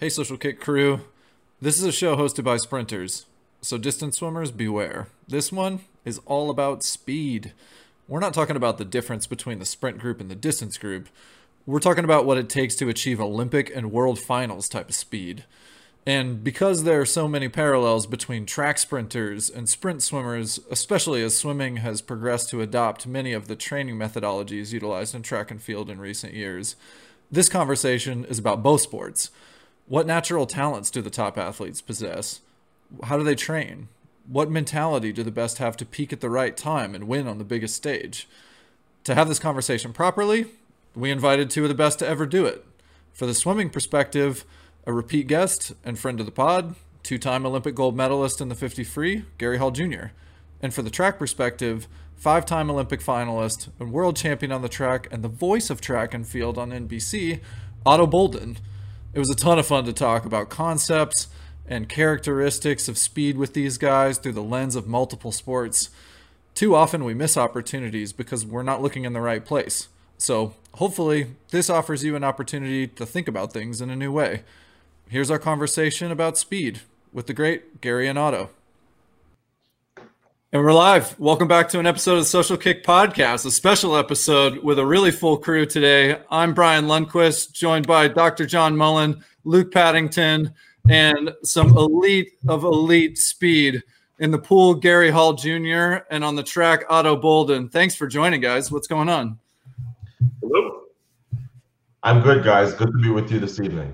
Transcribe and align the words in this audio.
Hey, 0.00 0.10
Social 0.10 0.36
Kick 0.36 0.60
crew. 0.60 1.00
This 1.60 1.76
is 1.76 1.82
a 1.82 1.90
show 1.90 2.14
hosted 2.14 2.44
by 2.44 2.58
sprinters, 2.58 3.26
so 3.60 3.76
distance 3.76 4.18
swimmers 4.18 4.52
beware. 4.52 5.08
This 5.26 5.50
one 5.50 5.80
is 6.04 6.20
all 6.24 6.50
about 6.50 6.84
speed. 6.84 7.52
We're 8.06 8.20
not 8.20 8.32
talking 8.32 8.54
about 8.54 8.78
the 8.78 8.84
difference 8.84 9.26
between 9.26 9.58
the 9.58 9.64
sprint 9.64 9.98
group 9.98 10.20
and 10.20 10.30
the 10.30 10.36
distance 10.36 10.78
group. 10.78 11.08
We're 11.66 11.80
talking 11.80 12.04
about 12.04 12.26
what 12.26 12.38
it 12.38 12.48
takes 12.48 12.76
to 12.76 12.88
achieve 12.88 13.20
Olympic 13.20 13.74
and 13.74 13.90
world 13.90 14.20
finals 14.20 14.68
type 14.68 14.88
of 14.88 14.94
speed. 14.94 15.42
And 16.06 16.44
because 16.44 16.84
there 16.84 17.00
are 17.00 17.04
so 17.04 17.26
many 17.26 17.48
parallels 17.48 18.06
between 18.06 18.46
track 18.46 18.78
sprinters 18.78 19.50
and 19.50 19.68
sprint 19.68 20.04
swimmers, 20.04 20.60
especially 20.70 21.24
as 21.24 21.36
swimming 21.36 21.78
has 21.78 22.02
progressed 22.02 22.50
to 22.50 22.60
adopt 22.60 23.08
many 23.08 23.32
of 23.32 23.48
the 23.48 23.56
training 23.56 23.96
methodologies 23.96 24.72
utilized 24.72 25.16
in 25.16 25.22
track 25.22 25.50
and 25.50 25.60
field 25.60 25.90
in 25.90 25.98
recent 25.98 26.34
years, 26.34 26.76
this 27.32 27.48
conversation 27.48 28.24
is 28.26 28.38
about 28.38 28.62
both 28.62 28.82
sports. 28.82 29.32
What 29.88 30.06
natural 30.06 30.44
talents 30.44 30.90
do 30.90 31.00
the 31.00 31.08
top 31.08 31.38
athletes 31.38 31.80
possess? 31.80 32.40
How 33.04 33.16
do 33.16 33.24
they 33.24 33.34
train? 33.34 33.88
What 34.26 34.50
mentality 34.50 35.12
do 35.12 35.22
the 35.22 35.30
best 35.30 35.56
have 35.58 35.78
to 35.78 35.86
peak 35.86 36.12
at 36.12 36.20
the 36.20 36.28
right 36.28 36.54
time 36.54 36.94
and 36.94 37.08
win 37.08 37.26
on 37.26 37.38
the 37.38 37.44
biggest 37.44 37.74
stage? 37.74 38.28
To 39.04 39.14
have 39.14 39.28
this 39.28 39.38
conversation 39.38 39.94
properly, 39.94 40.44
we 40.94 41.10
invited 41.10 41.48
two 41.48 41.62
of 41.62 41.70
the 41.70 41.74
best 41.74 42.00
to 42.00 42.06
ever 42.06 42.26
do 42.26 42.44
it. 42.44 42.66
For 43.14 43.24
the 43.24 43.32
swimming 43.32 43.70
perspective, 43.70 44.44
a 44.86 44.92
repeat 44.92 45.26
guest 45.26 45.72
and 45.82 45.98
friend 45.98 46.20
of 46.20 46.26
the 46.26 46.32
pod, 46.32 46.74
two 47.02 47.16
time 47.16 47.46
Olympic 47.46 47.74
gold 47.74 47.96
medalist 47.96 48.42
in 48.42 48.50
the 48.50 48.54
50 48.54 48.84
free, 48.84 49.24
Gary 49.38 49.56
Hall 49.56 49.70
Jr. 49.70 50.08
And 50.60 50.74
for 50.74 50.82
the 50.82 50.90
track 50.90 51.18
perspective, 51.18 51.88
five 52.14 52.44
time 52.44 52.70
Olympic 52.70 53.00
finalist 53.00 53.68
and 53.80 53.90
world 53.90 54.16
champion 54.16 54.52
on 54.52 54.60
the 54.60 54.68
track 54.68 55.08
and 55.10 55.24
the 55.24 55.28
voice 55.28 55.70
of 55.70 55.80
track 55.80 56.12
and 56.12 56.28
field 56.28 56.58
on 56.58 56.72
NBC, 56.72 57.40
Ato 57.86 58.06
Boldon. 58.06 58.58
It 59.14 59.18
was 59.18 59.30
a 59.30 59.34
ton 59.34 59.58
of 59.58 59.66
fun 59.66 59.84
to 59.84 59.92
talk 59.92 60.26
about 60.26 60.50
concepts 60.50 61.28
and 61.66 61.88
characteristics 61.88 62.88
of 62.88 62.98
speed 62.98 63.38
with 63.38 63.54
these 63.54 63.78
guys 63.78 64.18
through 64.18 64.32
the 64.32 64.42
lens 64.42 64.76
of 64.76 64.86
multiple 64.86 65.32
sports. 65.32 65.90
Too 66.54 66.74
often 66.74 67.04
we 67.04 67.14
miss 67.14 67.36
opportunities 67.36 68.12
because 68.12 68.44
we're 68.44 68.62
not 68.62 68.82
looking 68.82 69.04
in 69.04 69.14
the 69.14 69.20
right 69.20 69.44
place. 69.44 69.88
So, 70.18 70.54
hopefully, 70.74 71.28
this 71.50 71.70
offers 71.70 72.04
you 72.04 72.16
an 72.16 72.24
opportunity 72.24 72.86
to 72.86 73.06
think 73.06 73.28
about 73.28 73.52
things 73.52 73.80
in 73.80 73.88
a 73.88 73.96
new 73.96 74.12
way. 74.12 74.42
Here's 75.08 75.30
our 75.30 75.38
conversation 75.38 76.10
about 76.10 76.36
speed 76.36 76.80
with 77.12 77.28
the 77.28 77.34
great 77.34 77.80
Gary 77.80 78.08
and 78.08 78.18
Ato. 78.18 78.50
And 80.50 80.62
we're 80.62 80.72
live. 80.72 81.14
Welcome 81.20 81.46
back 81.46 81.68
to 81.68 81.78
an 81.78 81.86
episode 81.86 82.14
of 82.14 82.20
the 82.20 82.24
Social 82.24 82.56
Kick 82.56 82.82
Podcast, 82.82 83.44
a 83.44 83.50
special 83.50 83.94
episode 83.94 84.64
with 84.64 84.78
a 84.78 84.86
really 84.86 85.10
full 85.10 85.36
crew 85.36 85.66
today. 85.66 86.22
I'm 86.30 86.54
Brian 86.54 86.86
Lundquist, 86.86 87.52
joined 87.52 87.86
by 87.86 88.08
Dr. 88.08 88.46
John 88.46 88.74
Mullen, 88.74 89.22
Luke 89.44 89.70
Paddington, 89.70 90.54
and 90.88 91.32
some 91.42 91.76
elite 91.76 92.32
of 92.48 92.64
elite 92.64 93.18
speed 93.18 93.82
in 94.20 94.30
the 94.30 94.38
pool, 94.38 94.72
Gary 94.72 95.10
Hall 95.10 95.34
Jr., 95.34 96.06
and 96.10 96.24
on 96.24 96.34
the 96.34 96.42
track, 96.42 96.82
Ato 96.88 97.14
Boldon. 97.14 97.68
Thanks 97.68 97.94
for 97.94 98.06
joining, 98.06 98.40
guys. 98.40 98.72
What's 98.72 98.88
going 98.88 99.10
on? 99.10 99.38
Hello. 100.40 100.84
I'm 102.02 102.22
good, 102.22 102.42
guys. 102.42 102.72
Good 102.72 102.90
to 102.90 102.98
be 103.02 103.10
with 103.10 103.30
you 103.30 103.38
this 103.38 103.60
evening. 103.60 103.92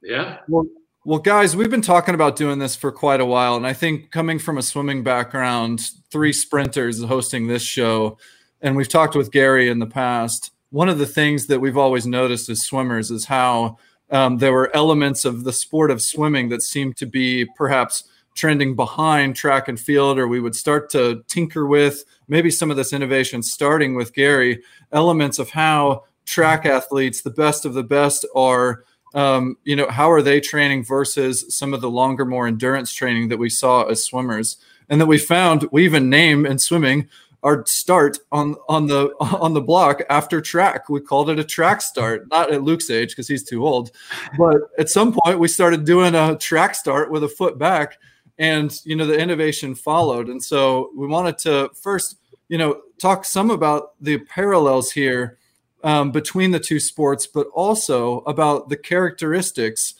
Yeah. 0.00 0.38
Well, 0.48 0.64
well, 1.04 1.18
guys, 1.18 1.56
we've 1.56 1.70
been 1.70 1.82
talking 1.82 2.14
about 2.14 2.36
doing 2.36 2.60
this 2.60 2.76
for 2.76 2.92
quite 2.92 3.20
a 3.20 3.26
while. 3.26 3.56
And 3.56 3.66
I 3.66 3.72
think 3.72 4.12
coming 4.12 4.38
from 4.38 4.56
a 4.56 4.62
swimming 4.62 5.02
background, 5.02 5.80
three 6.10 6.32
sprinters 6.32 7.02
hosting 7.02 7.48
this 7.48 7.62
show, 7.62 8.18
and 8.60 8.76
we've 8.76 8.88
talked 8.88 9.16
with 9.16 9.32
Gary 9.32 9.68
in 9.68 9.80
the 9.80 9.86
past. 9.86 10.52
One 10.70 10.88
of 10.88 10.98
the 10.98 11.06
things 11.06 11.48
that 11.48 11.60
we've 11.60 11.76
always 11.76 12.06
noticed 12.06 12.48
as 12.48 12.62
swimmers 12.62 13.10
is 13.10 13.24
how 13.24 13.78
um, 14.10 14.38
there 14.38 14.52
were 14.52 14.74
elements 14.76 15.24
of 15.24 15.42
the 15.42 15.52
sport 15.52 15.90
of 15.90 16.00
swimming 16.00 16.50
that 16.50 16.62
seemed 16.62 16.96
to 16.98 17.06
be 17.06 17.46
perhaps 17.56 18.04
trending 18.34 18.76
behind 18.76 19.34
track 19.34 19.66
and 19.66 19.80
field, 19.80 20.18
or 20.18 20.28
we 20.28 20.40
would 20.40 20.54
start 20.54 20.88
to 20.90 21.24
tinker 21.26 21.66
with 21.66 22.04
maybe 22.28 22.50
some 22.50 22.70
of 22.70 22.76
this 22.76 22.92
innovation 22.92 23.42
starting 23.42 23.96
with 23.96 24.14
Gary, 24.14 24.62
elements 24.92 25.40
of 25.40 25.50
how 25.50 26.04
track 26.26 26.64
athletes, 26.64 27.22
the 27.22 27.30
best 27.30 27.64
of 27.64 27.74
the 27.74 27.82
best, 27.82 28.24
are 28.36 28.84
um, 29.14 29.56
you 29.64 29.76
know, 29.76 29.88
how 29.88 30.10
are 30.10 30.22
they 30.22 30.40
training 30.40 30.84
versus 30.84 31.44
some 31.54 31.74
of 31.74 31.80
the 31.80 31.90
longer, 31.90 32.24
more 32.24 32.46
endurance 32.46 32.92
training 32.92 33.28
that 33.28 33.38
we 33.38 33.50
saw 33.50 33.84
as 33.84 34.04
swimmers, 34.04 34.56
and 34.88 35.00
that 35.00 35.06
we 35.06 35.18
found 35.18 35.68
we 35.72 35.84
even 35.84 36.10
name 36.10 36.46
in 36.46 36.58
swimming 36.58 37.08
our 37.42 37.66
start 37.66 38.18
on 38.30 38.54
on 38.68 38.86
the 38.86 39.14
on 39.20 39.54
the 39.54 39.60
block 39.60 40.02
after 40.08 40.40
track. 40.40 40.88
We 40.88 41.00
called 41.00 41.30
it 41.30 41.38
a 41.38 41.44
track 41.44 41.82
start, 41.82 42.28
not 42.30 42.52
at 42.52 42.62
Luke's 42.62 42.90
age 42.90 43.10
because 43.10 43.28
he's 43.28 43.44
too 43.44 43.66
old, 43.66 43.90
but 44.38 44.58
at 44.78 44.88
some 44.88 45.12
point 45.12 45.38
we 45.38 45.48
started 45.48 45.84
doing 45.84 46.14
a 46.14 46.36
track 46.36 46.74
start 46.74 47.10
with 47.10 47.24
a 47.24 47.28
foot 47.28 47.58
back, 47.58 47.98
and 48.38 48.78
you 48.84 48.96
know 48.96 49.06
the 49.06 49.18
innovation 49.18 49.74
followed. 49.74 50.28
And 50.28 50.42
so 50.42 50.90
we 50.96 51.06
wanted 51.06 51.38
to 51.38 51.70
first, 51.74 52.16
you 52.48 52.58
know, 52.58 52.82
talk 52.98 53.24
some 53.24 53.50
about 53.50 53.92
the 54.00 54.18
parallels 54.18 54.90
here 54.90 55.38
um, 55.84 56.12
between 56.12 56.50
the 56.50 56.60
two 56.60 56.80
sports, 56.80 57.26
but 57.26 57.46
also 57.54 58.18
about 58.20 58.68
the 58.68 58.76
characteristics 58.76 59.94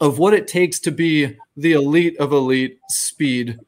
of 0.00 0.18
what 0.18 0.34
it 0.34 0.46
takes 0.46 0.78
to 0.80 0.90
be 0.90 1.36
the 1.56 1.72
elite 1.72 2.16
of 2.18 2.32
elite 2.32 2.78
speed. 2.88 3.58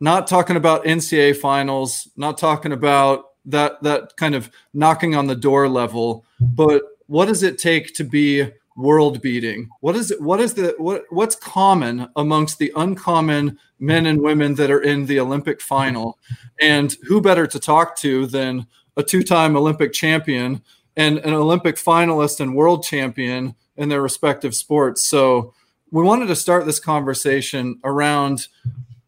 Not 0.00 0.26
talking 0.26 0.56
about 0.56 0.84
NCAA 0.84 1.36
finals, 1.36 2.08
not 2.16 2.38
talking 2.38 2.72
about 2.72 3.24
that 3.46 3.82
that 3.82 4.16
kind 4.16 4.34
of 4.34 4.50
knocking 4.74 5.14
on 5.14 5.26
the 5.26 5.36
door 5.36 5.68
level, 5.68 6.24
but 6.40 6.82
what 7.06 7.26
does 7.26 7.42
it 7.42 7.58
take 7.58 7.94
to 7.94 8.04
be 8.04 8.50
world 8.76 9.22
beating? 9.22 9.68
What 9.80 9.96
is? 9.96 10.14
What 10.18 10.40
is 10.40 10.54
the 10.54 10.74
what 10.78 11.04
what's 11.10 11.34
common 11.34 12.08
amongst 12.16 12.58
the 12.58 12.72
uncommon 12.76 13.58
men 13.78 14.06
and 14.06 14.20
women 14.20 14.54
that 14.56 14.70
are 14.70 14.82
in 14.82 15.06
the 15.06 15.20
Olympic 15.20 15.60
final? 15.60 16.18
And 16.60 16.94
who 17.04 17.20
better 17.20 17.46
to 17.46 17.58
talk 17.58 17.96
to 17.98 18.26
than 18.26 18.66
a 18.96 19.02
two-time 19.02 19.56
Olympic 19.56 19.92
champion 19.92 20.62
and 20.96 21.18
an 21.18 21.34
Olympic 21.34 21.76
finalist 21.76 22.40
and 22.40 22.54
world 22.54 22.82
champion 22.82 23.54
in 23.76 23.88
their 23.88 24.00
respective 24.00 24.54
sports. 24.54 25.08
So 25.08 25.52
we 25.90 26.02
wanted 26.02 26.26
to 26.26 26.36
start 26.36 26.66
this 26.66 26.80
conversation 26.80 27.78
around 27.84 28.48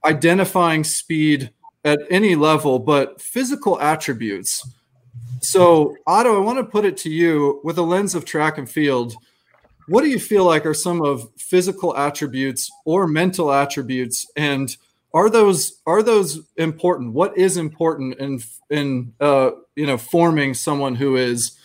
identifying 0.04 0.84
speed 0.84 1.50
at 1.84 2.00
any 2.10 2.34
level, 2.34 2.78
but 2.78 3.20
physical 3.20 3.80
attributes. 3.80 4.68
So, 5.40 5.96
Ato, 6.06 6.36
I 6.36 6.44
want 6.44 6.58
to 6.58 6.64
put 6.64 6.84
it 6.84 6.96
to 6.98 7.10
you 7.10 7.60
with 7.64 7.78
a 7.78 7.82
lens 7.82 8.14
of 8.14 8.24
track 8.24 8.58
and 8.58 8.68
field. 8.68 9.14
What 9.86 10.02
do 10.02 10.08
you 10.08 10.18
feel 10.18 10.44
like 10.44 10.66
are 10.66 10.74
some 10.74 11.00
of 11.00 11.28
physical 11.38 11.96
attributes 11.96 12.70
or 12.84 13.06
mental 13.06 13.52
attributes, 13.52 14.26
and 14.36 14.76
are 15.14 15.30
those 15.30 15.80
are 15.86 16.02
those 16.02 16.40
important? 16.56 17.14
What 17.14 17.36
is 17.36 17.56
important 17.56 18.18
in 18.18 18.40
in 18.70 19.14
uh, 19.20 19.50
you 19.74 19.86
know 19.86 19.96
forming 19.96 20.54
someone 20.54 20.94
who 20.94 21.16
is 21.16 21.58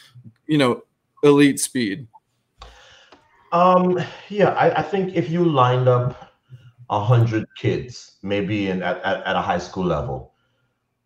you 0.48 0.58
know 0.58 0.84
elite 1.24 1.60
speed? 1.60 2.08
Um, 3.52 4.00
yeah, 4.30 4.50
I, 4.50 4.80
I 4.80 4.82
think 4.82 5.16
if 5.16 5.30
you 5.30 5.46
lined 5.46 5.88
up 5.88 6.34
a 6.90 7.04
hundred 7.04 7.46
kids, 7.56 8.18
maybe 8.24 8.70
in 8.70 8.82
at, 8.82 8.98
at, 9.04 9.24
at 9.24 9.36
a 9.36 9.42
high 9.42 9.60
school 9.60 9.86
level, 9.86 10.34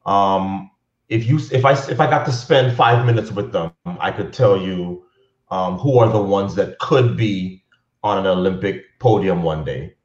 um, 0.06 0.72
if 1.10 1.28
you 1.28 1.40
if 1.52 1.66
I 1.66 1.74
if 1.74 2.00
I 2.00 2.10
got 2.10 2.26
to 2.28 2.32
spend 2.32 2.78
five 2.78 3.06
minutes 3.06 3.32
with 3.32 3.52
them, 3.52 3.72
I 3.86 4.12
could 4.12 4.32
tell 4.32 4.62
you 4.62 5.04
um, 5.50 5.78
who 5.80 5.98
are 5.98 6.10
the 6.10 6.22
ones 6.22 6.56
that 6.56 6.78
could 6.80 7.18
be 7.18 7.64
on 8.04 8.20
an 8.20 8.28
Olympic 8.28 8.84
podium 9.00 9.42
one 9.42 9.66
day 9.66 9.97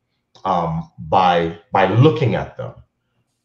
um, 0.45 0.91
by 0.99 1.59
by 1.73 1.87
looking 1.95 2.35
at 2.35 2.57
them. 2.57 2.75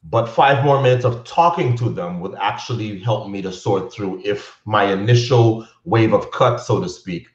But 0.03 0.27
five 0.27 0.63
more 0.63 0.81
minutes 0.81 1.03
of 1.03 1.25
talking 1.25 1.75
to 1.77 1.89
them 1.89 2.21
would 2.21 2.35
actually 2.35 2.99
help 2.99 3.29
me 3.29 3.41
to 3.41 3.51
sort 3.51 3.91
through 3.91 4.21
if 4.23 4.59
my 4.65 4.85
initial 4.85 5.67
wave 5.83 6.13
of 6.13 6.31
cut, 6.31 6.57
so 6.57 6.81
to 6.81 6.87
speak, 6.87 7.27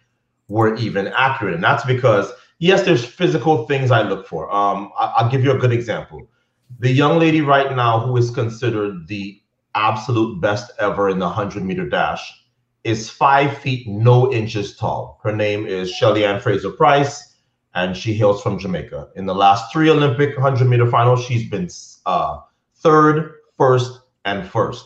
were 0.48 0.74
even 0.76 1.08
accurate. 1.08 1.54
And 1.54 1.64
that's 1.64 1.84
because 1.84 2.32
yes, 2.58 2.84
there's 2.84 3.04
physical 3.04 3.66
things 3.66 3.90
I 3.90 4.02
look 4.02 4.26
for. 4.26 4.50
Um, 4.50 4.90
I- 4.98 5.22
will 5.22 5.30
give 5.30 5.44
you 5.44 5.52
a 5.52 5.58
good 5.58 5.72
example. 5.72 6.28
The 6.78 6.90
young 6.90 7.18
lady 7.18 7.42
right 7.42 7.74
now 7.76 8.00
who 8.00 8.16
is 8.16 8.30
considered 8.30 9.06
the 9.08 9.40
absolute 9.74 10.40
best 10.40 10.70
ever 10.78 11.10
in 11.10 11.18
the 11.18 11.26
100 11.26 11.62
meter 11.64 11.88
dash 11.88 12.32
is 12.84 13.10
five 13.10 13.58
feet 13.58 13.86
no 13.86 14.32
inches 14.32 14.76
tall. 14.76 15.20
Her 15.22 15.34
name 15.34 15.66
is 15.66 15.90
Shelly 15.90 16.24
Ann 16.24 16.40
Fraser 16.40 16.70
Pryce, 16.70 17.31
and 17.74 17.96
she 17.96 18.14
hails 18.14 18.42
from 18.42 18.58
Jamaica. 18.58 19.08
In 19.16 19.26
the 19.26 19.34
last 19.34 19.72
three 19.72 19.90
Olympic 19.90 20.36
100 20.36 20.66
meter 20.68 20.90
finals, 20.90 21.24
she's 21.24 21.48
been 21.48 21.68
uh, 22.06 22.40
third, 22.76 23.34
first, 23.56 24.00
and 24.24 24.46
first. 24.48 24.84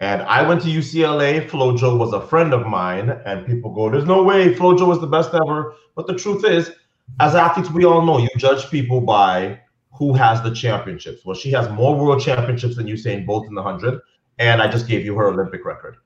And 0.00 0.22
I 0.22 0.46
went 0.46 0.62
to 0.62 0.68
UCLA. 0.68 1.48
Flojo 1.48 1.96
was 1.96 2.12
a 2.12 2.20
friend 2.20 2.52
of 2.52 2.66
mine, 2.66 3.10
and 3.24 3.46
people 3.46 3.72
go, 3.72 3.88
"There's 3.88 4.04
no 4.04 4.22
way 4.22 4.52
Flojo 4.54 4.88
was 4.88 5.00
the 5.00 5.06
best 5.06 5.32
ever." 5.32 5.74
But 5.94 6.08
the 6.08 6.14
truth 6.14 6.44
is, 6.44 6.72
as 7.20 7.36
athletes, 7.36 7.70
we 7.70 7.84
all 7.84 8.04
know 8.04 8.18
you 8.18 8.28
judge 8.36 8.68
people 8.68 9.00
by 9.00 9.60
who 9.92 10.12
has 10.14 10.42
the 10.42 10.52
championships. 10.52 11.24
Well, 11.24 11.36
she 11.36 11.52
has 11.52 11.70
more 11.70 11.94
world 11.94 12.20
championships 12.20 12.76
than 12.76 12.86
Usain 12.86 13.24
Bolt 13.24 13.46
in 13.46 13.54
the 13.54 13.62
hundred, 13.62 14.00
and 14.38 14.60
I 14.60 14.68
just 14.68 14.88
gave 14.88 15.04
you 15.04 15.14
her 15.14 15.28
Olympic 15.28 15.64
record. 15.64 15.96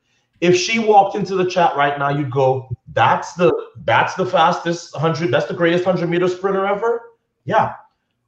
If 0.41 0.57
she 0.57 0.79
walked 0.79 1.17
into 1.17 1.35
the 1.35 1.49
chat 1.49 1.77
right 1.77 1.99
now, 1.99 2.11
you'd 2.11 2.31
go, 2.31 2.69
"That's 2.93 3.35
the 3.35 3.53
that's 3.85 4.15
the 4.15 4.27
fastest 4.27 4.95
hundred. 4.95 5.31
That's 5.31 5.47
the 5.47 5.55
greatest 5.55 5.85
hundred 5.85 6.11
meter 6.11 6.29
sprinter 6.29 6.67
ever." 6.67 7.01
Yeah, 7.45 7.75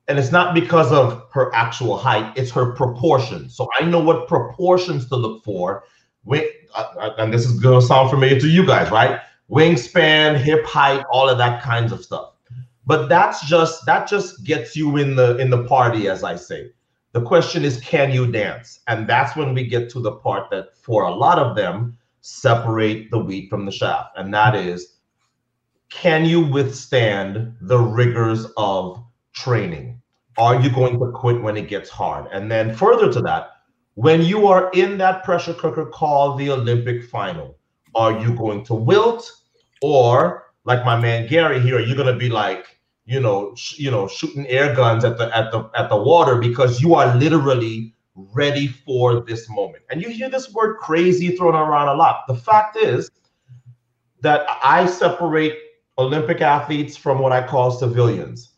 and 0.08 0.19
it's 0.19 0.32
not 0.32 0.55
because 0.55 0.90
of 0.90 1.26
her 1.32 1.55
actual 1.55 1.99
height; 1.99 2.32
it's 2.37 2.50
her 2.52 2.72
proportion. 2.72 3.50
So 3.50 3.69
I 3.78 3.84
know 3.84 4.00
what 4.00 4.26
proportions 4.26 5.08
to 5.08 5.16
look 5.16 5.44
for. 5.44 5.84
Wait, 6.25 6.50
uh, 6.75 6.87
uh, 6.99 7.14
and 7.19 7.32
this 7.32 7.44
is 7.44 7.60
gonna 7.60 7.82
sound 7.82 8.11
familiar 8.11 8.40
to 8.40 8.49
you 8.49 8.66
guys, 8.66 8.90
right? 8.90 9.20
Wingspan, 9.50 10.37
hip 10.37 10.64
height, 10.64 11.04
all 11.11 11.28
of 11.28 11.38
that 11.38 11.62
kinds 11.62 11.93
of 11.93 12.02
stuff. 12.02 12.32
But 12.87 13.08
that's 13.08 13.46
just 13.46 13.84
that 13.84 14.08
just 14.08 14.44
gets 14.44 14.75
you 14.75 14.96
in 14.96 15.14
the 15.14 15.37
in 15.37 15.50
the 15.50 15.64
party, 15.64 16.08
as 16.08 16.25
I 16.25 16.37
say. 16.37 16.70
The 17.12 17.20
question 17.22 17.64
is, 17.64 17.81
can 17.81 18.11
you 18.11 18.31
dance? 18.31 18.81
And 18.87 19.06
that's 19.06 19.37
when 19.37 19.52
we 19.52 19.66
get 19.66 19.90
to 19.90 20.00
the 20.00 20.12
part 20.12 20.50
that 20.50 20.76
for 20.76 21.04
a 21.04 21.14
lot 21.14 21.38
of 21.38 21.56
them 21.56 21.98
separate 22.20 23.11
the 23.11 23.19
wheat 23.19 23.49
from 23.50 23.65
the 23.65 23.73
chaff. 23.73 24.06
And 24.17 24.32
that 24.35 24.55
is, 24.55 24.97
can 25.91 26.25
you 26.25 26.41
withstand 26.41 27.55
the 27.61 27.79
rigors 27.79 28.47
of 28.56 29.03
training? 29.32 30.00
Are 30.37 30.61
you 30.61 30.70
going 30.70 30.99
to 30.99 31.11
quit 31.12 31.43
when 31.43 31.56
it 31.56 31.69
gets 31.69 31.91
hard? 31.91 32.26
And 32.32 32.50
then 32.50 32.75
further 32.75 33.12
to 33.12 33.20
that, 33.23 33.50
when 33.94 34.23
you 34.23 34.47
are 34.47 34.70
in 34.73 34.99
that 34.99 35.25
pressure 35.25 35.55
cooker 35.55 35.87
called 35.87 36.38
the 36.38 36.50
Olympic 36.50 37.05
final, 37.05 37.59
are 37.94 38.21
you 38.21 38.35
going 38.35 38.64
to 38.67 38.75
wilt? 38.75 39.31
Or 39.82 40.44
like 40.64 40.85
my 40.85 40.99
man 41.00 41.26
Gary 41.26 41.61
here, 41.61 41.76
are 41.76 41.81
you're 41.81 41.97
going 41.97 42.12
to 42.12 42.19
be 42.19 42.29
like, 42.29 42.79
you 43.06 43.19
know, 43.19 43.55
sh- 43.56 43.79
you 43.79 43.91
know, 43.91 44.06
shooting 44.06 44.47
air 44.47 44.75
guns 44.75 45.05
at 45.05 45.19
the 45.19 45.35
at 45.37 45.50
the 45.50 45.69
at 45.75 45.88
the 45.88 45.97
water 45.97 46.37
because 46.37 46.81
you 46.81 46.94
are 46.94 47.17
literally 47.17 47.94
ready 48.35 48.69
for 48.69 49.20
this 49.20 49.49
moment. 49.49 49.82
And 49.91 50.03
you 50.03 50.09
hear 50.09 50.29
this 50.29 50.53
word 50.53 50.79
crazy 50.79 51.37
thrown 51.37 51.55
around 51.55 51.88
a 51.88 51.94
lot. 51.94 52.25
The 52.26 52.35
fact 52.35 52.76
is 52.76 53.11
that 54.20 54.47
I 54.62 54.87
separate 54.87 55.56
Olympic 55.99 56.41
athletes 56.41 56.97
from 56.97 57.19
what 57.19 57.32
I 57.32 57.47
call 57.47 57.70
civilians. 57.70 58.53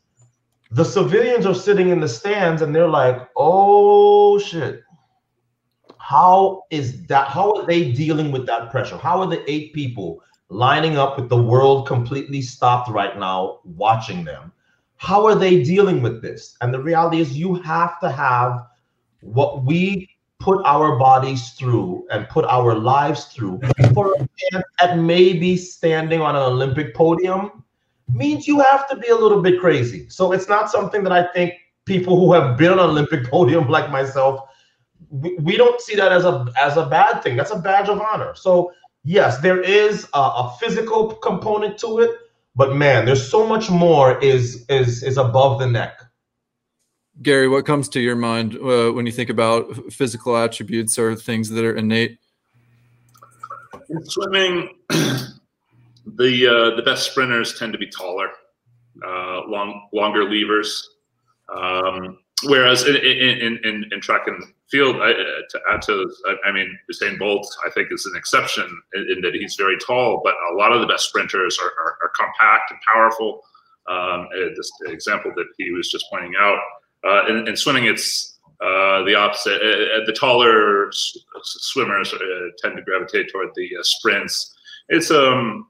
The 0.71 0.85
civilians 0.85 1.47
are 1.47 1.55
sitting 1.55 1.91
in 1.91 2.01
the 2.01 2.09
stands 2.09 2.63
and 2.63 2.75
they're 2.75 2.89
like, 2.89 3.29
"Oh 3.37 4.39
shit. 4.39 4.83
How 5.99 6.65
is 6.71 7.07
that 7.07 7.29
how 7.29 7.53
are 7.55 7.67
they 7.67 7.93
dealing 7.93 8.33
with 8.33 8.47
that 8.47 8.71
pressure? 8.71 8.97
How 8.97 9.21
are 9.21 9.27
the 9.27 9.49
eight 9.51 9.73
people 9.75 10.23
lining 10.51 10.99
up 10.99 11.17
with 11.17 11.29
the 11.29 11.43
world 11.43 11.87
completely 11.87 12.43
stopped 12.43 12.91
right 12.91 13.19
now 13.19 13.61
watching 13.65 14.25
them. 14.25 14.53
How 14.97 15.25
are 15.25 15.37
they 15.37 15.63
dealing 15.63 16.03
with 16.03 16.21
this? 16.21 16.57
And 16.61 16.75
the 16.75 16.83
reality 16.83 17.21
is, 17.21 17.39
you 17.39 17.55
have 17.55 17.99
to 18.01 18.11
have 18.11 18.67
what 19.21 19.65
we 19.65 20.09
put 20.39 20.65
our 20.65 20.99
bodies 20.99 21.51
through 21.51 22.07
and 22.11 22.29
put 22.29 22.45
our 22.47 22.75
lives 22.75 23.27
through 23.27 23.61
for 23.93 24.15
a 24.15 24.19
man 24.19 24.63
that 24.81 24.99
maybe 24.99 25.57
standing 25.57 26.23
on 26.23 26.35
an 26.35 26.43
Olympic 26.43 26.95
podium 26.95 27.63
means 28.13 28.49
you 28.49 28.59
have 28.61 28.89
to 28.89 28.97
be 28.97 29.09
a 29.09 29.15
little 29.15 29.43
bit 29.43 29.61
crazy. 29.61 30.09
So 30.09 30.33
it's 30.33 30.49
not 30.49 30.71
something 30.71 31.05
that 31.05 31.13
I 31.13 31.31
think 31.33 31.55
people 31.85 32.19
who 32.19 32.33
have 32.33 32.57
been 32.57 32.73
on 32.73 32.79
an 32.79 32.87
Olympic 32.87 33.25
podium 33.31 33.69
like 33.69 33.91
myself, 33.91 34.49
we, 35.11 35.35
we 35.37 35.57
don't 35.57 35.81
see 35.81 35.95
that 35.97 36.13
as 36.13 36.25
a 36.25 36.47
as 36.59 36.77
a 36.77 36.87
bad 36.87 37.23
thing. 37.23 37.37
That's 37.37 37.51
a 37.51 37.59
badge 37.59 37.89
of 37.89 38.01
honor. 38.01 38.35
So 38.35 38.73
yes, 39.05 39.39
there 39.39 39.61
is 39.61 40.09
a, 40.15 40.19
a, 40.19 40.57
physical 40.61 41.15
component 41.15 41.79
to 41.79 41.99
it, 42.01 42.11
but 42.55 42.77
man, 42.77 43.07
there's 43.07 43.29
so 43.29 43.47
much 43.47 43.71
more 43.71 44.19
is 44.21 44.65
is 44.69 45.03
is 45.03 45.17
above 45.17 45.59
the 45.59 45.67
neck. 45.67 46.01
Gary, 47.23 47.49
what 47.49 47.67
comes 47.67 47.89
to 47.91 48.01
your 48.01 48.17
mind 48.17 48.57
uh, 48.57 48.91
when 48.93 49.05
you 49.05 49.13
think 49.13 49.29
about 49.29 49.93
physical 49.93 50.37
attributes 50.37 50.99
or 50.99 51.15
things 51.15 51.51
that 51.51 51.65
are 51.65 51.77
innate? 51.77 52.19
In 53.91 54.05
swimming, 54.05 54.71
the 54.89 56.47
uh, 56.47 56.77
the 56.77 56.83
best 56.85 57.11
sprinters 57.11 57.59
tend 57.59 57.73
to 57.73 57.79
be 57.79 57.89
taller, 57.89 58.29
uh, 59.07 59.43
long 59.47 59.89
longer 59.93 60.25
levers. 60.25 60.89
Um, 61.55 62.19
whereas 62.45 62.87
in, 62.87 62.97
in, 62.97 63.59
in, 63.65 63.85
in 63.93 64.01
track 64.01 64.27
and 64.27 64.43
field, 64.71 64.97
I, 65.03 65.13
to 65.13 65.61
add 65.73 65.83
to, 65.83 66.11
I 66.45 66.53
mean, 66.53 66.79
Usain 66.91 67.19
Bolt, 67.19 67.47
I 67.67 67.71
think 67.71 67.89
is 67.91 68.07
an 68.07 68.17
exception 68.17 68.65
in, 68.95 69.07
in, 69.11 69.21
that 69.23 69.35
he's 69.35 69.57
very 69.57 69.77
tall, 69.79 70.21
but 70.23 70.35
a 70.53 70.55
lot 70.55 70.73
of 70.73 70.81
the 70.81 70.87
best 70.87 71.09
sprinters 71.09 71.59
are, 71.59 71.73
are, 71.85 71.99
are 72.03 72.13
compact 72.15 72.71
and 72.71 72.79
powerful. 72.93 73.43
Um, 73.89 74.29
this 74.57 74.71
example 74.87 75.33
that 75.37 75.47
he 75.59 75.73
was 75.73 75.91
just 75.91 76.07
pointing 76.09 76.35
out. 76.41 76.59
Uh, 77.07 77.27
in, 77.27 77.49
in, 77.49 77.57
swimming, 77.57 77.87
it's 77.87 78.39
uh, 78.61 79.03
the 79.05 79.15
opposite. 79.15 79.57
Uh, 79.57 80.05
the 80.07 80.17
taller 80.19 80.91
swimmers 81.43 82.13
uh, 82.13 82.19
tend 82.59 82.77
to 82.77 82.83
gravitate 82.83 83.31
toward 83.33 83.49
the 83.55 83.71
uh, 83.79 83.83
sprints. 83.83 84.55
It's 84.89 85.11
um, 85.11 85.69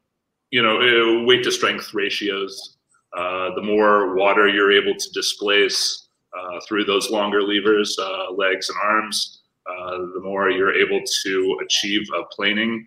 you 0.51 0.63
know, 0.63 0.81
uh, 0.81 1.25
weight 1.25 1.45
to 1.45 1.53
strength 1.53 1.95
ratios. 1.95 2.77
the 3.13 3.63
more 3.63 4.15
water 4.15 4.49
you're 4.49 4.73
able 4.73 4.95
to 4.95 5.11
displace, 5.13 6.09
uh, 6.39 6.61
through 6.67 6.85
those 6.85 7.11
longer 7.11 7.43
levers, 7.43 7.99
uh, 7.99 8.33
legs 8.33 8.69
and 8.69 8.79
arms, 8.83 9.43
uh, 9.67 9.99
the 10.15 10.21
more 10.23 10.51
you're 10.51 10.75
able 10.75 11.01
to 11.25 11.61
achieve 11.65 12.07
a 12.17 12.25
planing 12.35 12.87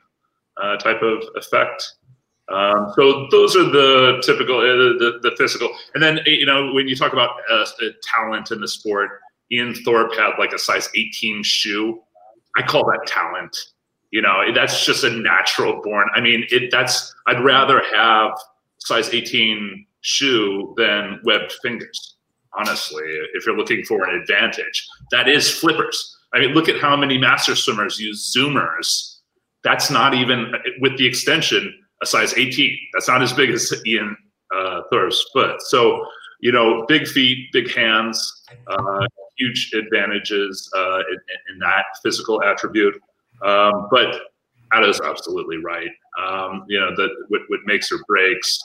uh, 0.61 0.77
type 0.77 1.01
of 1.01 1.23
effect. 1.35 1.95
Um, 2.53 2.93
so 2.95 3.27
those 3.31 3.55
are 3.55 3.63
the 3.63 4.21
typical, 4.23 4.57
uh, 4.57 4.99
the, 4.99 5.19
the, 5.23 5.35
physical. 5.37 5.69
And 5.93 6.03
then, 6.03 6.19
you 6.25 6.45
know, 6.45 6.71
when 6.73 6.87
you 6.87 6.95
talk 6.95 7.13
about 7.13 7.31
talent 8.03 8.51
in 8.51 8.61
the 8.61 8.67
sport, 8.67 9.09
Ian 9.51 9.73
Thorpe 9.73 10.15
had 10.15 10.31
like 10.37 10.53
a 10.53 10.59
size 10.59 10.89
18 10.95 11.43
shoe. 11.43 12.01
I 12.57 12.61
call 12.61 12.85
that 12.85 13.07
talent. 13.07 13.57
You 14.11 14.21
know, 14.21 14.43
that's 14.53 14.85
just 14.85 15.03
a 15.03 15.09
natural 15.09 15.81
born. 15.81 16.07
I 16.13 16.21
mean, 16.21 16.45
it 16.51 16.69
that's 16.69 17.13
I'd 17.25 17.43
rather 17.43 17.81
have 17.95 18.31
size 18.77 19.09
18 19.09 19.85
shoe 20.01 20.73
than 20.77 21.19
webbed 21.23 21.53
fingers 21.63 22.13
honestly, 22.55 23.03
if 23.33 23.45
you're 23.45 23.57
looking 23.57 23.83
for 23.83 24.03
an 24.07 24.19
advantage. 24.19 24.87
That 25.11 25.27
is 25.27 25.49
flippers. 25.49 26.17
I 26.33 26.39
mean, 26.39 26.51
look 26.51 26.69
at 26.69 26.79
how 26.79 26.95
many 26.95 27.17
master 27.17 27.55
swimmers 27.55 27.99
use 27.99 28.33
zoomers. 28.35 29.17
That's 29.63 29.89
not 29.89 30.13
even, 30.13 30.53
with 30.79 30.97
the 30.97 31.05
extension, 31.05 31.73
a 32.03 32.05
size 32.05 32.33
18. 32.35 32.77
That's 32.93 33.07
not 33.07 33.23
as 33.23 33.33
big 33.33 33.49
as 33.49 33.73
Ian 33.87 34.15
uh, 34.55 34.81
foot. 34.91 35.61
So, 35.61 36.05
you 36.41 36.51
know, 36.51 36.85
big 36.87 37.07
feet, 37.07 37.51
big 37.51 37.73
hands, 37.73 38.43
uh, 38.67 39.07
huge 39.37 39.71
advantages 39.73 40.69
uh, 40.75 40.99
in, 40.99 41.17
in, 41.49 41.59
that 41.59 41.85
physical 42.03 42.43
attribute. 42.43 42.95
Um, 43.43 43.87
but 43.89 44.21
Ato's 44.73 45.01
absolutely 45.01 45.57
right. 45.57 45.89
Um, 46.21 46.65
you 46.67 46.79
know, 46.79 46.93
that 46.95 47.09
what, 47.29 47.41
what 47.47 47.61
makes 47.65 47.91
or 47.91 47.99
breaks 48.07 48.59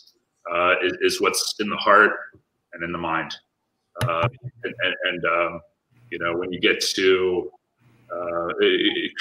uh, 0.52 0.74
is, 0.82 0.92
is 1.00 1.20
what's 1.20 1.54
in 1.60 1.70
the 1.70 1.76
heart 1.76 2.12
and 2.74 2.82
in 2.82 2.92
the 2.92 2.98
mind. 2.98 3.34
Uh, 4.02 4.28
and, 4.64 4.74
and 5.04 5.24
um, 5.24 5.60
you 6.10 6.18
know, 6.18 6.36
when 6.36 6.52
you 6.52 6.60
get 6.60 6.80
to 6.80 7.50
uh, 8.12 8.48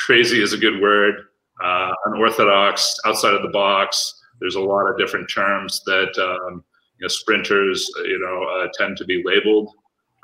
crazy 0.05 0.41
is 0.41 0.53
a 0.53 0.57
good 0.57 0.81
word, 0.81 1.27
uh, 1.63 1.91
unorthodox, 2.05 2.97
outside 3.05 3.33
of 3.33 3.41
the 3.41 3.49
box. 3.49 4.21
There's 4.39 4.55
a 4.55 4.61
lot 4.61 4.89
of 4.89 4.97
different 4.97 5.29
terms 5.29 5.81
that 5.85 6.17
um, 6.19 6.63
you 6.99 7.03
know 7.03 7.07
sprinters, 7.07 7.89
you 8.03 8.19
know, 8.19 8.43
uh, 8.43 8.67
tend 8.77 8.97
to 8.97 9.05
be 9.05 9.23
labeled. 9.25 9.69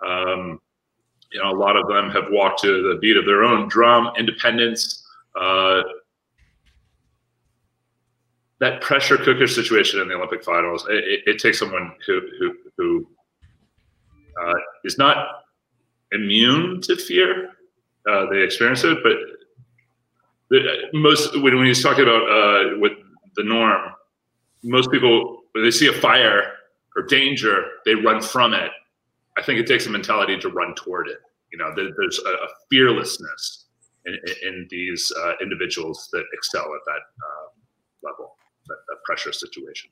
Um, 0.06 0.60
you 1.32 1.42
know, 1.42 1.50
a 1.50 1.58
lot 1.58 1.76
of 1.76 1.88
them 1.88 2.12
have 2.12 2.26
walked 2.30 2.62
to 2.62 2.94
the 2.94 3.00
beat 3.00 3.18
of 3.18 3.26
their 3.26 3.44
own 3.44 3.68
drum, 3.68 4.12
independence. 4.18 5.04
Uh, 5.40 5.82
that 8.60 8.82
pressure 8.82 9.18
cooker 9.18 9.48
situation 9.48 10.00
in 10.00 10.08
the 10.08 10.14
Olympic 10.14 10.44
finals, 10.44 10.86
it, 10.90 11.04
it, 11.04 11.20
it 11.26 11.40
takes 11.40 11.60
someone 11.60 11.92
who, 12.06 12.22
who, 12.40 12.56
who 12.78 13.08
uh, 14.42 14.54
is 14.86 14.98
not 14.98 15.44
immune 16.12 16.80
to 16.82 16.96
fear. 16.96 17.50
Uh, 18.10 18.26
they 18.30 18.42
experience 18.42 18.84
it, 18.84 18.98
but 19.04 19.14
most 20.94 21.34
when, 21.42 21.58
when 21.58 21.66
he's 21.66 21.84
talking 21.84 22.04
about 22.04 22.24
uh, 22.24 22.78
with 22.80 22.94
the 23.36 23.44
norm, 23.44 23.92
most 24.64 24.92
people 24.92 25.42
when 25.54 25.64
they 25.64 25.72
see 25.72 25.88
a 25.88 25.94
fire 25.94 26.54
or 26.96 27.04
danger, 27.04 27.66
they 27.86 27.96
run 27.96 28.22
from 28.22 28.54
it. 28.54 28.72
I 29.38 29.42
think 29.42 29.60
it 29.60 29.68
takes 29.68 29.86
a 29.88 29.90
mentality 29.90 30.38
to 30.40 30.50
run 30.50 30.76
toward 30.76 31.08
it. 31.08 31.18
You 31.52 31.58
know, 31.58 31.74
there, 31.76 31.90
there's 31.98 32.20
a, 32.20 32.30
a, 32.30 32.48
fearlessness 32.70 33.66
in, 34.06 34.18
in 34.44 34.68
these 34.70 35.12
uh, 35.24 35.34
individuals 35.42 36.10
that 36.12 36.24
excel 36.34 36.64
at 36.64 36.82
that 36.86 36.92
uh, 36.92 38.10
level, 38.10 38.36
that, 38.68 38.78
that 38.88 38.98
pressure 39.06 39.32
situation. 39.34 39.90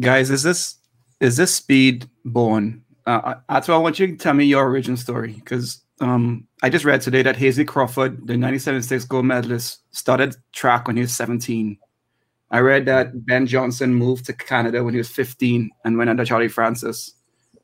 Guys, 0.00 0.30
is 0.30 0.42
this 0.42 0.76
is 1.20 1.36
this 1.36 1.54
speed 1.54 2.08
born 2.24 2.84
uh, 3.06 3.36
that's 3.48 3.68
why 3.68 3.74
I 3.74 3.78
want 3.78 3.98
you 3.98 4.08
to 4.08 4.16
tell 4.16 4.34
me 4.34 4.44
your 4.44 4.64
origin 4.64 4.96
story 4.96 5.32
because 5.32 5.82
um, 6.00 6.46
I 6.62 6.68
just 6.68 6.84
read 6.84 7.00
today 7.00 7.22
that 7.22 7.36
Hasely 7.36 7.66
Crawford, 7.66 8.26
the 8.26 8.34
97.6 8.34 9.08
gold 9.08 9.24
medalist, 9.24 9.80
started 9.90 10.36
track 10.52 10.86
when 10.86 10.96
he 10.96 11.02
was 11.02 11.14
17. 11.16 11.78
I 12.50 12.58
read 12.60 12.86
that 12.86 13.26
Ben 13.26 13.46
Johnson 13.46 13.94
moved 13.94 14.26
to 14.26 14.32
Canada 14.32 14.84
when 14.84 14.94
he 14.94 14.98
was 14.98 15.08
15 15.08 15.70
and 15.84 15.98
went 15.98 16.10
under 16.10 16.24
Charlie 16.24 16.48
Francis. 16.48 17.14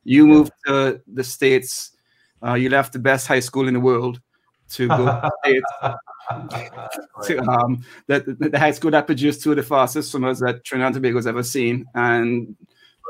You 0.05 0.27
moved 0.27 0.53
to 0.67 1.01
the 1.07 1.23
States. 1.23 1.93
Uh, 2.45 2.55
you 2.55 2.69
left 2.69 2.93
the 2.93 2.99
best 2.99 3.29
high 3.29 3.41
school 3.41 3.69
in 3.69 3.75
the 3.75 3.81
world 3.81 4.21
to 4.71 4.89
go 4.89 4.97
to 4.97 5.05
the 5.05 5.33
States 5.45 5.99
um, 7.49 7.85
the, 8.07 8.37
the, 8.39 8.59
high 8.59 8.71
school 8.71 8.91
that 8.91 9.07
produced 9.07 9.43
two 9.43 9.51
of 9.51 9.57
the 9.57 9.63
fastest 9.63 10.11
swimmers 10.11 10.41
that 10.41 10.65
Trinidad 10.65 10.95
and 10.95 11.05
Tobago's 11.05 11.27
ever 11.27 11.43
seen, 11.43 11.87
and 11.95 12.57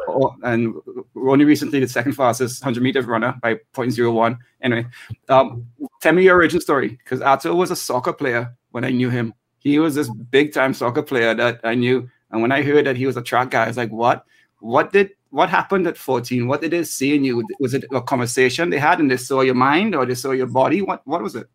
right. 0.08 0.32
and 0.44 0.74
only 1.16 1.44
recently 1.44 1.80
the 1.80 1.88
second 1.88 2.12
fastest 2.12 2.62
100 2.62 2.82
meter 2.82 3.02
runner 3.02 3.34
by 3.42 3.54
0.01. 3.74 4.38
Anyway, 4.62 4.86
um, 5.28 5.66
tell 6.00 6.12
me 6.12 6.24
your 6.24 6.36
origin 6.36 6.60
story 6.60 6.88
because 6.88 7.20
Ato 7.20 7.54
was 7.54 7.70
a 7.70 7.76
soccer 7.76 8.12
player 8.12 8.54
when 8.70 8.84
I 8.84 8.90
knew 8.90 9.10
him. 9.10 9.34
He 9.58 9.78
was 9.78 9.94
this 9.94 10.10
big 10.10 10.52
time 10.52 10.74
soccer 10.74 11.02
player 11.02 11.34
that 11.34 11.60
I 11.62 11.74
knew, 11.74 12.08
and 12.30 12.42
when 12.42 12.52
I 12.52 12.62
heard 12.62 12.86
that 12.86 12.96
he 12.96 13.06
was 13.06 13.16
a 13.16 13.22
track 13.22 13.50
guy, 13.50 13.64
I 13.64 13.68
was 13.68 13.76
like, 13.76 13.90
what? 13.90 14.24
What 14.60 14.92
did 14.92 15.10
what 15.30 15.48
happened 15.48 15.86
at 15.86 15.96
14? 15.96 16.46
What 16.46 16.60
did 16.60 16.72
they 16.72 16.84
see 16.84 17.14
in 17.16 17.24
you? 17.24 17.42
Was 17.58 17.74
it 17.74 17.84
a 17.92 18.00
conversation 18.00 18.70
they 18.70 18.78
had 18.78 19.00
and 19.00 19.10
they 19.10 19.16
saw 19.16 19.40
your 19.40 19.54
mind 19.54 19.94
or 19.94 20.04
they 20.04 20.14
saw 20.14 20.32
your 20.32 20.46
body? 20.46 20.82
What 20.82 21.06
what 21.06 21.22
was 21.22 21.36
it? 21.36 21.46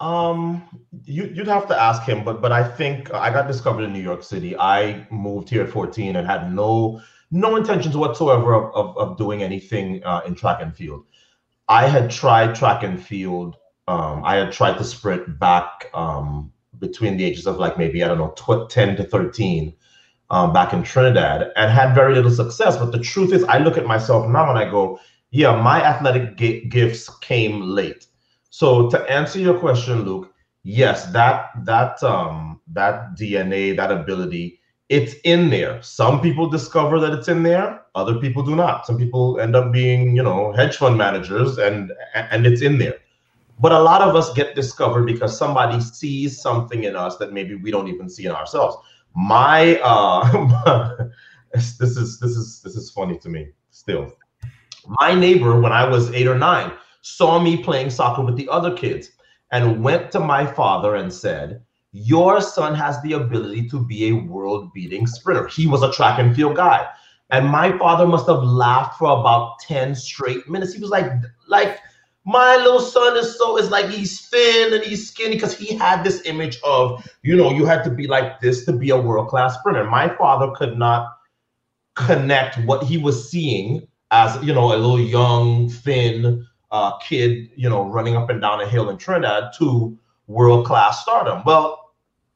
Um, 0.00 0.62
you, 1.04 1.32
would 1.36 1.46
have 1.46 1.68
to 1.68 1.80
ask 1.80 2.02
him, 2.02 2.24
but 2.24 2.42
but 2.42 2.52
I 2.52 2.66
think 2.66 3.12
I 3.14 3.30
got 3.30 3.46
discovered 3.46 3.84
in 3.84 3.92
New 3.92 4.02
York 4.02 4.22
City. 4.22 4.56
I 4.58 5.06
moved 5.10 5.48
here 5.48 5.62
at 5.62 5.70
14 5.70 6.16
and 6.16 6.26
had 6.26 6.52
no 6.52 7.00
no 7.30 7.56
intentions 7.56 7.96
whatsoever 7.96 8.54
of, 8.54 8.74
of, 8.74 8.96
of 8.96 9.16
doing 9.16 9.42
anything 9.42 10.02
uh, 10.04 10.22
in 10.26 10.34
track 10.34 10.60
and 10.60 10.74
field. 10.74 11.04
I 11.68 11.86
had 11.86 12.10
tried 12.10 12.54
track 12.54 12.82
and 12.82 13.02
field. 13.02 13.56
Um, 13.88 14.22
I 14.24 14.36
had 14.36 14.52
tried 14.52 14.78
to 14.78 14.84
sprint 14.84 15.38
back 15.38 15.90
um, 15.94 16.52
between 16.78 17.16
the 17.16 17.24
ages 17.24 17.46
of 17.46 17.56
like 17.56 17.78
maybe 17.78 18.02
I 18.02 18.08
don't 18.08 18.18
know 18.18 18.34
tw- 18.36 18.70
10 18.70 18.96
to 18.96 19.04
13 19.04 19.74
um, 20.30 20.52
back 20.52 20.72
in 20.72 20.82
Trinidad 20.82 21.52
and 21.56 21.70
had 21.70 21.94
very 21.94 22.14
little 22.14 22.30
success. 22.30 22.76
But 22.76 22.92
the 22.92 22.98
truth 22.98 23.32
is, 23.32 23.44
I 23.44 23.58
look 23.58 23.76
at 23.78 23.86
myself 23.86 24.28
now 24.28 24.48
and 24.48 24.58
I 24.58 24.70
go, 24.70 24.98
yeah, 25.30 25.60
my 25.60 25.82
athletic 25.82 26.36
g- 26.36 26.64
gifts 26.66 27.08
came 27.18 27.60
late. 27.62 28.06
So 28.50 28.88
to 28.90 29.00
answer 29.10 29.38
your 29.38 29.58
question, 29.58 30.04
Luke, 30.04 30.32
yes, 30.62 31.06
that 31.06 31.50
that 31.64 32.02
um 32.02 32.60
that 32.72 33.16
DNA, 33.16 33.76
that 33.76 33.90
ability, 33.90 34.60
it's 34.88 35.14
in 35.24 35.50
there. 35.50 35.82
Some 35.82 36.20
people 36.20 36.48
discover 36.48 37.00
that 37.00 37.12
it's 37.12 37.28
in 37.28 37.42
there, 37.42 37.82
other 37.94 38.16
people 38.16 38.42
do 38.42 38.54
not. 38.54 38.86
Some 38.86 38.98
people 38.98 39.40
end 39.40 39.56
up 39.56 39.72
being, 39.72 40.14
you 40.14 40.22
know, 40.22 40.52
hedge 40.52 40.76
fund 40.76 40.98
managers 40.98 41.58
and 41.58 41.92
and 42.14 42.46
it's 42.46 42.62
in 42.62 42.78
there. 42.78 42.96
But 43.60 43.72
a 43.72 43.78
lot 43.78 44.02
of 44.02 44.16
us 44.16 44.32
get 44.34 44.54
discovered 44.54 45.06
because 45.06 45.38
somebody 45.38 45.80
sees 45.80 46.40
something 46.40 46.84
in 46.84 46.96
us 46.96 47.16
that 47.18 47.32
maybe 47.32 47.54
we 47.54 47.70
don't 47.70 47.88
even 47.88 48.08
see 48.08 48.26
in 48.26 48.32
ourselves. 48.32 48.76
My 49.14 49.78
uh 49.82 50.96
this 51.54 51.80
is 51.80 52.18
this 52.18 52.36
is 52.36 52.60
this 52.62 52.76
is 52.76 52.90
funny 52.90 53.18
to 53.18 53.28
me 53.28 53.48
still. 53.70 54.12
My 54.86 55.14
neighbor 55.14 55.60
when 55.60 55.72
I 55.72 55.88
was 55.88 56.10
8 56.10 56.26
or 56.26 56.38
9 56.38 56.72
saw 57.00 57.38
me 57.38 57.62
playing 57.62 57.90
soccer 57.90 58.22
with 58.22 58.36
the 58.36 58.48
other 58.48 58.76
kids 58.76 59.12
and 59.50 59.82
went 59.82 60.10
to 60.10 60.20
my 60.20 60.44
father 60.44 60.96
and 60.96 61.12
said, 61.12 61.62
Your 61.96 62.40
son 62.40 62.74
has 62.74 63.00
the 63.02 63.12
ability 63.12 63.68
to 63.68 63.78
be 63.78 64.08
a 64.08 64.16
world 64.16 64.72
beating 64.72 65.06
sprinter. 65.06 65.46
He 65.46 65.68
was 65.68 65.84
a 65.84 65.92
track 65.92 66.18
and 66.18 66.34
field 66.34 66.56
guy. 66.56 66.88
And 67.30 67.48
my 67.48 67.78
father 67.78 68.04
must 68.04 68.26
have 68.26 68.42
laughed 68.42 68.98
for 68.98 69.16
about 69.16 69.60
10 69.60 69.94
straight 69.94 70.48
minutes. 70.48 70.74
He 70.74 70.80
was 70.80 70.90
like, 70.90 71.08
like, 71.46 71.78
my 72.24 72.56
little 72.56 72.80
son 72.80 73.16
is 73.16 73.38
so 73.38 73.58
is 73.58 73.70
like 73.70 73.90
he's 73.90 74.26
thin 74.28 74.74
and 74.74 74.82
he's 74.82 75.08
skinny 75.08 75.36
because 75.36 75.56
he 75.56 75.76
had 75.76 76.02
this 76.02 76.22
image 76.24 76.58
of 76.64 77.06
you 77.22 77.36
know 77.36 77.50
you 77.50 77.66
had 77.66 77.84
to 77.84 77.90
be 77.90 78.06
like 78.06 78.40
this 78.40 78.64
to 78.64 78.72
be 78.72 78.90
a 78.90 79.00
world 79.00 79.28
class 79.28 79.58
sprinter. 79.58 79.84
My 79.84 80.08
father 80.16 80.50
could 80.56 80.78
not 80.78 81.18
connect 81.94 82.56
what 82.64 82.82
he 82.82 82.96
was 82.96 83.30
seeing 83.30 83.86
as 84.10 84.42
you 84.42 84.54
know 84.54 84.68
a 84.74 84.76
little 84.76 84.98
young 84.98 85.68
thin 85.68 86.46
uh, 86.70 86.96
kid, 86.98 87.50
you 87.54 87.68
know, 87.68 87.84
running 87.84 88.16
up 88.16 88.30
and 88.30 88.40
down 88.40 88.60
a 88.60 88.66
hill 88.66 88.88
in 88.88 88.96
Trinidad 88.96 89.52
to 89.58 89.96
world 90.26 90.66
class 90.66 91.02
stardom. 91.02 91.42
Well, 91.44 91.83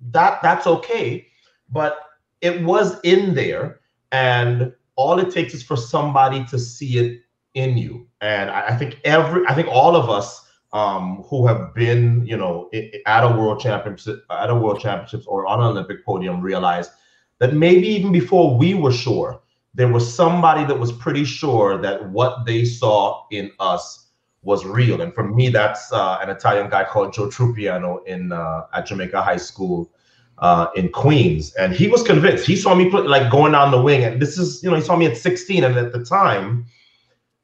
that 0.00 0.40
that's 0.42 0.66
okay, 0.66 1.26
but 1.70 1.98
it 2.40 2.62
was 2.62 3.00
in 3.02 3.34
there, 3.34 3.80
and 4.12 4.72
all 4.96 5.18
it 5.18 5.32
takes 5.32 5.54
is 5.54 5.62
for 5.62 5.76
somebody 5.76 6.44
to 6.46 6.58
see 6.58 6.98
it 6.98 7.22
in 7.54 7.76
you. 7.76 8.06
And 8.20 8.50
I, 8.50 8.68
I 8.68 8.76
think 8.76 9.00
every, 9.04 9.46
I 9.46 9.54
think 9.54 9.68
all 9.68 9.96
of 9.96 10.08
us 10.08 10.46
um, 10.72 11.24
who 11.28 11.46
have 11.46 11.74
been, 11.74 12.26
you 12.26 12.36
know, 12.36 12.70
at 13.06 13.24
a 13.24 13.28
world 13.28 13.60
championship, 13.60 14.24
at 14.30 14.50
a 14.50 14.54
world 14.54 14.80
championships 14.80 15.26
or 15.26 15.46
on 15.46 15.60
an 15.60 15.66
Olympic 15.66 16.04
podium, 16.04 16.40
realize 16.40 16.90
that 17.38 17.54
maybe 17.54 17.86
even 17.88 18.12
before 18.12 18.56
we 18.56 18.74
were 18.74 18.92
sure, 18.92 19.40
there 19.74 19.88
was 19.88 20.12
somebody 20.12 20.64
that 20.64 20.78
was 20.78 20.92
pretty 20.92 21.24
sure 21.24 21.80
that 21.80 22.08
what 22.10 22.44
they 22.44 22.64
saw 22.64 23.24
in 23.30 23.50
us 23.60 24.07
was 24.42 24.64
real. 24.64 25.00
And 25.00 25.12
for 25.14 25.24
me, 25.24 25.48
that's 25.48 25.92
uh, 25.92 26.18
an 26.20 26.30
Italian 26.30 26.70
guy 26.70 26.84
called 26.84 27.12
Joe 27.12 27.28
Trupiano 27.28 28.06
in 28.06 28.32
uh, 28.32 28.66
at 28.72 28.86
Jamaica 28.86 29.20
High 29.20 29.36
School 29.36 29.90
uh, 30.38 30.68
in 30.76 30.88
Queens, 30.90 31.54
and 31.54 31.72
he 31.72 31.88
was 31.88 32.02
convinced. 32.02 32.46
He 32.46 32.56
saw 32.56 32.74
me 32.74 32.90
put, 32.90 33.08
like 33.08 33.30
going 33.30 33.52
down 33.52 33.70
the 33.70 33.80
wing, 33.80 34.04
and 34.04 34.22
this 34.22 34.38
is 34.38 34.62
you 34.62 34.70
know 34.70 34.76
he 34.76 34.82
saw 34.82 34.96
me 34.96 35.06
at 35.06 35.16
16, 35.16 35.64
and 35.64 35.76
at 35.76 35.92
the 35.92 36.04
time, 36.04 36.66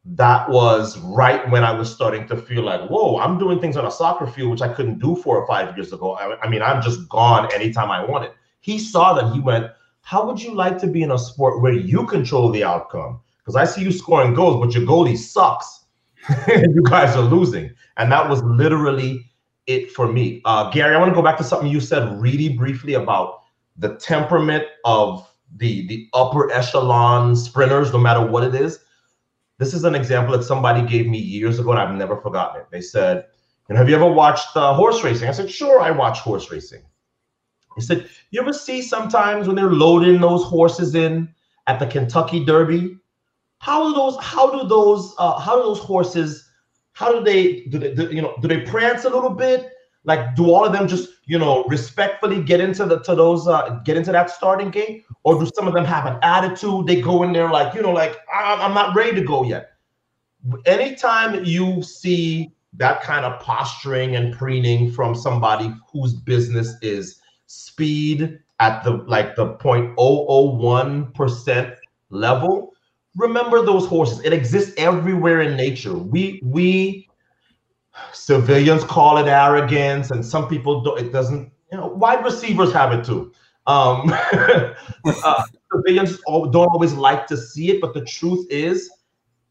that 0.04 0.48
was 0.48 0.98
right 0.98 1.48
when 1.50 1.64
I 1.64 1.72
was 1.72 1.92
starting 1.92 2.28
to 2.28 2.36
feel 2.36 2.62
like, 2.62 2.88
whoa, 2.88 3.18
I'm 3.18 3.38
doing 3.38 3.58
things 3.58 3.76
on 3.76 3.86
a 3.86 3.90
soccer 3.90 4.26
field 4.26 4.50
which 4.50 4.62
I 4.62 4.72
couldn't 4.72 4.98
do 4.98 5.16
four 5.16 5.36
or 5.36 5.46
five 5.46 5.76
years 5.76 5.92
ago. 5.92 6.12
I, 6.12 6.38
I 6.42 6.48
mean, 6.48 6.62
I'm 6.62 6.82
just 6.82 7.08
gone 7.08 7.52
anytime 7.54 7.90
I 7.90 8.04
wanted. 8.04 8.32
He 8.60 8.78
saw 8.78 9.14
that. 9.14 9.32
He 9.32 9.40
went, 9.40 9.66
how 10.02 10.26
would 10.26 10.42
you 10.42 10.54
like 10.54 10.78
to 10.78 10.86
be 10.86 11.02
in 11.02 11.10
a 11.10 11.18
sport 11.18 11.62
where 11.62 11.72
you 11.72 12.06
control 12.06 12.50
the 12.50 12.64
outcome? 12.64 13.20
Because 13.38 13.56
I 13.56 13.64
see 13.64 13.82
you 13.82 13.90
scoring 13.90 14.34
goals, 14.34 14.64
but 14.64 14.74
your 14.74 14.86
goalie 14.86 15.16
sucks 15.16 15.83
you 16.48 16.82
guys 16.82 17.16
are 17.16 17.22
losing. 17.22 17.70
And 17.96 18.10
that 18.12 18.28
was 18.28 18.42
literally 18.42 19.30
it 19.66 19.90
for 19.92 20.10
me. 20.10 20.42
Uh, 20.44 20.70
Gary, 20.70 20.94
I 20.94 20.98
want 20.98 21.10
to 21.10 21.14
go 21.14 21.22
back 21.22 21.36
to 21.38 21.44
something 21.44 21.68
you 21.68 21.80
said 21.80 22.20
really 22.20 22.50
briefly 22.50 22.94
about 22.94 23.40
the 23.76 23.96
temperament 23.96 24.64
of 24.84 25.28
the 25.56 25.86
the 25.86 26.08
upper 26.14 26.50
echelon 26.52 27.36
sprinters, 27.36 27.92
no 27.92 27.98
matter 27.98 28.24
what 28.24 28.44
it 28.44 28.54
is. 28.54 28.80
This 29.58 29.72
is 29.72 29.84
an 29.84 29.94
example 29.94 30.36
that 30.36 30.44
somebody 30.44 30.86
gave 30.86 31.06
me 31.06 31.18
years 31.18 31.58
ago, 31.58 31.70
and 31.70 31.80
I've 31.80 31.94
never 31.94 32.16
forgotten 32.16 32.60
it. 32.60 32.66
They 32.70 32.80
said, 32.80 33.26
"And 33.68 33.78
have 33.78 33.88
you 33.88 33.94
ever 33.94 34.10
watched 34.10 34.56
uh, 34.56 34.74
horse 34.74 35.02
racing?" 35.04 35.28
I 35.28 35.32
said, 35.32 35.50
"Sure, 35.50 35.80
I 35.80 35.90
watch 35.90 36.18
horse 36.18 36.50
racing." 36.50 36.82
He 37.76 37.80
said, 37.80 38.08
"You 38.30 38.40
ever 38.40 38.52
see 38.52 38.82
sometimes 38.82 39.46
when 39.46 39.56
they're 39.56 39.72
loading 39.72 40.20
those 40.20 40.44
horses 40.44 40.94
in 40.94 41.32
at 41.66 41.78
the 41.78 41.86
Kentucky 41.86 42.44
Derby, 42.44 42.98
how 43.64 43.88
do 43.88 43.94
those 43.94 44.16
how 44.20 44.50
do 44.50 44.68
those 44.68 45.14
uh, 45.16 45.40
how 45.40 45.56
do 45.56 45.62
those 45.62 45.78
horses 45.78 46.50
how 46.92 47.10
do 47.10 47.24
they 47.24 47.62
do 47.70 47.78
they 47.78 47.94
do, 47.94 48.14
you 48.14 48.20
know 48.20 48.34
do 48.42 48.48
they 48.48 48.60
prance 48.60 49.04
a 49.04 49.08
little 49.08 49.30
bit? 49.30 49.70
Like 50.04 50.36
do 50.36 50.50
all 50.50 50.66
of 50.66 50.74
them 50.74 50.86
just 50.86 51.08
you 51.24 51.38
know 51.38 51.64
respectfully 51.64 52.42
get 52.42 52.60
into 52.60 52.84
the 52.84 53.00
to 53.00 53.14
those 53.14 53.48
uh, 53.48 53.80
get 53.86 53.96
into 53.96 54.12
that 54.12 54.28
starting 54.28 54.70
gate 54.70 55.06
or 55.22 55.40
do 55.40 55.50
some 55.54 55.66
of 55.66 55.72
them 55.72 55.86
have 55.86 56.04
an 56.04 56.18
attitude? 56.22 56.86
They 56.86 57.00
go 57.00 57.22
in 57.22 57.32
there 57.32 57.50
like 57.50 57.74
you 57.74 57.80
know 57.80 57.92
like 57.92 58.18
i'm 58.30 58.74
not 58.74 58.94
ready 58.94 59.14
to 59.14 59.22
go 59.22 59.44
yet. 59.44 59.70
Anytime 60.66 61.42
you 61.42 61.82
see 61.82 62.52
that 62.74 63.00
kind 63.00 63.24
of 63.24 63.40
posturing 63.40 64.16
and 64.16 64.36
preening 64.36 64.92
from 64.92 65.14
somebody 65.14 65.72
whose 65.90 66.12
business 66.12 66.74
is 66.82 67.18
speed 67.46 68.40
at 68.60 68.84
the 68.84 68.90
like 69.14 69.36
the 69.36 69.54
0.001% 69.54 71.76
level 72.10 72.73
remember 73.16 73.64
those 73.64 73.86
horses. 73.86 74.20
It 74.24 74.32
exists 74.32 74.74
everywhere 74.76 75.42
in 75.42 75.56
nature. 75.56 75.94
We 75.94 76.40
we 76.44 77.08
civilians 78.12 78.84
call 78.84 79.18
it 79.18 79.28
arrogance, 79.28 80.10
and 80.10 80.24
some 80.24 80.48
people 80.48 80.82
do 80.82 80.96
it 80.96 81.12
doesn't. 81.12 81.52
You 81.72 81.78
know, 81.78 81.86
wide 81.88 82.24
receivers 82.24 82.72
have 82.72 82.92
it 82.92 83.04
too. 83.04 83.32
Um, 83.66 84.12
uh, 85.04 85.44
civilians 85.72 86.18
don't 86.26 86.56
always 86.56 86.92
like 86.92 87.26
to 87.28 87.36
see 87.36 87.70
it, 87.70 87.80
but 87.80 87.94
the 87.94 88.04
truth 88.04 88.46
is, 88.50 88.90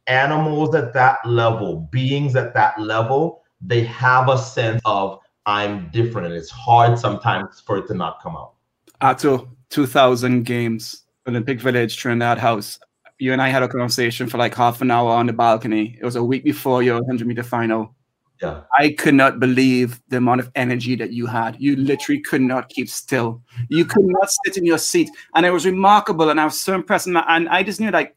animals 0.07 0.75
at 0.75 0.93
that 0.93 1.17
level, 1.25 1.87
beings 1.91 2.35
at 2.35 2.53
that 2.53 2.79
level, 2.79 3.41
they 3.59 3.83
have 3.85 4.29
a 4.29 4.37
sense 4.37 4.81
of 4.85 5.19
I'm 5.45 5.89
different, 5.91 6.27
and 6.27 6.35
it's 6.35 6.49
hard 6.49 6.97
sometimes 6.97 7.59
for 7.59 7.77
it 7.77 7.87
to 7.87 7.93
not 7.93 8.21
come 8.21 8.35
out. 8.35 8.53
Ato, 9.01 9.49
2000 9.69 10.43
games, 10.43 11.03
Olympic 11.27 11.59
Village, 11.59 11.97
Trinidad 11.97 12.37
House 12.37 12.79
you 13.23 13.31
and 13.31 13.41
I 13.41 13.47
had 13.47 13.63
a 13.63 13.69
conversation 13.69 14.27
for 14.27 14.37
like 14.37 14.53
half 14.53 14.81
an 14.81 14.91
hour 14.91 15.09
on 15.09 15.27
the 15.27 15.33
balcony. 15.33 15.97
It 15.97 16.03
was 16.03 16.17
a 16.17 16.23
week 16.23 16.43
before 16.43 16.83
your 16.83 16.95
100 16.95 17.25
meter 17.25 17.41
final. 17.41 17.95
Yeah. 18.41 18.63
I 18.77 18.89
could 18.89 19.13
not 19.13 19.39
believe 19.39 20.01
the 20.09 20.17
amount 20.17 20.41
of 20.41 20.51
energy 20.55 20.97
that 20.97 21.13
you 21.13 21.25
had. 21.25 21.55
You 21.57 21.77
literally 21.77 22.19
could 22.19 22.41
not 22.41 22.67
keep 22.67 22.89
still. 22.89 23.41
You 23.69 23.85
could 23.85 24.03
not 24.05 24.29
sit 24.43 24.57
in 24.57 24.65
your 24.65 24.77
seat. 24.77 25.09
And 25.35 25.45
it 25.45 25.51
was 25.51 25.65
remarkable. 25.65 26.29
And 26.29 26.41
I 26.41 26.43
was 26.43 26.59
so 26.59 26.75
impressed. 26.75 27.07
And 27.07 27.17
I 27.17 27.63
just 27.63 27.79
knew 27.79 27.91
like 27.91 28.13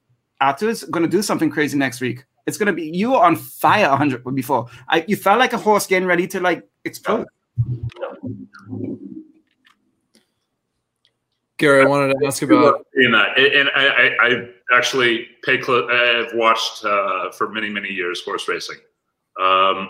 is 0.60 0.82
going 0.82 1.04
to 1.04 1.08
do 1.08 1.22
something 1.22 1.50
crazy 1.50 1.78
next 1.78 2.00
week. 2.00 2.24
It's 2.46 2.58
going 2.58 2.66
to 2.66 2.72
be, 2.72 2.90
you 2.92 3.12
were 3.12 3.22
on 3.22 3.36
fire 3.36 3.88
100 3.90 4.24
before. 4.34 4.66
I, 4.88 5.04
you 5.06 5.14
felt 5.14 5.38
like 5.38 5.52
a 5.52 5.58
horse 5.58 5.86
getting 5.86 6.08
ready 6.08 6.26
to 6.28 6.40
like 6.40 6.68
explode. 6.84 7.28
Yeah. 7.56 8.96
Gary, 11.58 11.84
I 11.84 11.86
wanted 11.86 12.14
to 12.18 12.26
ask 12.26 12.42
about 12.42 12.86
in 12.94 13.12
that, 13.12 13.38
and 13.38 13.70
I, 13.74 14.16
I 14.20 14.48
actually 14.72 15.26
pay 15.44 15.58
close. 15.58 15.90
I've 15.90 16.36
watched 16.36 16.84
uh, 16.84 17.30
for 17.32 17.50
many, 17.50 17.68
many 17.68 17.88
years 17.88 18.22
horse 18.24 18.48
racing, 18.48 18.76
um, 19.40 19.88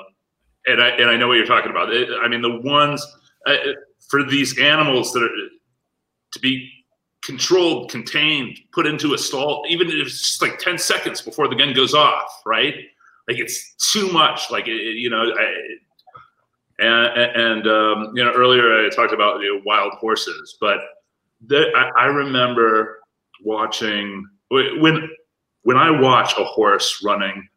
and 0.66 0.82
I 0.82 0.88
and 0.98 1.08
I 1.10 1.16
know 1.16 1.28
what 1.28 1.34
you're 1.34 1.46
talking 1.46 1.70
about. 1.70 1.88
I 1.90 2.28
mean, 2.28 2.42
the 2.42 2.60
ones 2.60 3.06
uh, 3.46 3.56
for 4.08 4.22
these 4.22 4.58
animals 4.58 5.12
that 5.12 5.22
are 5.22 5.30
to 6.32 6.40
be 6.40 6.70
controlled, 7.22 7.90
contained, 7.90 8.58
put 8.72 8.86
into 8.86 9.14
a 9.14 9.18
stall, 9.18 9.64
even 9.68 9.88
if 9.88 10.06
it's 10.06 10.20
just 10.20 10.42
like 10.42 10.58
10 10.58 10.78
seconds 10.78 11.20
before 11.20 11.48
the 11.48 11.56
gun 11.56 11.72
goes 11.72 11.92
off, 11.92 12.30
right? 12.46 12.74
Like 13.26 13.38
it's 13.38 13.74
too 13.92 14.10
much. 14.12 14.50
Like, 14.50 14.68
it, 14.68 14.96
you 14.96 15.10
know, 15.10 15.32
I, 15.32 15.54
and, 16.78 17.36
and 17.36 17.66
um, 17.66 18.12
you 18.14 18.24
know, 18.24 18.32
earlier 18.32 18.86
I 18.86 18.90
talked 18.90 19.12
about 19.12 19.40
you 19.40 19.56
know, 19.56 19.62
wild 19.64 19.94
horses, 19.94 20.56
but 20.60 20.78
I, 21.50 21.90
I 21.98 22.04
remember 22.06 23.00
watching 23.44 24.24
when 24.50 25.08
when 25.62 25.76
I 25.76 25.90
watch 25.90 26.34
a 26.38 26.44
horse 26.44 27.02
running, 27.04 27.48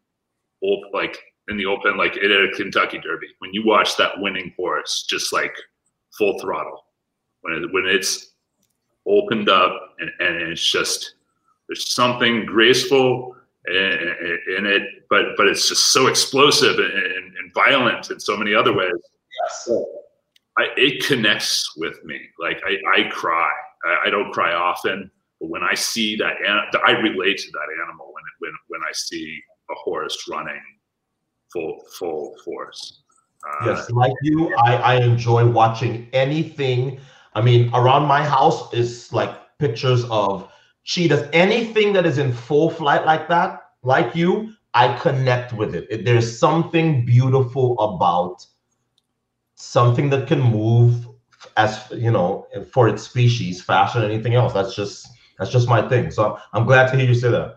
like 0.93 1.17
in 1.48 1.58
the 1.58 1.65
open, 1.65 1.98
like 1.98 2.17
at 2.17 2.31
a 2.31 2.50
Kentucky 2.55 3.00
Derby, 3.00 3.27
when 3.39 3.53
you 3.53 3.65
watch 3.65 3.98
that 3.98 4.19
winning 4.19 4.53
horse 4.58 5.05
just 5.08 5.31
like 5.31 5.55
full 6.17 6.39
throttle, 6.39 6.86
when 7.41 7.53
it, 7.53 7.74
when 7.74 7.86
it's 7.86 8.31
opened 9.08 9.50
up 9.50 9.96
and, 10.00 10.12
and 10.19 10.51
it's 10.51 10.62
just 10.62 11.15
there's 11.67 11.93
something 11.93 12.46
graceful 12.46 13.36
in, 13.67 13.75
in, 14.58 14.65
it, 14.65 14.84
but 15.10 15.38
but 15.38 15.48
it's 15.48 15.69
just 15.69 15.93
so 15.93 16.08
explosive 16.08 16.79
and, 16.79 16.93
and, 16.93 17.38
and 17.38 17.53
violent 17.53 18.10
in 18.10 18.19
so 18.19 18.36
many 18.36 18.53
other 18.55 18.74
ways. 18.74 18.91
Yes. 19.43 19.69
I, 20.58 20.67
it 20.75 21.05
connects 21.05 21.77
with 21.77 22.03
me. 22.03 22.19
Like 22.39 22.62
I, 22.65 22.77
I 23.00 23.10
cry. 23.10 23.51
I, 23.86 24.08
I, 24.08 24.10
don't 24.10 24.31
cry 24.34 24.53
often, 24.53 25.10
but 25.39 25.50
when 25.50 25.63
I 25.63 25.74
see 25.74 26.15
that, 26.17 26.36
I 26.86 26.91
relate 26.91 27.38
to 27.38 27.51
that 27.51 27.67
animal 27.86 28.12
when 28.13 28.24
when 28.39 28.51
when 28.67 28.81
I 28.81 28.91
see 28.93 29.41
a 29.69 29.75
horse 29.75 30.17
running 30.29 30.62
full 31.51 31.81
full 31.98 32.36
force. 32.43 33.03
Uh, 33.48 33.67
yes, 33.67 33.89
like 33.91 34.12
you, 34.22 34.53
I, 34.55 34.75
I 34.75 34.96
enjoy 34.96 35.48
watching 35.48 36.10
anything 36.12 37.00
I 37.36 37.41
mean, 37.41 37.69
around 37.74 38.08
my 38.08 38.24
house 38.24 38.74
is 38.74 39.13
like 39.13 39.58
pictures 39.60 40.03
of 40.10 40.51
cheetahs. 40.84 41.29
Anything 41.34 41.93
that 41.93 42.05
is 42.05 42.17
in 42.17 42.34
full 42.34 42.69
flight 42.69 43.05
like 43.05 43.27
that, 43.29 43.62
like 43.84 44.15
you, 44.15 44.53
I 44.74 44.93
connect 44.98 45.53
with 45.53 45.75
it. 45.75 46.05
there's 46.05 46.38
something 46.38 47.05
beautiful 47.05 47.79
about 47.79 48.46
something 49.55 50.10
that 50.10 50.27
can 50.27 50.41
move 50.41 51.08
as 51.58 51.86
you 51.91 52.12
know 52.12 52.46
for 52.72 52.88
its 52.88 53.03
species 53.03 53.62
faster 53.62 54.01
than 54.01 54.12
anything 54.12 54.36
else. 54.36 54.53
That's 54.53 54.75
just 54.75 55.08
that's 55.39 55.51
just 55.51 55.67
my 55.67 55.88
thing. 55.88 56.12
So 56.12 56.38
I'm 56.53 56.65
glad 56.65 56.91
to 56.91 56.98
hear 56.98 57.08
you 57.08 57.15
say 57.15 57.31
that. 57.31 57.55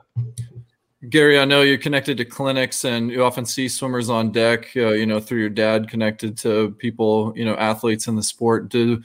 Gary, 1.09 1.39
I 1.39 1.45
know 1.45 1.63
you're 1.63 1.79
connected 1.79 2.17
to 2.19 2.25
clinics 2.25 2.85
and 2.85 3.11
you 3.11 3.25
often 3.25 3.45
see 3.45 3.69
swimmers 3.69 4.09
on 4.09 4.31
deck, 4.31 4.69
uh, 4.77 4.91
you 4.91 5.05
know, 5.05 5.19
through 5.19 5.41
your 5.41 5.51
dad 5.51 5.91
connected 5.91 6.39
to 6.39 6.71
people, 6.79 7.33
you 7.37 7.45
know, 7.45 7.57
athletes 7.57 8.07
in 8.07 8.15
the 8.15 8.23
sport. 8.23 8.69
Do 8.69 9.03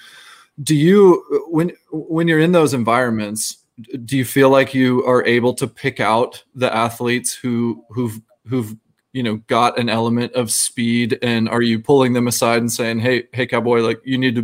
do 0.61 0.75
you 0.75 1.45
when 1.49 1.71
when 1.91 2.27
you're 2.27 2.39
in 2.39 2.51
those 2.51 2.73
environments 2.73 3.57
do 4.05 4.17
you 4.17 4.25
feel 4.25 4.49
like 4.49 4.73
you 4.73 5.05
are 5.05 5.23
able 5.25 5.53
to 5.53 5.67
pick 5.67 5.99
out 5.99 6.43
the 6.55 6.73
athletes 6.73 7.33
who 7.33 7.83
who've 7.89 8.19
who've 8.47 8.75
you 9.13 9.21
know 9.21 9.37
got 9.47 9.77
an 9.77 9.87
element 9.87 10.33
of 10.33 10.51
speed 10.51 11.17
and 11.21 11.47
are 11.47 11.61
you 11.61 11.79
pulling 11.79 12.13
them 12.13 12.27
aside 12.27 12.57
and 12.59 12.71
saying 12.71 12.99
hey 12.99 13.23
hey 13.33 13.45
cowboy 13.45 13.79
like 13.79 14.01
you 14.03 14.17
need 14.17 14.35
to 14.35 14.43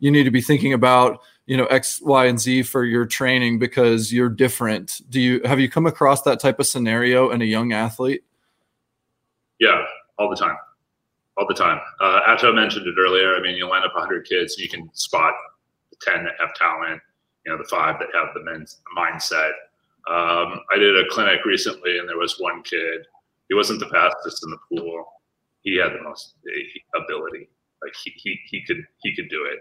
you 0.00 0.10
need 0.10 0.24
to 0.24 0.30
be 0.30 0.40
thinking 0.40 0.72
about 0.72 1.20
you 1.46 1.56
know 1.56 1.66
x 1.66 2.00
y 2.02 2.26
and 2.26 2.40
z 2.40 2.62
for 2.62 2.84
your 2.84 3.06
training 3.06 3.58
because 3.58 4.12
you're 4.12 4.28
different 4.28 5.00
do 5.08 5.20
you 5.20 5.40
have 5.44 5.60
you 5.60 5.68
come 5.68 5.86
across 5.86 6.22
that 6.22 6.40
type 6.40 6.58
of 6.58 6.66
scenario 6.66 7.30
in 7.30 7.42
a 7.42 7.44
young 7.44 7.72
athlete 7.72 8.22
yeah 9.60 9.84
all 10.18 10.30
the 10.30 10.36
time 10.36 10.56
all 11.36 11.46
the 11.48 11.54
time 11.54 11.80
uh, 12.00 12.20
Ato 12.26 12.52
mentioned 12.52 12.86
it 12.86 12.94
earlier 12.98 13.34
i 13.34 13.40
mean 13.40 13.56
you 13.56 13.68
line 13.68 13.82
up 13.82 13.94
100 13.94 14.26
kids 14.26 14.56
you 14.58 14.68
can 14.68 14.88
spot 14.94 15.34
the 15.92 16.12
10 16.12 16.24
that 16.24 16.34
have 16.40 16.54
talent, 16.54 17.00
you 17.44 17.52
know, 17.52 17.58
the 17.58 17.68
five 17.68 17.98
that 18.00 18.08
have 18.14 18.28
the 18.34 18.42
men's 18.42 18.80
mindset. 18.96 19.52
Um, 20.10 20.60
I 20.72 20.78
did 20.78 20.98
a 20.98 21.08
clinic 21.10 21.44
recently, 21.44 21.98
and 21.98 22.08
there 22.08 22.18
was 22.18 22.36
one 22.38 22.62
kid. 22.62 23.06
He 23.48 23.54
wasn't 23.54 23.80
the 23.80 23.88
fastest 23.88 24.44
in 24.44 24.50
the 24.50 24.58
pool. 24.68 25.04
He 25.62 25.78
had 25.78 25.92
the 25.92 26.02
most 26.02 26.34
ability. 26.96 27.48
Like 27.82 27.94
he 28.02 28.12
he, 28.16 28.38
he 28.46 28.64
could 28.64 28.84
he 29.02 29.14
could 29.14 29.28
do 29.28 29.44
it, 29.44 29.58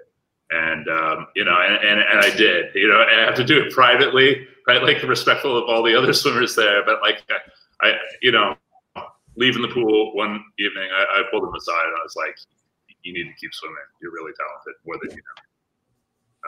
and 0.52 0.88
um, 0.90 1.28
you 1.36 1.46
know, 1.46 1.58
and, 1.58 1.76
and 1.76 2.00
and 2.02 2.20
I 2.20 2.30
did. 2.36 2.76
You 2.76 2.90
know, 2.90 3.04
I 3.04 3.26
have 3.26 3.36
to 3.36 3.44
do 3.44 3.60
it 3.60 3.74
privately, 3.74 4.48
right? 4.68 4.84
Like 4.84 5.02
respectful 5.04 5.58
of 5.58 5.64
all 5.70 5.82
the 5.82 5.96
other 5.96 6.14
swimmers 6.22 6.56
there, 6.56 6.86
but 6.86 7.02
like 7.02 7.24
I, 7.82 7.88
I 7.88 7.94
you 8.22 8.32
know, 8.32 8.56
leaving 9.38 9.62
the 9.62 9.70
pool 9.70 10.16
one 10.16 10.44
evening, 10.60 10.90
I, 10.94 11.20
I 11.20 11.24
pulled 11.32 11.44
him 11.44 11.54
aside 11.54 11.86
and 11.86 11.96
I 12.00 12.04
was 12.04 12.16
like, 12.16 12.36
"You 13.04 13.14
need 13.14 13.24
to 13.24 13.34
keep 13.40 13.54
swimming. 13.54 13.78
You're 14.02 14.12
really 14.12 14.34
talented, 14.38 14.76
more 14.86 14.98
than 15.02 15.12
you 15.12 15.18
know." 15.18 15.42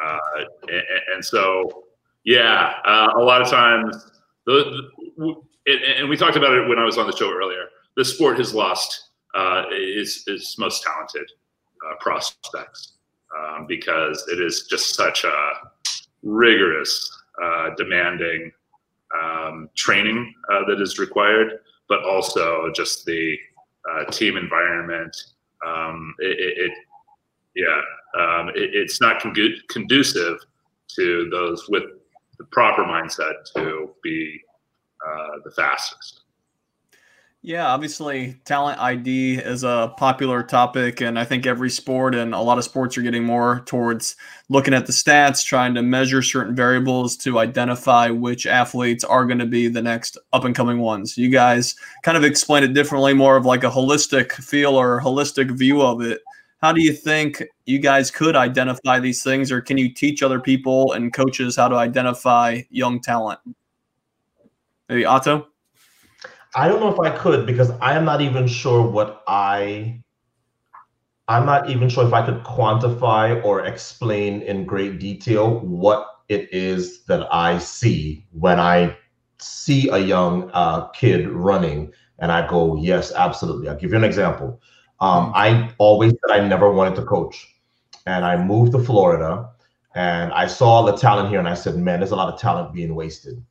Uh, 0.01 0.45
and, 0.69 0.83
and, 1.13 1.23
so, 1.23 1.83
yeah, 2.23 2.73
uh, 2.83 3.09
a 3.15 3.21
lot 3.21 3.43
of 3.43 3.47
times, 3.47 4.11
the, 4.47 4.89
the, 5.17 5.35
and 5.99 6.09
we 6.09 6.17
talked 6.17 6.35
about 6.35 6.51
it 6.51 6.67
when 6.67 6.79
I 6.79 6.83
was 6.83 6.97
on 6.97 7.05
the 7.05 7.15
show 7.15 7.31
earlier. 7.31 7.67
The 7.95 8.03
sport 8.03 8.39
has 8.39 8.55
lost 8.55 9.11
uh, 9.35 9.65
its, 9.69 10.27
its 10.27 10.57
most 10.57 10.81
talented 10.81 11.29
uh, 11.87 11.93
prospects 11.99 12.93
um, 13.37 13.65
because 13.67 14.25
it 14.31 14.39
is 14.39 14.67
just 14.69 14.95
such 14.95 15.23
a 15.23 15.51
rigorous, 16.21 17.09
uh, 17.41 17.69
demanding 17.77 18.51
um, 19.19 19.69
training 19.75 20.33
uh, 20.51 20.65
that 20.65 20.81
is 20.81 20.99
required, 20.99 21.59
but 21.87 22.03
also 22.03 22.71
just 22.75 23.05
the 23.05 23.37
team 24.11 24.37
environment. 24.37 25.15
Um, 25.65 26.15
it, 26.19 26.71
it, 26.71 26.71
yeah, 27.55 27.81
um, 28.19 28.49
it, 28.49 28.71
it's 28.73 28.99
not 29.01 29.21
con- 29.21 29.35
conducive 29.69 30.39
to 30.95 31.29
those 31.31 31.67
with 31.69 31.83
the 32.37 32.45
proper 32.45 32.83
mindset 32.83 33.33
to 33.55 33.91
be 34.03 34.39
uh, 35.05 35.37
the 35.43 35.51
fastest. 35.51 36.22
Yeah, 37.45 37.67
obviously, 37.67 38.39
talent 38.45 38.79
ID 38.79 39.33
is 39.35 39.65
a 39.65 39.93
popular 39.97 40.43
topic, 40.43 41.01
and 41.01 41.19
I 41.19 41.25
think 41.25 41.45
every 41.45 41.69
sport 41.69 42.15
and 42.15 42.33
a 42.33 42.39
lot 42.39 42.57
of 42.57 42.63
sports 42.63 42.97
are 42.97 43.01
getting 43.01 43.25
more 43.25 43.63
towards 43.65 44.15
looking 44.47 44.73
at 44.73 44.85
the 44.85 44.93
stats, 44.93 45.45
trying 45.45 45.73
to 45.73 45.81
measure 45.81 46.21
certain 46.21 46.55
variables 46.55 47.17
to 47.17 47.39
identify 47.39 48.09
which 48.09 48.47
athletes 48.47 49.03
are 49.03 49.25
going 49.25 49.39
to 49.39 49.45
be 49.45 49.67
the 49.67 49.81
next 49.81 50.17
up 50.31 50.45
and 50.45 50.55
coming 50.55 50.79
ones. 50.79 51.17
You 51.17 51.27
guys 51.27 51.75
kind 52.01 52.15
of 52.15 52.23
explain 52.23 52.63
it 52.63 52.73
differently, 52.73 53.13
more 53.13 53.35
of 53.35 53.45
like 53.45 53.65
a 53.65 53.69
holistic 53.69 54.31
feel 54.31 54.77
or 54.77 55.01
holistic 55.01 55.51
view 55.51 55.81
of 55.81 55.99
it. 55.99 56.21
How 56.61 56.71
do 56.71 56.81
you 56.81 56.93
think 56.93 57.43
you 57.65 57.77
guys 57.77 58.09
could 58.09 58.37
identify 58.37 58.99
these 58.99 59.21
things 59.21 59.51
or 59.51 59.59
can 59.59 59.77
you 59.77 59.93
teach 59.93 60.23
other 60.23 60.39
people 60.39 60.93
and 60.93 61.11
coaches 61.11 61.57
how 61.57 61.67
to 61.67 61.75
identify 61.75 62.61
young 62.69 63.01
talent? 63.01 63.41
Maybe 64.87 65.05
Ato 65.05 65.47
i 66.55 66.67
don't 66.67 66.79
know 66.79 66.91
if 66.91 66.99
i 66.99 67.09
could 67.17 67.45
because 67.45 67.71
i 67.81 67.93
am 67.93 68.05
not 68.05 68.21
even 68.21 68.47
sure 68.47 68.85
what 68.85 69.23
i 69.27 69.99
i'm 71.27 71.45
not 71.45 71.69
even 71.69 71.89
sure 71.89 72.05
if 72.05 72.13
i 72.13 72.25
could 72.25 72.43
quantify 72.43 73.43
or 73.43 73.65
explain 73.65 74.41
in 74.41 74.65
great 74.65 74.99
detail 74.99 75.59
what 75.59 76.07
it 76.29 76.47
is 76.53 77.03
that 77.05 77.27
i 77.33 77.57
see 77.57 78.25
when 78.31 78.59
i 78.59 78.95
see 79.39 79.89
a 79.89 79.97
young 79.97 80.49
uh, 80.53 80.87
kid 80.89 81.27
running 81.29 81.91
and 82.19 82.31
i 82.31 82.47
go 82.47 82.75
yes 82.77 83.11
absolutely 83.13 83.67
i'll 83.67 83.75
give 83.75 83.91
you 83.91 83.97
an 83.97 84.03
example 84.03 84.59
um. 85.03 85.33
I 85.35 85.69
always 85.79 86.11
said 86.11 86.41
I 86.41 86.47
never 86.47 86.71
wanted 86.71 86.95
to 86.95 87.03
coach. 87.03 87.53
And 88.05 88.23
I 88.23 88.37
moved 88.37 88.71
to 88.71 88.79
Florida 88.79 89.49
and 89.95 90.31
I 90.31 90.47
saw 90.47 90.83
the 90.83 90.95
talent 90.95 91.29
here 91.29 91.39
and 91.39 91.47
I 91.47 91.53
said, 91.53 91.75
man, 91.75 91.99
there's 91.99 92.11
a 92.11 92.15
lot 92.15 92.33
of 92.33 92.39
talent 92.39 92.73
being 92.73 92.95
wasted. 92.95 93.43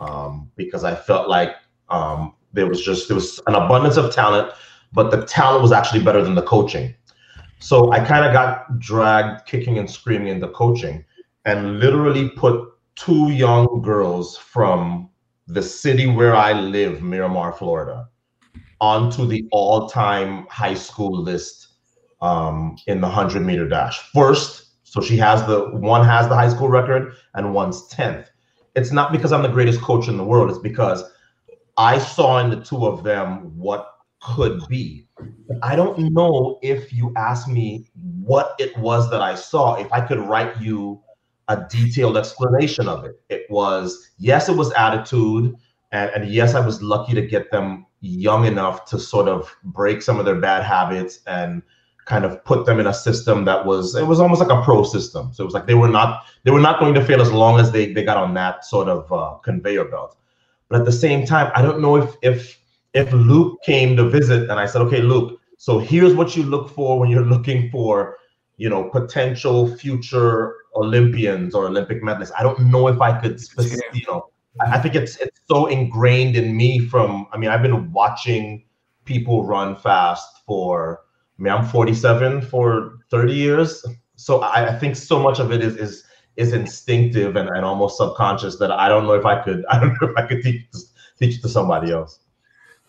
Um, 0.00 0.50
because 0.54 0.84
I 0.84 0.94
felt 0.94 1.28
like 1.28 1.50
um, 1.88 2.34
there 2.58 2.66
was 2.66 2.82
just 2.82 3.06
there 3.08 3.14
was 3.14 3.40
an 3.46 3.54
abundance 3.54 3.96
of 3.96 4.12
talent, 4.12 4.52
but 4.92 5.12
the 5.12 5.24
talent 5.24 5.62
was 5.62 5.70
actually 5.70 6.02
better 6.02 6.22
than 6.22 6.34
the 6.34 6.42
coaching. 6.42 6.92
So 7.60 7.92
I 7.92 8.04
kind 8.04 8.24
of 8.24 8.32
got 8.32 8.78
dragged 8.80 9.46
kicking 9.46 9.78
and 9.78 9.88
screaming 9.88 10.28
into 10.28 10.48
coaching 10.48 11.04
and 11.44 11.78
literally 11.78 12.30
put 12.30 12.68
two 12.96 13.30
young 13.30 13.80
girls 13.80 14.36
from 14.36 15.08
the 15.46 15.62
city 15.62 16.06
where 16.08 16.34
I 16.34 16.52
live, 16.52 17.00
Miramar, 17.00 17.52
Florida, 17.52 18.08
onto 18.80 19.24
the 19.26 19.48
all-time 19.52 20.46
high 20.50 20.74
school 20.74 21.22
list 21.22 21.68
um, 22.20 22.76
in 22.88 23.00
the 23.00 23.06
100 23.06 23.40
meter 23.40 23.68
dash. 23.68 24.00
First, 24.12 24.66
so 24.82 25.00
she 25.00 25.16
has 25.18 25.46
the 25.46 25.70
one 25.76 26.04
has 26.04 26.28
the 26.28 26.34
high 26.34 26.48
school 26.48 26.68
record 26.68 27.14
and 27.34 27.54
one's 27.54 27.88
10th. 27.88 28.26
It's 28.74 28.90
not 28.90 29.12
because 29.12 29.32
I'm 29.32 29.42
the 29.42 29.48
greatest 29.48 29.80
coach 29.80 30.08
in 30.08 30.16
the 30.16 30.24
world. 30.24 30.50
It's 30.50 30.58
because 30.58 31.04
I 31.78 31.98
saw 31.98 32.40
in 32.40 32.50
the 32.50 32.60
two 32.60 32.86
of 32.86 33.04
them 33.04 33.56
what 33.56 33.92
could 34.20 34.66
be. 34.66 35.06
I 35.62 35.76
don't 35.76 36.12
know 36.12 36.58
if 36.60 36.92
you 36.92 37.12
ask 37.16 37.46
me 37.46 37.86
what 38.20 38.56
it 38.58 38.76
was 38.76 39.08
that 39.10 39.22
I 39.22 39.36
saw, 39.36 39.76
if 39.76 39.90
I 39.92 40.00
could 40.00 40.18
write 40.18 40.60
you 40.60 41.00
a 41.46 41.64
detailed 41.70 42.16
explanation 42.16 42.88
of 42.88 43.04
it. 43.04 43.20
It 43.28 43.46
was, 43.48 44.10
yes, 44.18 44.48
it 44.48 44.56
was 44.56 44.72
attitude. 44.72 45.54
And, 45.92 46.10
and 46.10 46.28
yes, 46.28 46.54
I 46.54 46.66
was 46.66 46.82
lucky 46.82 47.14
to 47.14 47.22
get 47.22 47.50
them 47.52 47.86
young 48.00 48.44
enough 48.44 48.84
to 48.86 48.98
sort 48.98 49.28
of 49.28 49.54
break 49.64 50.02
some 50.02 50.18
of 50.18 50.26
their 50.26 50.40
bad 50.40 50.64
habits 50.64 51.20
and 51.26 51.62
kind 52.04 52.24
of 52.24 52.44
put 52.44 52.66
them 52.66 52.80
in 52.80 52.86
a 52.86 52.94
system 52.94 53.44
that 53.44 53.64
was 53.64 53.94
it 53.94 54.06
was 54.06 54.18
almost 54.18 54.40
like 54.40 54.50
a 54.50 54.62
pro 54.62 54.82
system. 54.82 55.30
So 55.32 55.44
it 55.44 55.46
was 55.46 55.54
like 55.54 55.66
they 55.66 55.74
were 55.74 55.88
not 55.88 56.24
they 56.44 56.50
were 56.50 56.60
not 56.60 56.80
going 56.80 56.94
to 56.94 57.04
fail 57.04 57.20
as 57.20 57.30
long 57.30 57.60
as 57.60 57.70
they 57.70 57.92
they 57.92 58.02
got 58.02 58.16
on 58.16 58.34
that 58.34 58.64
sort 58.64 58.88
of 58.88 59.12
uh, 59.12 59.34
conveyor 59.44 59.84
belt. 59.86 60.16
But 60.68 60.80
at 60.80 60.86
the 60.86 60.92
same 60.92 61.26
time, 61.26 61.50
I 61.54 61.62
don't 61.62 61.80
know 61.80 61.96
if 61.96 62.16
if 62.22 62.58
if 62.94 63.12
Luke 63.12 63.58
came 63.64 63.96
to 63.96 64.08
visit 64.08 64.50
and 64.50 64.58
I 64.58 64.66
said, 64.66 64.82
okay, 64.82 65.02
Luke, 65.02 65.40
so 65.56 65.78
here's 65.78 66.14
what 66.14 66.36
you 66.36 66.42
look 66.42 66.70
for 66.70 66.98
when 66.98 67.10
you're 67.10 67.24
looking 67.34 67.70
for, 67.70 68.16
you 68.56 68.68
know, 68.68 68.84
potential 68.84 69.74
future 69.76 70.56
Olympians 70.74 71.54
or 71.54 71.66
Olympic 71.66 72.02
medalists. 72.02 72.32
I 72.38 72.42
don't 72.42 72.60
know 72.70 72.88
if 72.88 73.00
I 73.00 73.20
could, 73.20 73.40
you 73.92 74.06
know, 74.06 74.30
I 74.60 74.78
think 74.78 74.94
it's 74.94 75.16
it's 75.16 75.40
so 75.48 75.66
ingrained 75.66 76.36
in 76.36 76.56
me 76.56 76.80
from. 76.80 77.26
I 77.32 77.38
mean, 77.38 77.50
I've 77.50 77.62
been 77.62 77.92
watching 77.92 78.64
people 79.04 79.44
run 79.44 79.76
fast 79.76 80.42
for. 80.46 81.00
I 81.38 81.42
mean, 81.42 81.52
I'm 81.52 81.64
47 81.64 82.42
for 82.42 82.98
30 83.10 83.32
years, 83.32 83.84
so 84.16 84.40
I, 84.40 84.70
I 84.70 84.78
think 84.78 84.96
so 84.96 85.20
much 85.20 85.38
of 85.38 85.52
it 85.52 85.62
is 85.62 85.76
is 85.76 86.04
is 86.38 86.52
instinctive 86.52 87.34
and, 87.36 87.48
and 87.48 87.64
almost 87.64 87.98
subconscious 87.98 88.56
that 88.56 88.70
I 88.70 88.88
don't 88.88 89.04
know 89.04 89.14
if 89.14 89.26
I 89.26 89.42
could. 89.42 89.64
I 89.70 89.78
don't 89.80 90.00
know 90.00 90.08
if 90.08 90.16
I 90.16 90.26
could 90.26 90.42
teach 90.42 90.64
teach 91.18 91.42
to 91.42 91.48
somebody 91.48 91.90
else. 91.90 92.20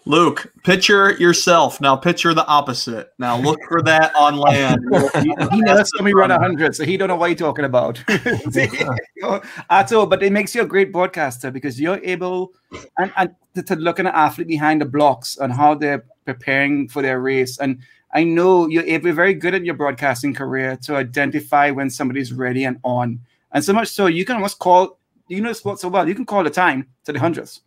Luke, 0.06 0.52
picture 0.64 1.12
yourself. 1.14 1.82
Now 1.82 1.96
picture 1.96 2.34
the 2.34 2.46
opposite. 2.46 3.12
Now 3.20 3.38
look 3.38 3.60
for 3.68 3.82
that 3.82 4.16
on 4.16 4.38
land. 4.38 4.80
he, 5.22 5.34
he 5.52 5.62
never 5.62 5.84
saw 5.84 6.02
me 6.02 6.14
run 6.14 6.30
100, 6.30 6.76
so 6.76 6.86
he 6.86 6.96
don't 6.96 7.10
know 7.10 7.16
what 7.16 7.28
you're 7.28 7.36
talking 7.36 7.66
about. 7.66 8.02
At 9.70 9.92
all, 9.92 10.06
but 10.06 10.24
it 10.24 10.32
makes 10.32 10.56
you 10.56 10.62
a 10.62 10.66
great 10.66 10.94
broadcaster 10.94 11.52
because 11.52 11.80
you're 11.80 12.00
able 12.04 12.54
and, 12.98 13.12
and 13.18 13.36
to, 13.56 13.64
to 13.64 13.76
look 13.76 14.00
at 14.00 14.06
an 14.06 14.14
athlete 14.16 14.48
behind 14.48 14.82
the 14.82 14.86
blocks 14.86 15.38
and 15.38 15.52
how 15.52 15.76
they're 15.76 16.06
preparing 16.26 16.88
for 16.88 17.02
their 17.02 17.20
race. 17.20 17.60
And 17.60 17.80
I 18.14 18.24
know 18.24 18.68
you're 18.68 18.84
able, 18.84 19.12
very 19.12 19.34
good 19.34 19.54
at 19.54 19.66
your 19.66 19.76
broadcasting 19.76 20.34
career 20.34 20.78
to 20.84 20.96
identify 20.96 21.72
when 21.72 21.90
somebody's 21.90 22.32
ready 22.32 22.64
and 22.64 22.80
on. 22.84 23.20
And 23.52 23.64
so 23.64 23.74
much 23.74 23.90
so 23.90 24.08
you 24.08 24.26
can 24.26 24.36
almost 24.36 24.60
call, 24.60 25.00
you 25.28 25.42
know 25.42 25.50
the 25.50 25.56
sport 25.56 25.80
so 25.80 25.90
well, 25.90 26.08
you 26.08 26.16
can 26.16 26.26
call 26.26 26.44
the 26.44 26.50
time 26.50 26.88
to 27.06 27.14
the 27.14 27.20
hundreds. 27.20 27.62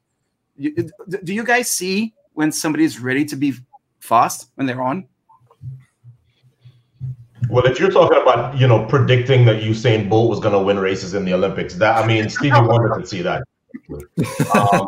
You, 0.56 0.74
do 1.24 1.34
you 1.34 1.44
guys 1.44 1.70
see 1.70 2.14
when 2.34 2.52
somebody's 2.52 2.98
ready 2.98 3.24
to 3.26 3.36
be 3.36 3.54
fast 4.00 4.50
when 4.54 4.66
they're 4.66 4.82
on? 4.82 5.08
Well, 7.48 7.66
if 7.66 7.78
you're 7.78 7.90
talking 7.90 8.20
about 8.20 8.56
you 8.56 8.66
know 8.66 8.86
predicting 8.86 9.44
that 9.46 9.62
Usain 9.62 10.08
Bolt 10.08 10.30
was 10.30 10.40
going 10.40 10.54
to 10.54 10.60
win 10.60 10.78
races 10.78 11.14
in 11.14 11.24
the 11.24 11.34
Olympics, 11.34 11.74
that 11.74 12.02
I 12.02 12.06
mean 12.06 12.28
Stevie 12.28 12.60
Wonder 12.60 12.90
could 12.90 13.08
see 13.08 13.22
that. 13.22 13.42
Um, 14.54 14.86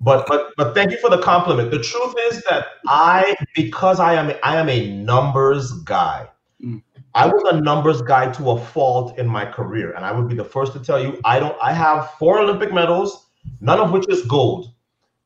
but 0.00 0.26
but 0.26 0.52
but 0.56 0.74
thank 0.74 0.90
you 0.92 0.98
for 0.98 1.10
the 1.10 1.20
compliment. 1.20 1.70
The 1.70 1.82
truth 1.82 2.14
is 2.30 2.42
that 2.48 2.66
I 2.86 3.34
because 3.54 4.00
I 4.00 4.14
am 4.14 4.32
I 4.42 4.56
am 4.56 4.68
a 4.68 4.90
numbers 4.90 5.72
guy. 5.82 6.28
Mm. 6.64 6.82
I 7.14 7.26
was 7.26 7.42
a 7.52 7.60
numbers 7.60 8.02
guy 8.02 8.30
to 8.32 8.50
a 8.50 8.60
fault 8.60 9.18
in 9.18 9.26
my 9.26 9.44
career, 9.44 9.92
and 9.92 10.04
I 10.04 10.12
would 10.12 10.28
be 10.28 10.34
the 10.34 10.44
first 10.44 10.72
to 10.74 10.80
tell 10.80 11.02
you 11.02 11.20
I 11.24 11.40
don't. 11.40 11.56
I 11.60 11.72
have 11.72 12.12
four 12.18 12.38
Olympic 12.38 12.72
medals, 12.72 13.26
none 13.60 13.80
of 13.80 13.90
which 13.90 14.08
is 14.08 14.22
gold. 14.26 14.72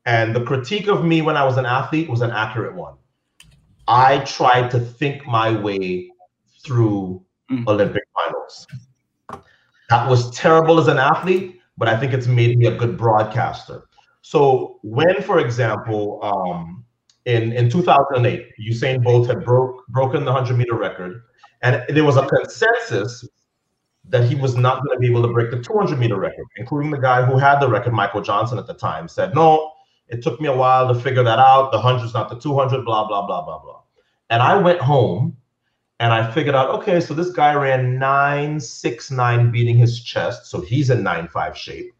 And 0.07 0.35
the 0.35 0.45
critique 0.45 0.87
of 0.87 1.05
me 1.05 1.23
when 1.23 1.37
I 1.37 1.45
was 1.45 1.57
an 1.57 1.67
athlete 1.67 2.09
was 2.11 2.21
an 2.21 2.31
accurate 2.31 2.75
one. 2.75 2.95
I 3.89 4.19
tried 4.21 4.71
to 4.73 4.81
think 4.81 5.27
my 5.27 5.51
way 5.51 6.11
through 6.65 7.25
mm. 7.51 7.67
Olympic 7.67 8.03
finals. 8.15 8.67
That 9.91 10.09
was 10.09 10.31
terrible 10.31 10.79
as 10.79 10.89
an 10.89 10.99
athlete, 10.99 11.61
but 11.77 11.89
I 11.89 11.99
think 11.99 12.13
it's 12.13 12.27
made 12.27 12.57
me 12.59 12.67
a 12.67 12.77
good 12.77 12.97
broadcaster. 12.97 13.85
So 14.23 14.79
when, 14.83 15.23
for 15.23 15.39
example, 15.39 16.21
um, 16.23 16.85
in 17.27 17.53
in 17.53 17.71
2008, 17.71 18.53
Usain 18.71 19.03
Bolt 19.03 19.27
had 19.27 19.45
broke 19.45 19.87
broken 19.89 20.25
the 20.25 20.33
100 20.33 20.57
meter 20.57 20.75
record, 20.75 21.23
and 21.65 21.83
there 21.89 22.05
was 22.05 22.17
a 22.17 22.27
consensus 22.27 23.27
that 24.11 24.29
he 24.29 24.35
was 24.35 24.55
not 24.55 24.85
going 24.85 24.97
to 24.97 25.01
be 25.01 25.11
able 25.11 25.23
to 25.23 25.33
break 25.33 25.51
the 25.51 25.61
200 25.61 25.99
meter 25.99 26.19
record, 26.19 26.47
including 26.57 26.91
the 26.91 26.99
guy 26.99 27.25
who 27.25 27.39
had 27.39 27.59
the 27.59 27.69
record, 27.69 27.93
Michael 27.93 28.21
Johnson, 28.21 28.59
at 28.59 28.67
the 28.67 28.75
time, 28.75 29.09
said, 29.09 29.35
"No, 29.35 29.73
it 30.09 30.23
took 30.23 30.41
me 30.41 30.49
a 30.49 30.57
while 30.57 30.93
to 30.93 31.01
figure 31.01 31.23
that 31.23 31.39
out. 31.39 31.73
The 31.73 31.81
hundred's 31.81 32.15
not 32.15 32.29
the 32.29 32.39
200, 32.39 32.85
blah, 32.85 33.07
blah, 33.07 33.27
blah, 33.27 33.45
blah, 33.45 33.59
blah. 33.59 33.81
And 34.31 34.43
I 34.43 34.57
went 34.57 34.81
home 34.81 35.37
and 36.01 36.13
I 36.13 36.31
figured 36.31 36.55
out, 36.55 36.71
okay, 36.71 37.01
so 37.01 37.15
this 37.15 37.31
guy 37.31 37.55
ran 37.55 37.99
969 37.99 39.51
beating 39.51 39.77
his 39.77 40.03
chest. 40.03 40.47
So 40.47 40.61
he's 40.61 40.91
in 40.91 41.03
9.5 41.03 41.55
shape. 41.55 41.95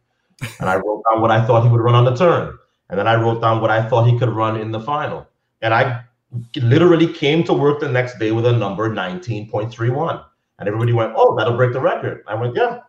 And 0.59 0.69
I 0.69 0.75
wrote 0.75 1.01
down 1.09 1.21
what 1.21 1.31
I 1.31 1.45
thought 1.45 1.63
he 1.63 1.69
would 1.69 1.81
run 1.81 1.95
on 1.95 2.05
the 2.05 2.15
turn. 2.15 2.57
And 2.89 2.99
then 2.99 3.07
I 3.07 3.15
wrote 3.15 3.41
down 3.41 3.61
what 3.61 3.71
I 3.71 3.87
thought 3.87 4.07
he 4.07 4.19
could 4.19 4.29
run 4.29 4.59
in 4.59 4.71
the 4.71 4.79
final. 4.79 5.27
And 5.61 5.73
I 5.73 6.03
literally 6.55 7.11
came 7.11 7.43
to 7.43 7.53
work 7.53 7.79
the 7.79 7.89
next 7.89 8.19
day 8.19 8.31
with 8.31 8.45
a 8.45 8.51
number 8.51 8.89
19.31. 8.89 10.23
And 10.57 10.67
everybody 10.67 10.93
went, 10.93 11.13
oh, 11.15 11.35
that'll 11.35 11.57
break 11.57 11.73
the 11.73 11.81
record. 11.81 12.23
I 12.27 12.35
went, 12.35 12.55
yeah, 12.55 12.79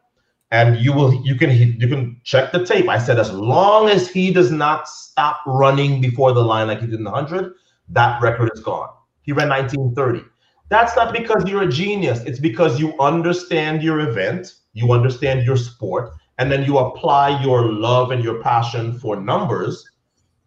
and 0.51 0.79
you 0.79 0.93
will 0.93 1.13
you 1.25 1.35
can 1.35 1.51
you 1.51 1.89
can 1.89 2.21
check 2.25 2.53
the 2.53 2.65
tape. 2.65 2.89
I 2.89 2.99
said 2.99 3.19
as 3.19 3.33
long 3.33 3.89
as 3.89 4.09
he 4.09 4.33
does 4.33 4.51
not 4.51 4.89
stop 4.89 5.41
running 5.47 6.01
before 6.01 6.33
the 6.33 6.43
line 6.43 6.69
like 6.69 6.81
he 6.81 6.87
did 6.87 6.97
in 6.97 7.05
the 7.05 7.11
hundred, 7.11 7.55
that 7.89 8.23
record 8.23 8.51
is 8.55 8.61
gone. 8.61 8.91
He 9.23 9.33
ran 9.33 9.49
1930. 9.49 10.25
That's 10.69 10.97
not 10.97 11.13
because 11.13 11.45
you're 11.49 11.63
a 11.63 11.69
genius. 11.69 12.21
It's 12.21 12.39
because 12.39 12.79
you 12.79 12.95
understand 13.01 13.83
your 13.83 14.01
event, 14.01 14.55
you 14.73 14.93
understand 14.93 15.45
your 15.45 15.57
sport, 15.57 16.13
and 16.39 16.51
then 16.51 16.65
you 16.65 16.79
apply 16.79 17.43
your 17.43 17.73
love 17.73 18.11
and 18.11 18.23
your 18.23 18.41
passion 18.43 18.99
for 18.99 19.17
numbers 19.17 19.89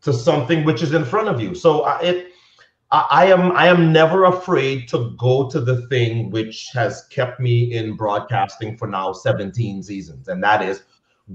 to 0.02 0.14
something 0.14 0.64
which 0.64 0.82
is 0.82 0.94
in 0.94 1.04
front 1.04 1.28
of 1.28 1.42
you. 1.42 1.54
So 1.54 1.82
uh, 1.82 2.00
it 2.02 2.29
I 2.92 3.28
am 3.28 3.52
I 3.52 3.68
am 3.68 3.94
never 3.94 4.24
afraid 4.24 4.88
to 4.90 5.14
go 5.18 5.48
to 5.50 5.60
the 5.60 5.86
thing 5.88 6.32
which 6.32 6.70
has 6.74 7.06
kept 7.12 7.40
me 7.40 7.74
in 7.74 7.96
broadcasting 7.96 8.78
for 8.78 8.88
now 8.88 9.14
17 9.14 9.84
seasons, 9.84 10.28
and 10.28 10.44
that 10.44 10.64
is 10.64 10.82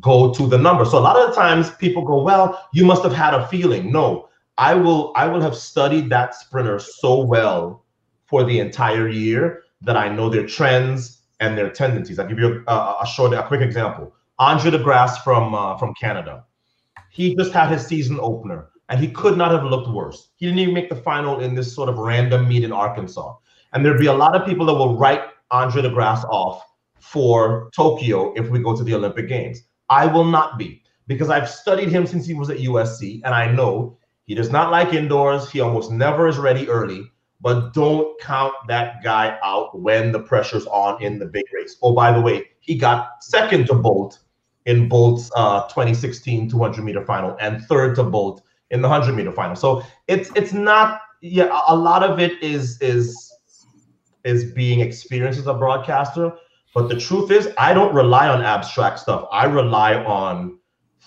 go 0.01 0.35
to 0.35 0.49
the 0.49 0.59
number. 0.59 0.85
So 0.85 0.99
a 0.99 1.01
lot 1.01 1.17
of 1.17 1.29
the 1.29 1.37
times 1.37 1.71
people 1.71 2.05
go, 2.05 2.21
"Well, 2.23 2.61
you 2.73 2.85
must 2.85 3.05
have 3.05 3.13
had 3.13 3.35
a 3.35 3.47
feeling." 3.47 3.93
No, 3.93 4.29
I 4.59 4.75
will 4.75 5.13
I 5.15 5.29
will 5.29 5.41
have 5.41 5.55
studied 5.55 6.11
that 6.11 6.35
sprinter 6.35 6.81
so 6.81 7.23
well 7.23 7.85
for 8.27 8.43
the 8.43 8.59
entire 8.59 9.09
year 9.09 9.63
that 9.83 9.97
I 9.97 10.09
know 10.09 10.29
their 10.29 10.47
trends 10.47 11.23
and 11.39 11.57
their 11.57 11.71
tendencies. 11.71 12.19
I'll 12.19 12.27
give 12.27 12.41
you 12.41 12.65
a, 12.67 12.97
a 13.03 13.07
short, 13.07 13.33
a 13.33 13.47
quick 13.47 13.61
example. 13.61 14.13
Andre 14.41 14.73
De 14.73 14.79
Grasse 14.79 15.19
from 15.19 15.55
uh, 15.55 15.79
from 15.79 15.95
Canada. 15.95 16.45
He 17.11 17.37
just 17.37 17.53
had 17.53 17.71
his 17.71 17.87
season 17.87 18.19
opener 18.21 18.71
and 18.89 19.01
he 19.01 19.09
could 19.09 19.37
not 19.37 19.51
have 19.51 19.65
looked 19.65 19.89
worse. 19.89 20.31
He 20.37 20.47
didn't 20.47 20.61
even 20.61 20.75
make 20.75 20.89
the 20.89 20.97
final 20.97 21.41
in 21.41 21.55
this 21.55 21.75
sort 21.75 21.89
of 21.89 21.99
random 21.99 22.49
meet 22.49 22.65
in 22.65 22.73
Arkansas. 22.73 23.37
And 23.73 23.85
there'd 23.85 23.99
be 23.99 24.07
a 24.07 24.13
lot 24.13 24.37
of 24.37 24.47
people 24.47 24.67
that 24.67 24.75
will 24.75 24.97
write 24.97 25.23
Andre 25.51 25.83
DeGrasse 25.83 26.25
off 26.25 26.63
for 26.99 27.71
Tokyo 27.75 28.33
if 28.35 28.49
we 28.49 28.59
go 28.59 28.77
to 28.77 28.85
the 28.85 28.95
Olympic 28.95 29.29
Games. 29.29 29.63
I 29.91 30.07
will 30.07 30.25
not 30.25 30.59
be 30.59 30.83
because 31.07 31.31
I've 31.31 31.49
studied 31.49 31.89
him 31.89 32.07
since 32.07 32.27
he 32.27 32.35
was 32.35 32.51
at 32.51 32.59
USC, 32.59 33.21
and 33.25 33.35
I 33.35 33.51
know 33.51 33.99
he 34.25 34.35
does 34.35 34.51
not 34.51 34.71
like 34.71 34.95
indoors. 34.95 35.51
He 35.51 35.61
almost 35.61 35.91
never 35.91 36.29
is 36.29 36.39
ready 36.39 36.69
early. 36.69 37.11
But 37.41 37.75
don't 37.75 38.19
count 38.21 38.55
that 38.69 39.03
guy 39.03 39.39
out 39.45 39.79
when 39.79 40.13
the 40.13 40.21
pressure's 40.21 40.67
on 40.67 41.03
in 41.03 41.19
the 41.19 41.27
big 41.27 41.45
race. 41.53 41.77
Oh, 41.83 41.93
by 41.93 42.11
the 42.11 42.21
way, 42.21 42.47
he 42.61 42.75
got 42.75 43.23
second 43.23 43.67
to 43.67 43.75
Bolt 43.75 44.21
in 44.65 44.89
Bolt's 44.89 45.31
uh, 45.37 45.69
2016 45.69 46.49
200 46.49 46.83
meter 46.83 47.05
final 47.05 47.37
and 47.41 47.63
third 47.65 47.97
to 47.97 48.05
Bolt 48.05 48.43
in 48.75 48.83
the 48.83 48.89
100 48.89 49.15
meter 49.15 49.33
final. 49.33 49.57
So 49.57 49.83
it's 50.09 50.31
it's 50.35 50.53
not 50.53 51.01
yeah 51.23 51.63
a 51.69 51.75
lot 51.75 52.03
of 52.03 52.19
it 52.19 52.43
is 52.43 52.79
is 52.83 53.33
is 54.25 54.45
being 54.45 54.81
experienced 54.81 55.39
as 55.39 55.47
a 55.47 55.55
broadcaster, 55.55 56.33
but 56.75 56.89
the 56.89 56.99
truth 56.99 57.31
is 57.31 57.49
I 57.57 57.73
don't 57.73 57.95
rely 57.95 58.29
on 58.29 58.43
abstract 58.43 58.99
stuff. 58.99 59.27
I 59.33 59.45
rely 59.47 59.95
on 59.95 60.59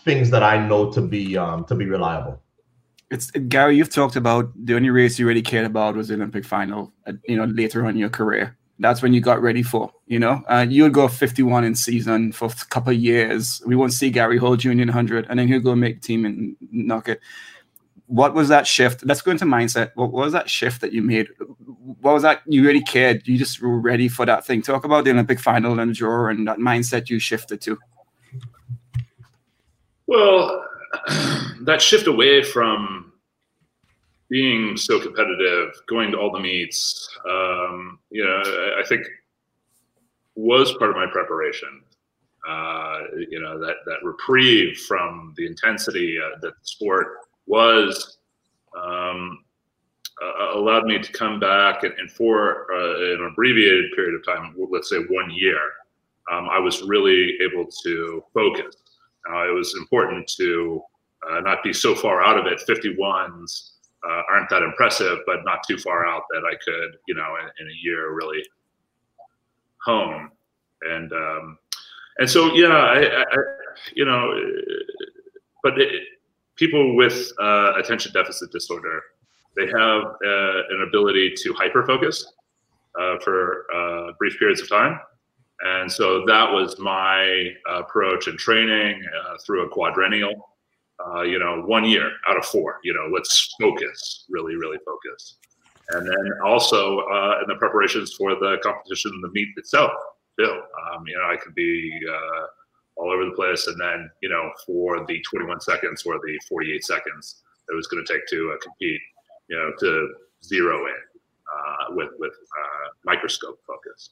things 0.05 0.29
that 0.29 0.41
I 0.41 0.65
know 0.65 0.91
to 0.93 1.01
be 1.01 1.37
um, 1.37 1.65
to 1.65 1.75
be 1.75 1.85
reliable. 1.85 2.41
It's 3.09 3.31
Gary. 3.31 3.77
You've 3.77 3.93
talked 3.93 4.15
about 4.15 4.51
the 4.55 4.75
only 4.75 4.89
race 4.89 5.19
you 5.19 5.27
really 5.27 5.41
cared 5.41 5.65
about 5.65 5.95
was 5.95 6.07
the 6.07 6.15
Olympic 6.15 6.45
final. 6.45 6.91
Uh, 7.05 7.13
you 7.27 7.37
know, 7.37 7.45
later 7.45 7.83
on 7.85 7.91
in 7.91 7.97
your 7.97 8.09
career, 8.09 8.57
that's 8.79 9.01
when 9.01 9.13
you 9.13 9.21
got 9.21 9.41
ready 9.41 9.63
for. 9.63 9.91
You 10.07 10.19
know, 10.19 10.43
uh, 10.49 10.65
you 10.67 10.83
would 10.83 10.93
go 10.93 11.07
51 11.07 11.63
in 11.63 11.75
season 11.75 12.31
for 12.31 12.45
a 12.45 12.65
couple 12.69 12.91
of 12.91 12.99
years. 12.99 13.61
We 13.65 13.75
won't 13.75 13.93
see 13.93 14.09
Gary 14.09 14.37
Hall 14.37 14.57
Jr. 14.57 14.71
in 14.71 14.79
100, 14.79 15.27
and 15.29 15.39
then 15.39 15.47
he'll 15.47 15.61
go 15.61 15.75
make 15.75 16.01
team 16.01 16.25
and 16.25 16.55
knock 16.59 17.07
it 17.07 17.21
what 18.07 18.33
was 18.33 18.47
that 18.47 18.65
shift? 18.65 19.05
Let's 19.05 19.21
go 19.21 19.31
into 19.31 19.45
mindset. 19.45 19.91
What 19.95 20.11
was 20.11 20.31
that 20.33 20.49
shift 20.49 20.81
that 20.81 20.93
you 20.93 21.01
made? 21.01 21.27
What 22.01 22.13
was 22.13 22.23
that 22.23 22.41
you 22.47 22.65
really 22.65 22.81
cared? 22.81 23.27
You 23.27 23.37
just 23.37 23.61
were 23.61 23.79
ready 23.79 24.07
for 24.07 24.25
that 24.25 24.45
thing. 24.45 24.61
Talk 24.61 24.85
about 24.85 25.03
the 25.03 25.11
Olympic 25.11 25.39
final 25.39 25.79
and 25.79 25.93
draw 25.93 26.29
and 26.29 26.47
that 26.47 26.57
mindset 26.57 27.09
you 27.09 27.19
shifted 27.19 27.61
to. 27.61 27.77
Well, 30.07 30.65
that 31.61 31.81
shift 31.81 32.07
away 32.07 32.43
from 32.43 33.11
being 34.29 34.77
so 34.77 35.01
competitive, 35.01 35.73
going 35.87 36.11
to 36.11 36.17
all 36.17 36.31
the 36.31 36.39
meets, 36.39 37.09
um, 37.29 37.99
you 38.09 38.23
know, 38.23 38.41
I, 38.45 38.81
I 38.81 38.87
think 38.87 39.05
was 40.35 40.73
part 40.77 40.91
of 40.91 40.95
my 40.95 41.07
preparation. 41.11 41.81
Uh, 42.47 42.99
you 43.29 43.41
know, 43.41 43.59
that 43.59 43.75
that 43.85 43.97
reprieve 44.03 44.77
from 44.77 45.33
the 45.35 45.45
intensity 45.45 46.17
uh, 46.17 46.39
that 46.39 46.53
the 46.53 46.53
sport 46.61 47.17
was 47.47 48.17
um, 48.77 49.43
uh, 50.21 50.57
allowed 50.57 50.85
me 50.85 50.99
to 50.99 51.11
come 51.11 51.39
back 51.39 51.83
and, 51.83 51.93
and 51.97 52.11
for 52.11 52.67
uh, 52.73 53.13
an 53.13 53.29
abbreviated 53.31 53.91
period 53.95 54.15
of 54.15 54.25
time, 54.25 54.55
let's 54.71 54.89
say 54.89 54.97
one 55.09 55.29
year, 55.31 55.59
um, 56.31 56.49
I 56.49 56.59
was 56.59 56.83
really 56.83 57.37
able 57.41 57.65
to 57.83 58.23
focus. 58.33 58.75
Uh, 59.31 59.49
it 59.49 59.53
was 59.53 59.75
important 59.75 60.27
to 60.37 60.81
uh, 61.29 61.39
not 61.41 61.63
be 61.63 61.73
so 61.73 61.95
far 61.95 62.23
out 62.23 62.37
of 62.37 62.45
it. 62.45 62.61
51s 62.67 63.71
uh, 64.07 64.21
aren't 64.29 64.49
that 64.49 64.61
impressive, 64.61 65.19
but 65.25 65.37
not 65.45 65.59
too 65.67 65.77
far 65.77 66.05
out 66.05 66.23
that 66.31 66.43
I 66.45 66.55
could, 66.63 66.97
you 67.07 67.15
know, 67.15 67.35
in, 67.41 67.65
in 67.65 67.71
a 67.71 67.75
year 67.81 68.13
really 68.13 68.43
home. 69.83 70.31
And 70.81 71.11
um, 71.11 71.57
and 72.19 72.29
so 72.29 72.53
yeah, 72.53 72.67
I, 72.67 73.21
I, 73.21 73.23
you 73.95 74.05
know, 74.05 74.33
but 75.63 75.79
it, 75.79 76.03
people 76.57 76.95
with 76.95 77.31
uh, 77.39 77.73
attention 77.77 78.11
deficit 78.11 78.51
disorder, 78.51 79.01
they 79.55 79.67
have 79.67 80.03
uh, 80.03 80.61
an 80.69 80.85
ability 80.87 81.33
to 81.37 81.53
hyper 81.53 81.85
focus 81.85 82.33
uh, 82.99 83.17
for 83.23 83.65
uh, 83.73 84.11
brief 84.19 84.37
periods 84.37 84.61
of 84.61 84.69
time. 84.69 84.99
And 85.61 85.91
so 85.91 86.23
that 86.25 86.51
was 86.51 86.77
my 86.77 87.51
approach 87.67 88.27
and 88.27 88.37
training 88.37 89.03
uh, 89.03 89.37
through 89.43 89.65
a 89.65 89.69
quadrennial. 89.69 90.49
Uh, 91.05 91.21
you 91.21 91.37
know, 91.37 91.61
one 91.61 91.85
year 91.85 92.11
out 92.27 92.37
of 92.37 92.45
four. 92.45 92.79
You 92.83 92.93
know, 92.93 93.07
let's 93.13 93.53
focus, 93.61 94.25
really, 94.29 94.55
really 94.55 94.79
focus. 94.83 95.35
And 95.89 96.05
then 96.05 96.33
also 96.43 96.99
in 97.41 97.47
the 97.47 97.55
preparations 97.57 98.13
for 98.13 98.31
the 98.31 98.57
competition, 98.63 99.11
the 99.21 99.29
meet 99.29 99.49
itself, 99.57 99.91
too. 100.39 100.45
Um, 100.45 101.05
you 101.05 101.15
know, 101.15 101.31
I 101.31 101.37
could 101.37 101.53
be 101.53 101.99
all 102.97 103.11
over 103.11 103.25
the 103.25 103.35
place. 103.35 103.67
And 103.67 103.79
then, 103.79 104.09
you 104.21 104.29
know, 104.29 104.51
for 104.65 105.05
the 105.07 105.21
21 105.29 105.61
seconds 105.61 106.03
or 106.05 106.15
the 106.15 106.39
48 106.49 106.83
seconds 106.83 107.43
it 107.69 107.75
was 107.75 107.87
going 107.87 108.03
to 108.03 108.13
take 108.13 108.25
to 108.27 108.51
uh, 108.53 108.57
compete, 108.61 109.01
you 109.49 109.57
know, 109.57 109.71
to 109.79 110.09
zero 110.43 110.85
in 110.85 110.93
uh, 110.93 111.95
with 111.95 112.09
with 112.19 112.33
uh, 112.33 112.87
microscope 113.05 113.59
focus. 113.65 114.09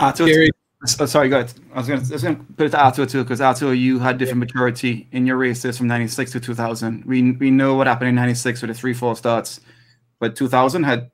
Ato, 0.00 0.26
oh, 0.26 1.06
sorry, 1.06 1.28
go 1.28 1.40
ahead. 1.40 1.52
I 1.74 1.78
was 1.78 1.88
going 2.22 2.36
to 2.36 2.44
put 2.54 2.66
it 2.66 2.70
to 2.70 2.84
Ato 2.84 3.06
too, 3.06 3.22
because 3.22 3.40
Ato, 3.40 3.70
you 3.70 3.98
had 3.98 4.18
different 4.18 4.40
maturity 4.40 5.08
in 5.12 5.26
your 5.26 5.36
races 5.36 5.78
from 5.78 5.86
96 5.86 6.32
to 6.32 6.40
2000. 6.40 7.04
We 7.04 7.32
we 7.32 7.50
know 7.50 7.74
what 7.74 7.86
happened 7.86 8.10
in 8.10 8.14
96 8.14 8.62
with 8.62 8.68
the 8.68 8.74
three, 8.74 8.94
four 8.94 9.16
starts, 9.16 9.60
but 10.20 10.36
2000 10.36 10.84
had 10.84 11.10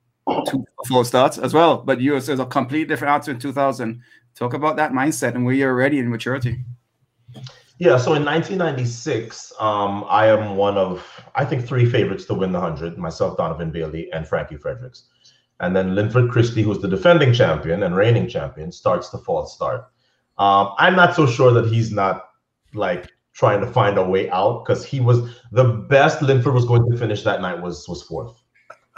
two, 0.49 0.65
four 0.89 1.05
starts 1.05 1.39
as 1.39 1.55
well. 1.55 1.79
But 1.79 2.01
yours 2.01 2.29
is 2.29 2.41
a 2.41 2.47
completely 2.47 2.87
different 2.87 3.15
answer 3.15 3.31
in 3.31 3.39
2000. 3.39 4.03
Talk 4.35 4.55
about 4.55 4.77
that 4.77 4.93
mindset 4.93 5.35
and 5.35 5.45
where 5.45 5.55
you're 5.55 5.75
ready 5.75 5.99
in 5.99 6.11
maturity. 6.11 6.65
Yeah, 7.79 7.97
so 7.97 8.15
in 8.15 8.25
1996, 8.25 9.53
um, 9.59 10.05
I 10.09 10.27
am 10.29 10.57
one 10.57 10.79
of, 10.79 11.05
I 11.35 11.45
think, 11.45 11.67
three 11.67 11.85
favorites 11.85 12.25
to 12.27 12.35
win 12.35 12.53
the 12.53 12.61
100 12.61 12.97
myself, 12.97 13.37
Donovan 13.37 13.71
Bailey, 13.71 14.13
and 14.13 14.27
Frankie 14.27 14.57
Fredericks. 14.57 15.09
And 15.61 15.75
then 15.75 15.95
Linford 15.95 16.31
Christie, 16.31 16.63
who's 16.63 16.79
the 16.79 16.89
defending 16.89 17.33
champion 17.33 17.83
and 17.83 17.97
reigning 17.97 18.29
champion, 18.29 18.73
starts 18.73 19.11
the 19.11 19.19
false 19.19 19.55
start. 19.55 19.87
Um, 20.39 20.71
I'm 20.79 20.97
not 20.97 21.15
so 21.15 21.27
sure 21.27 21.53
that 21.53 21.67
he's 21.67 21.93
not 21.93 22.31
like 22.75 23.11
trying 23.33 23.61
to 23.61 23.67
find 23.67 23.99
a 23.99 24.05
way 24.05 24.31
out 24.31 24.65
because 24.65 24.85
he 24.85 25.01
was 25.01 25.37
the 25.53 25.65
best 25.65 26.23
Linford 26.23 26.55
was 26.55 26.65
going 26.65 26.91
to 26.91 26.97
finish 26.97 27.23
that 27.23 27.41
night 27.41 27.61
was 27.61 27.89
was 27.89 28.03
fourth. 28.03 28.43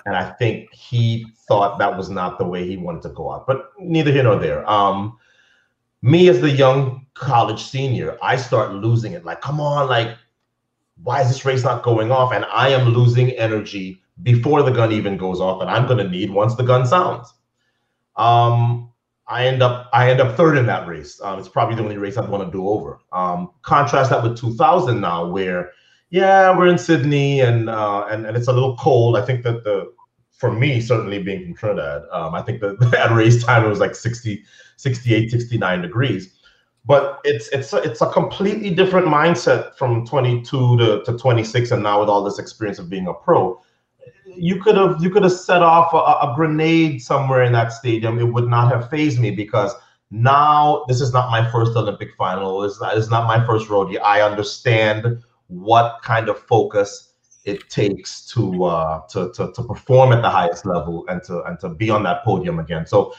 And 0.07 0.15
I 0.15 0.31
think 0.33 0.73
he 0.73 1.27
thought 1.49 1.79
that 1.79 1.97
was 1.97 2.11
not 2.11 2.39
the 2.39 2.47
way 2.47 2.67
he 2.67 2.77
wanted 2.77 3.03
to 3.03 3.09
go 3.11 3.33
out. 3.33 3.47
But 3.47 3.71
neither 3.79 4.13
here 4.13 4.25
nor 4.25 4.37
there. 4.37 4.69
Um, 4.69 5.19
me 6.05 6.29
as 6.29 6.39
the 6.43 6.51
young 6.51 7.07
college 7.15 7.63
senior, 7.63 8.19
I 8.21 8.37
start 8.37 8.75
losing 8.75 9.15
it. 9.15 9.25
Like, 9.25 9.41
come 9.41 9.59
on, 9.59 9.89
like, 9.89 10.19
why 11.03 11.23
is 11.23 11.29
this 11.29 11.47
race 11.47 11.65
not 11.65 11.83
going 11.83 12.13
off? 12.13 12.31
And 12.31 12.45
I 12.45 12.69
am 12.69 12.91
losing 12.91 13.31
energy 13.31 14.03
before 14.23 14.63
the 14.63 14.71
gun 14.71 14.93
even 14.93 15.17
goes 15.17 15.41
off, 15.41 15.63
and 15.63 15.71
I'm 15.71 15.89
gonna 15.89 16.07
need 16.07 16.31
once 16.31 16.55
the 16.57 16.63
gun 16.63 16.87
sounds. 16.87 17.33
Um, 18.17 18.93
I 19.27 19.47
end 19.47 19.63
up 19.63 19.89
I 19.95 20.11
end 20.11 20.21
up 20.21 20.37
third 20.37 20.59
in 20.59 20.67
that 20.67 20.87
race. 20.87 21.21
Um, 21.23 21.39
it's 21.39 21.49
probably 21.49 21.75
the 21.75 21.83
only 21.83 21.97
race 21.97 22.19
I'd 22.19 22.29
want 22.29 22.45
to 22.45 22.53
do 22.53 22.69
over. 22.69 23.01
Um, 23.11 23.53
contrast 23.63 24.11
that 24.11 24.23
with 24.23 24.37
2000 24.37 25.01
now, 25.01 25.27
where 25.27 25.73
yeah, 26.11 26.57
we're 26.57 26.69
in 26.69 26.77
Sydney 26.77 27.41
and 27.41 27.71
uh, 27.71 28.07
and 28.11 28.27
and 28.27 28.37
it's 28.37 28.49
a 28.49 28.53
little 28.53 28.77
cold. 28.77 29.17
I 29.17 29.23
think 29.23 29.43
that 29.45 29.65
the 29.65 29.91
for 30.45 30.53
me 30.53 30.79
certainly 30.79 31.23
being 31.23 31.43
from 31.43 31.55
Trinidad, 31.55 32.03
um, 32.13 32.35
I 32.35 32.43
think 32.43 32.61
that 32.61 32.77
at 32.99 33.17
race 33.17 33.43
time 33.43 33.65
it 33.65 33.69
was 33.71 33.81
like 33.81 33.95
60, 33.95 34.45
68, 34.77 35.31
69 35.31 35.81
degrees. 35.81 36.35
But 36.85 37.21
it's 37.25 37.49
it's 37.49 37.73
a, 37.73 37.79
it's 37.79 38.03
a 38.03 38.11
completely 38.11 38.69
different 38.69 39.07
mindset 39.07 39.75
from 39.79 40.05
22 40.05 40.77
to, 40.77 41.03
to 41.05 41.17
26, 41.17 41.71
and 41.71 41.83
now 41.83 42.01
with 42.01 42.11
all 42.11 42.23
this 42.23 42.39
experience 42.39 42.79
of 42.79 42.91
being 42.91 43.07
a 43.07 43.15
pro, 43.15 43.59
you 44.27 44.61
could 44.61 44.77
have 44.77 45.03
you 45.03 45.09
could 45.09 45.23
have 45.23 45.33
set 45.33 45.63
off 45.63 45.95
a, 45.95 45.97
a 45.97 46.35
grenade 46.37 47.01
somewhere 47.01 47.43
in 47.43 47.53
that 47.55 47.73
stadium. 47.73 48.19
It 48.19 48.31
would 48.31 48.49
not 48.49 48.71
have 48.71 48.91
phased 48.91 49.19
me 49.19 49.31
because 49.31 49.73
now 50.11 50.85
this 50.89 51.01
is 51.01 51.11
not 51.15 51.31
my 51.31 51.51
first 51.51 51.75
Olympic 51.75 52.11
final. 52.19 52.63
It's 52.65 52.79
not, 52.83 52.99
not 53.09 53.27
my 53.27 53.47
first 53.47 53.71
rodeo. 53.71 54.03
I 54.03 54.21
understand 54.21 55.25
what 55.47 56.03
kind 56.03 56.29
of 56.29 56.39
focus 56.39 57.14
it 57.45 57.69
takes 57.69 58.27
to, 58.33 58.65
uh, 58.65 59.01
to 59.09 59.31
to 59.33 59.53
to 59.53 59.63
perform 59.63 60.13
at 60.13 60.23
the 60.23 60.31
highest 60.31 60.65
level 60.67 61.05
and 61.09 61.23
to 61.25 61.43
and 61.45 61.59
to 61.61 61.69
be 61.69 61.91
on 61.91 62.03
that 62.05 62.25
podium 62.25 62.59
again. 62.59 62.87
So 62.87 63.15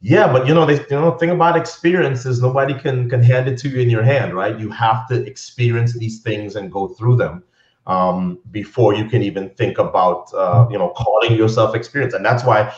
yeah, 0.00 0.32
but 0.32 0.46
you 0.46 0.54
know, 0.54 0.64
they 0.64 0.74
you 0.74 0.86
know, 0.90 1.12
thing 1.12 1.30
about 1.30 1.56
experience 1.56 2.24
is 2.24 2.40
nobody 2.40 2.74
can 2.74 3.08
can 3.10 3.22
hand 3.22 3.48
it 3.48 3.58
to 3.58 3.68
you 3.68 3.80
in 3.80 3.90
your 3.90 4.02
hand, 4.02 4.34
right? 4.34 4.58
You 4.58 4.70
have 4.70 5.08
to 5.08 5.24
experience 5.26 5.98
these 5.98 6.20
things 6.20 6.56
and 6.56 6.70
go 6.70 6.88
through 6.88 7.16
them 7.16 7.42
um, 7.86 8.38
before 8.50 8.94
you 8.94 9.06
can 9.06 9.22
even 9.22 9.50
think 9.50 9.78
about 9.78 10.32
uh, 10.34 10.68
you 10.70 10.78
know 10.78 10.90
calling 10.90 11.36
yourself 11.36 11.74
experience. 11.74 12.14
And 12.14 12.24
that's 12.24 12.44
why 12.44 12.72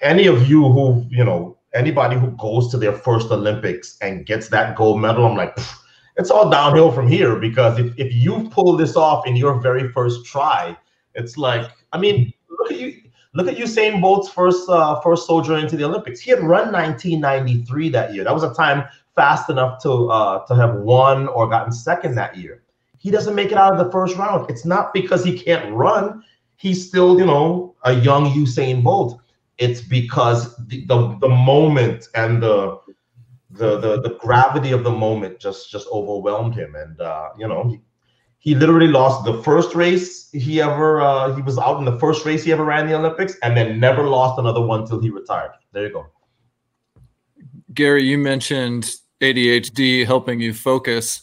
any 0.00 0.26
of 0.26 0.48
you 0.48 0.68
who 0.68 1.04
you 1.10 1.24
know 1.24 1.58
anybody 1.74 2.16
who 2.16 2.30
goes 2.32 2.70
to 2.70 2.78
their 2.78 2.92
first 2.92 3.30
Olympics 3.30 3.98
and 4.00 4.24
gets 4.24 4.48
that 4.48 4.74
gold 4.74 5.00
medal, 5.00 5.26
I'm 5.26 5.36
like, 5.36 5.56
it's 6.18 6.30
all 6.30 6.50
downhill 6.50 6.92
from 6.92 7.08
here 7.08 7.36
because 7.36 7.78
if 7.78 7.92
if 7.96 8.12
you 8.12 8.48
pull 8.50 8.76
this 8.76 8.96
off 8.96 9.26
in 9.26 9.36
your 9.36 9.60
very 9.60 9.88
first 9.92 10.26
try, 10.26 10.76
it's 11.14 11.38
like 11.38 11.70
I 11.92 11.98
mean, 11.98 12.32
look 12.50 12.72
at 12.72 12.78
you 12.78 13.08
Look 13.34 13.46
at 13.46 13.56
Usain 13.56 14.00
Bolt's 14.00 14.28
first 14.30 14.68
uh, 14.68 15.00
first 15.00 15.26
soldier 15.26 15.58
into 15.58 15.76
the 15.76 15.84
Olympics. 15.84 16.20
He 16.20 16.30
had 16.30 16.40
run 16.40 16.72
1993 16.72 17.90
that 17.90 18.14
year. 18.14 18.24
That 18.24 18.34
was 18.34 18.42
a 18.42 18.54
time 18.54 18.84
fast 19.14 19.50
enough 19.50 19.82
to 19.82 20.10
uh, 20.10 20.46
to 20.46 20.54
have 20.54 20.76
won 20.76 21.28
or 21.28 21.48
gotten 21.48 21.70
second 21.70 22.14
that 22.14 22.36
year. 22.36 22.62
He 22.98 23.10
doesn't 23.10 23.34
make 23.34 23.52
it 23.52 23.58
out 23.58 23.72
of 23.72 23.84
the 23.84 23.92
first 23.92 24.16
round. 24.16 24.48
It's 24.50 24.64
not 24.64 24.92
because 24.92 25.24
he 25.24 25.38
can't 25.38 25.72
run. 25.72 26.24
He's 26.56 26.88
still, 26.88 27.18
you 27.18 27.26
know, 27.26 27.76
a 27.84 27.92
young 27.92 28.24
Usain 28.32 28.82
Bolt. 28.82 29.20
It's 29.58 29.82
because 29.82 30.56
the 30.66 30.84
the, 30.86 31.16
the 31.20 31.28
moment 31.28 32.08
and 32.14 32.42
the, 32.42 32.78
the 33.58 33.78
the 33.78 34.00
the 34.00 34.14
gravity 34.20 34.72
of 34.72 34.84
the 34.84 34.90
moment 34.90 35.38
just 35.38 35.70
just 35.70 35.86
overwhelmed 35.92 36.54
him, 36.54 36.74
and 36.74 37.00
uh, 37.00 37.30
you 37.36 37.46
know, 37.46 37.68
he, 37.68 37.80
he 38.38 38.54
literally 38.54 38.88
lost 38.88 39.24
the 39.24 39.42
first 39.42 39.74
race 39.74 40.30
he 40.30 40.60
ever 40.60 41.00
uh, 41.00 41.34
he 41.34 41.42
was 41.42 41.58
out 41.58 41.78
in 41.78 41.84
the 41.84 41.98
first 41.98 42.24
race 42.24 42.44
he 42.44 42.52
ever 42.52 42.64
ran 42.64 42.86
the 42.86 42.94
Olympics, 42.94 43.36
and 43.42 43.56
then 43.56 43.78
never 43.80 44.04
lost 44.04 44.38
another 44.38 44.64
one 44.64 44.86
till 44.86 45.00
he 45.00 45.10
retired. 45.10 45.52
There 45.72 45.86
you 45.86 45.92
go. 45.92 46.06
Gary, 47.74 48.04
you 48.04 48.18
mentioned 48.18 48.92
ADHD 49.20 50.06
helping 50.06 50.40
you 50.40 50.54
focus. 50.54 51.22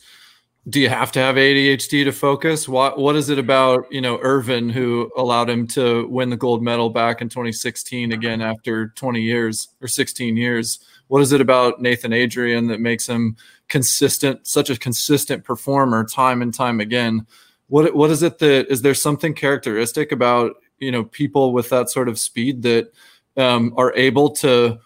Do 0.67 0.79
you 0.79 0.89
have 0.89 1.11
to 1.11 1.19
have 1.19 1.35
ADHD 1.35 2.05
to 2.05 2.11
focus? 2.11 2.67
What 2.67 2.97
what 2.97 3.15
is 3.15 3.29
it 3.29 3.37
about 3.37 3.85
you 3.91 4.01
know 4.01 4.19
Ervin 4.23 4.69
who 4.69 5.11
allowed 5.15 5.49
him 5.49 5.67
to 5.67 6.07
win 6.07 6.31
the 6.31 6.37
gold 6.37 6.63
medal 6.63 6.89
back 6.89 7.21
in 7.21 7.29
2016 7.29 8.11
again 8.11 8.41
after 8.41 8.89
20 8.89 9.21
years 9.21 9.67
or 9.79 9.87
16 9.87 10.35
years? 10.35 10.79
What 11.07 11.21
is 11.21 11.31
it 11.31 11.39
about 11.39 11.81
Nathan 11.81 12.13
Adrian 12.13 12.65
that 12.67 12.79
makes 12.81 13.07
him 13.07 13.37
consistent, 13.67 14.47
such 14.47 14.69
a 14.69 14.77
consistent 14.77 15.43
performer 15.43 16.05
time 16.05 16.41
and 16.41 16.53
time 16.53 16.79
again. 16.79 17.25
What 17.67 17.95
what 17.95 18.11
is 18.11 18.23
it 18.23 18.39
that 18.39 18.67
is 18.71 18.81
there 18.81 18.93
something 18.93 19.33
characteristic 19.33 20.11
about 20.11 20.55
you 20.79 20.91
know 20.91 21.05
people 21.05 21.53
with 21.53 21.69
that 21.69 21.89
sort 21.89 22.09
of 22.09 22.19
speed 22.19 22.61
that 22.63 22.91
um, 23.37 23.73
are 23.75 23.93
able 23.95 24.29
to 24.31 24.79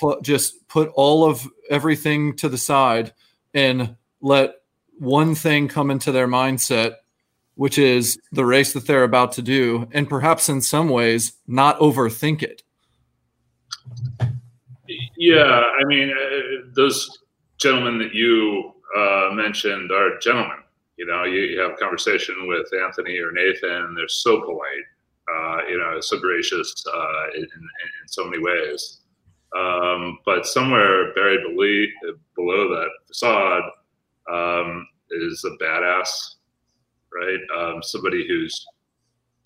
put, 0.00 0.22
just 0.22 0.66
put 0.68 0.90
all 0.94 1.28
of 1.28 1.46
everything 1.70 2.36
to 2.36 2.48
the 2.48 2.58
side 2.58 3.12
and 3.52 3.96
let 4.20 4.54
one 4.98 5.34
thing 5.34 5.68
come 5.68 5.90
into 5.90 6.12
their 6.12 6.28
mindset 6.28 6.96
which 7.54 7.78
is 7.78 8.18
the 8.32 8.44
race 8.44 8.74
that 8.74 8.86
they're 8.86 9.04
about 9.04 9.32
to 9.32 9.42
do 9.42 9.88
and 9.92 10.08
perhaps 10.08 10.48
in 10.48 10.60
some 10.60 10.88
ways 10.88 11.32
not 11.46 11.78
overthink 11.78 12.42
it 12.42 12.62
yeah 15.16 15.62
i 15.80 15.84
mean 15.84 16.10
uh, 16.10 16.66
those 16.74 17.18
gentlemen 17.58 17.98
that 17.98 18.14
you 18.14 18.72
uh, 18.96 19.30
mentioned 19.32 19.90
are 19.90 20.18
gentlemen. 20.18 20.58
You 20.96 21.06
know, 21.06 21.24
you, 21.24 21.40
you, 21.40 21.60
have 21.60 21.72
a 21.72 21.76
conversation 21.76 22.34
with 22.48 22.66
Anthony 22.72 23.18
or 23.18 23.30
Nathan, 23.30 23.94
they're 23.94 24.08
so 24.08 24.40
polite, 24.40 24.86
uh, 25.30 25.58
you 25.68 25.78
know, 25.78 26.00
so 26.00 26.18
gracious 26.18 26.72
uh, 26.86 27.26
in, 27.34 27.42
in, 27.42 27.42
in, 27.44 28.08
so 28.08 28.24
many 28.24 28.42
ways. 28.42 29.00
Um, 29.54 30.18
but 30.24 30.46
somewhere 30.46 31.12
buried 31.14 31.40
below, 31.42 32.14
below 32.34 32.68
that 32.70 32.88
facade 33.06 33.62
um, 34.32 34.86
is 35.10 35.44
a 35.44 35.62
badass, 35.62 36.34
right? 37.12 37.40
Um, 37.56 37.82
somebody 37.82 38.26
who's 38.26 38.66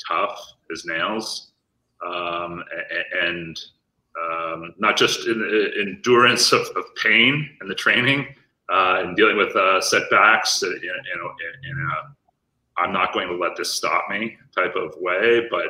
tough 0.09 0.41
as 0.73 0.85
nails, 0.85 1.53
um, 2.07 2.63
and 3.23 3.59
um, 4.21 4.75
not 4.79 4.97
just 4.97 5.27
in 5.27 5.39
the 5.39 5.73
endurance 5.81 6.53
of, 6.53 6.63
of 6.77 6.85
pain 6.97 7.49
and 7.61 7.71
the 7.71 7.75
training 7.75 8.27
uh, 8.73 9.03
and 9.05 9.17
dealing 9.17 9.37
with 9.37 9.55
uh, 9.57 9.81
setbacks 9.81 10.63
in, 10.63 10.73
in, 10.73 11.71
in 11.71 11.89
a 11.91 12.15
I'm 12.81 12.93
not 12.93 13.13
going 13.13 13.29
to 13.29 13.37
let 13.37 13.57
this 13.57 13.75
stop 13.75 14.09
me 14.09 14.37
type 14.57 14.75
of 14.75 14.95
way, 14.99 15.47
but 15.51 15.67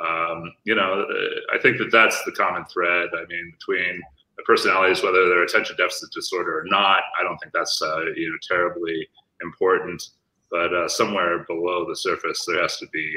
um, 0.00 0.52
you 0.64 0.74
know, 0.74 1.06
I 1.52 1.58
think 1.58 1.78
that 1.78 1.90
that's 1.90 2.22
the 2.24 2.32
common 2.32 2.64
thread. 2.66 3.10
I 3.14 3.24
mean, 3.26 3.52
between 3.58 4.02
personalities, 4.44 5.02
whether 5.02 5.28
they're 5.28 5.42
attention 5.42 5.76
deficit 5.76 6.10
disorder 6.12 6.58
or 6.60 6.64
not, 6.66 7.02
I 7.18 7.22
don't 7.22 7.38
think 7.38 7.52
that's 7.52 7.80
uh, 7.82 8.04
you 8.16 8.30
know 8.30 8.36
terribly 8.42 9.08
important. 9.42 10.02
But 10.50 10.74
uh, 10.74 10.88
somewhere 10.88 11.44
below 11.46 11.86
the 11.88 11.94
surface, 11.94 12.44
there 12.44 12.60
has 12.60 12.76
to 12.78 12.86
be 12.88 13.14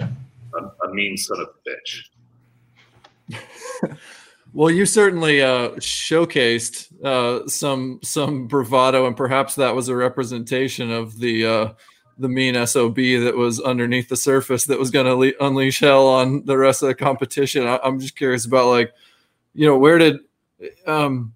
um, 0.00 0.16
a, 0.54 0.86
a, 0.86 0.94
mean 0.94 1.18
son 1.18 1.40
of 1.40 1.48
a 1.48 3.34
bitch. 3.36 3.98
well, 4.54 4.70
you 4.70 4.86
certainly 4.86 5.42
uh, 5.42 5.70
showcased 5.72 7.04
uh, 7.04 7.46
some 7.46 8.00
some 8.02 8.46
bravado, 8.46 9.06
and 9.06 9.16
perhaps 9.16 9.54
that 9.56 9.74
was 9.74 9.88
a 9.88 9.96
representation 9.96 10.90
of 10.90 11.18
the 11.18 11.44
uh, 11.44 11.72
the 12.18 12.28
mean 12.28 12.54
sob 12.66 12.96
that 12.96 13.36
was 13.36 13.60
underneath 13.60 14.08
the 14.08 14.16
surface 14.16 14.64
that 14.64 14.78
was 14.78 14.90
going 14.90 15.06
to 15.06 15.14
le- 15.14 15.46
unleash 15.46 15.80
hell 15.80 16.06
on 16.06 16.44
the 16.44 16.58
rest 16.58 16.82
of 16.82 16.88
the 16.88 16.94
competition. 16.94 17.66
I- 17.66 17.80
am 17.84 18.00
just 18.00 18.16
curious 18.16 18.44
about 18.44 18.66
like, 18.66 18.92
you 19.54 19.66
know, 19.66 19.78
where 19.78 19.98
did 19.98 20.18
um, 20.86 21.34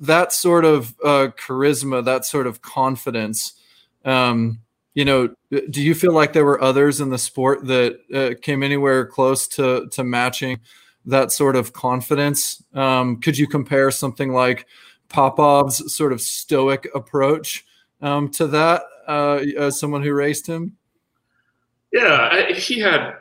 that 0.00 0.32
sort 0.32 0.64
of 0.64 0.94
uh, 1.04 1.28
charisma, 1.38 2.04
that 2.04 2.24
sort 2.24 2.46
of 2.46 2.62
confidence, 2.62 3.54
um, 4.04 4.60
you 4.94 5.04
know, 5.04 5.34
do 5.50 5.82
you 5.82 5.94
feel 5.94 6.12
like 6.12 6.32
there 6.32 6.44
were 6.44 6.62
others 6.62 7.00
in 7.00 7.10
the 7.10 7.18
sport 7.18 7.66
that 7.66 7.98
uh, 8.14 8.40
came 8.40 8.62
anywhere 8.62 9.04
close 9.04 9.46
to 9.48 9.88
to 9.92 10.02
matching 10.02 10.60
that 11.04 11.32
sort 11.32 11.56
of 11.56 11.72
confidence? 11.72 12.62
Um, 12.74 13.20
could 13.20 13.36
you 13.36 13.46
compare 13.46 13.90
something 13.90 14.32
like 14.32 14.66
Popov's 15.08 15.94
sort 15.94 16.12
of 16.12 16.20
stoic 16.20 16.88
approach 16.94 17.64
um, 18.00 18.30
to 18.30 18.46
that? 18.48 18.82
uh, 19.06 19.40
as 19.56 19.78
someone 19.78 20.02
who 20.02 20.12
raced 20.12 20.46
him? 20.46 20.76
Yeah, 21.92 22.28
I, 22.32 22.52
he 22.52 22.80
had. 22.80 23.14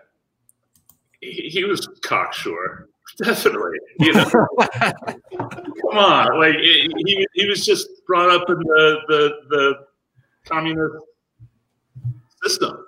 He, 1.21 1.49
he 1.49 1.63
was 1.63 1.87
cocksure, 2.01 2.89
definitely. 3.17 3.77
You 3.99 4.13
know, 4.13 4.25
come 4.29 5.97
on, 5.97 6.39
like 6.39 6.57
he 6.57 7.27
he 7.33 7.47
was 7.47 7.65
just 7.65 7.87
brought 8.07 8.29
up 8.29 8.49
in 8.49 8.57
the 8.57 8.97
the 9.07 9.29
the 9.49 9.73
communist 10.45 10.95
system. 12.43 12.85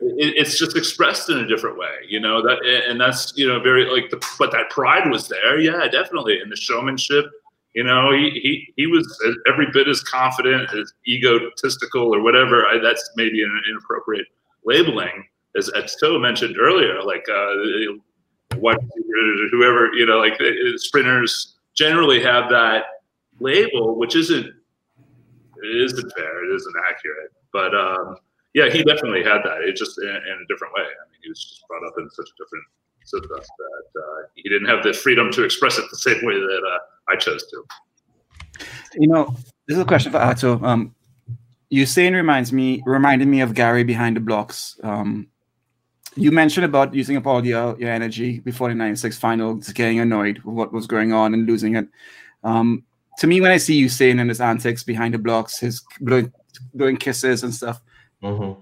It, 0.00 0.34
it's 0.36 0.58
just 0.58 0.76
expressed 0.76 1.30
in 1.30 1.38
a 1.38 1.46
different 1.46 1.78
way, 1.78 1.94
you 2.08 2.18
know 2.18 2.42
that, 2.42 2.58
and 2.88 3.00
that's 3.00 3.32
you 3.36 3.46
know 3.46 3.60
very 3.60 3.88
like 3.90 4.10
the 4.10 4.24
but 4.38 4.50
that 4.52 4.70
pride 4.70 5.10
was 5.10 5.28
there, 5.28 5.60
yeah, 5.60 5.86
definitely, 5.88 6.40
and 6.40 6.50
the 6.50 6.56
showmanship 6.56 7.26
you 7.74 7.84
know, 7.84 8.12
he, 8.12 8.30
he, 8.30 8.72
he 8.76 8.86
was 8.86 9.18
every 9.48 9.66
bit 9.72 9.88
as 9.88 10.02
confident, 10.02 10.72
as 10.74 10.92
egotistical, 11.08 12.14
or 12.14 12.22
whatever. 12.22 12.66
I, 12.66 12.78
that's 12.78 13.10
maybe 13.16 13.42
an 13.42 13.62
inappropriate 13.68 14.26
labeling, 14.64 15.26
as, 15.56 15.70
as 15.70 15.96
Ato 16.02 16.18
mentioned 16.18 16.56
earlier. 16.60 17.02
Like, 17.02 17.24
uh, 17.30 17.54
what 18.58 18.78
whoever 19.50 19.92
you 19.94 20.06
know, 20.06 20.18
like 20.18 20.38
sprinters 20.76 21.56
generally 21.74 22.22
have 22.22 22.48
that 22.50 22.84
label, 23.40 23.98
which 23.98 24.16
isn't 24.16 24.46
it 24.46 25.76
isn't 25.84 26.12
fair, 26.16 26.44
it 26.44 26.54
isn't 26.54 26.74
accurate. 26.88 27.32
But 27.52 27.74
um, 27.74 28.16
yeah, 28.54 28.68
he 28.68 28.82
definitely 28.82 29.22
had 29.22 29.42
that. 29.44 29.62
It 29.62 29.76
just 29.76 29.98
in, 29.98 30.08
in, 30.08 30.38
a 30.42 30.46
different 30.48 30.74
way. 30.74 30.82
I 30.82 31.04
mean, 31.10 31.20
he 31.22 31.28
was 31.28 31.42
just 31.42 31.66
brought 31.68 31.86
up 31.86 31.94
in 31.98 32.08
such 32.10 32.28
a 32.28 32.42
different 32.42 32.64
system 33.04 33.30
that 33.30 34.00
uh, 34.00 34.26
he 34.34 34.48
didn't 34.48 34.68
have 34.68 34.82
the 34.82 34.92
freedom 34.92 35.30
to 35.32 35.44
express 35.44 35.78
it 35.78 35.84
the 35.90 35.98
same 35.98 36.24
way 36.24 36.34
that. 36.34 36.62
Uh, 36.66 36.78
I 37.08 37.16
chose 37.16 37.46
to. 37.48 37.64
You 38.94 39.08
know, 39.08 39.34
this 39.66 39.76
is 39.76 39.82
a 39.82 39.84
question 39.84 40.12
for 40.12 40.18
Ato. 40.18 40.62
Um, 40.62 40.94
Usain 41.72 42.14
reminds 42.14 42.52
me 42.52 42.82
reminded 42.84 43.28
me 43.28 43.40
of 43.40 43.54
Gary 43.54 43.84
behind 43.84 44.16
the 44.16 44.20
blocks. 44.20 44.78
Um, 44.82 45.28
you 46.16 46.30
mentioned 46.30 46.64
about 46.64 46.94
using 46.94 47.16
up 47.16 47.26
all 47.26 47.44
your, 47.44 47.78
your 47.78 47.90
energy 47.90 48.40
before 48.40 48.68
the 48.68 48.74
96 48.74 49.18
final, 49.18 49.56
just 49.56 49.74
getting 49.74 50.00
annoyed 50.00 50.38
with 50.38 50.54
what 50.54 50.72
was 50.72 50.86
going 50.86 51.12
on 51.12 51.34
and 51.34 51.46
losing 51.46 51.76
it. 51.76 51.88
Um, 52.44 52.84
to 53.18 53.26
me, 53.26 53.40
when 53.40 53.50
I 53.50 53.56
see 53.58 53.82
Usain 53.82 54.20
and 54.20 54.28
his 54.30 54.40
antics 54.40 54.82
behind 54.82 55.14
the 55.14 55.18
blocks, 55.18 55.58
his 55.58 55.82
blowing, 56.00 56.32
blowing 56.74 56.96
kisses 56.96 57.42
and 57.42 57.54
stuff, 57.54 57.80
mm-hmm. 58.22 58.60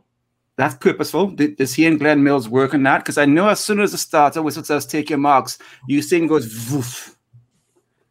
that's 0.56 0.74
purposeful. 0.76 1.28
Did, 1.28 1.56
does 1.56 1.74
he 1.74 1.86
and 1.86 1.98
Glen 1.98 2.22
Mills 2.22 2.48
work 2.48 2.74
on 2.74 2.82
that? 2.84 2.98
Because 2.98 3.18
I 3.18 3.24
know 3.24 3.48
as 3.48 3.60
soon 3.60 3.80
as 3.80 3.92
the 3.92 3.98
starter 3.98 4.42
whistle 4.42 4.64
says 4.64 4.86
take 4.86 5.10
your 5.10 5.18
marks, 5.18 5.58
you 5.88 6.00
Usain 6.00 6.28
goes 6.28 6.70
woof 6.70 7.16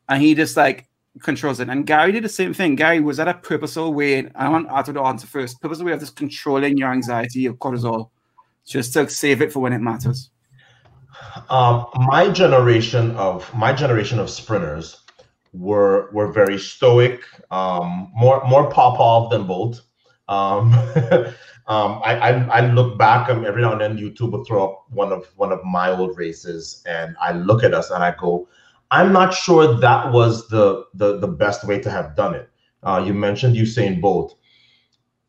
and 0.08 0.22
he 0.22 0.34
just 0.36 0.58
like 0.58 0.88
controls 1.22 1.60
it. 1.60 1.70
And 1.70 1.86
Gary 1.86 2.12
did 2.12 2.24
the 2.24 2.30
same 2.30 2.54
thing. 2.54 2.76
Gary 2.76 3.00
was 3.00 3.18
that 3.18 3.28
a 3.28 3.34
purposeful 3.34 3.94
way. 3.94 4.30
I 4.36 4.50
want 4.50 4.70
Ato 4.70 4.94
to 4.94 5.02
answer 5.02 5.28
first. 5.28 5.62
Purposeful 5.62 5.86
way 5.86 5.94
of 5.94 6.00
just 6.00 6.16
controlling 6.16 6.78
your 6.78 6.92
anxiety, 6.92 7.42
your 7.42 7.54
cortisol, 7.54 8.10
just 8.70 8.94
to 8.94 9.10
save 9.10 9.42
it 9.42 9.52
for 9.52 9.60
when 9.60 9.74
it 9.74 9.80
matters. 9.80 10.30
Um, 11.50 11.88
my 11.96 12.30
generation 12.30 13.12
of 13.18 13.54
my 13.54 13.74
generation 13.74 14.20
of 14.20 14.30
sprinters 14.30 15.04
were 15.54 16.10
were 16.14 16.32
very 16.32 16.58
stoic, 16.60 17.22
um, 17.52 18.12
more 18.16 18.42
more 18.48 18.70
Popov 18.70 19.32
than 19.32 19.46
Bolt. 19.48 19.82
Um, 20.28 20.74
um, 21.68 22.02
I, 22.06 22.18
I, 22.22 22.60
I 22.60 22.72
look 22.72 23.00
back 23.00 23.30
um, 23.30 23.46
every 23.46 23.64
now 23.64 23.72
and 23.72 23.82
then 23.82 23.98
YouTube 23.98 24.32
will 24.32 24.46
throw 24.46 24.66
up 24.66 24.86
one 24.92 25.12
of 25.12 25.26
one 25.36 25.52
of 25.52 25.64
my 25.64 25.90
old 25.90 26.18
races, 26.18 26.84
and 26.86 27.16
I 27.20 27.34
look 27.34 27.64
at 27.64 27.74
us 27.74 27.90
and 27.90 28.04
I 28.04 28.14
go, 28.18 28.48
I'm 28.92 29.12
not 29.12 29.34
sure 29.34 29.76
that 29.80 30.12
was 30.12 30.48
the 30.50 30.86
the, 30.94 31.18
the 31.18 31.28
best 31.28 31.66
way 31.66 31.80
to 31.80 31.90
have 31.90 32.16
done 32.16 32.36
it. 32.36 32.50
Uh, 32.84 33.04
you 33.06 33.14
mentioned 33.14 33.56
Usain 33.56 34.00
Bolt. 34.00 34.39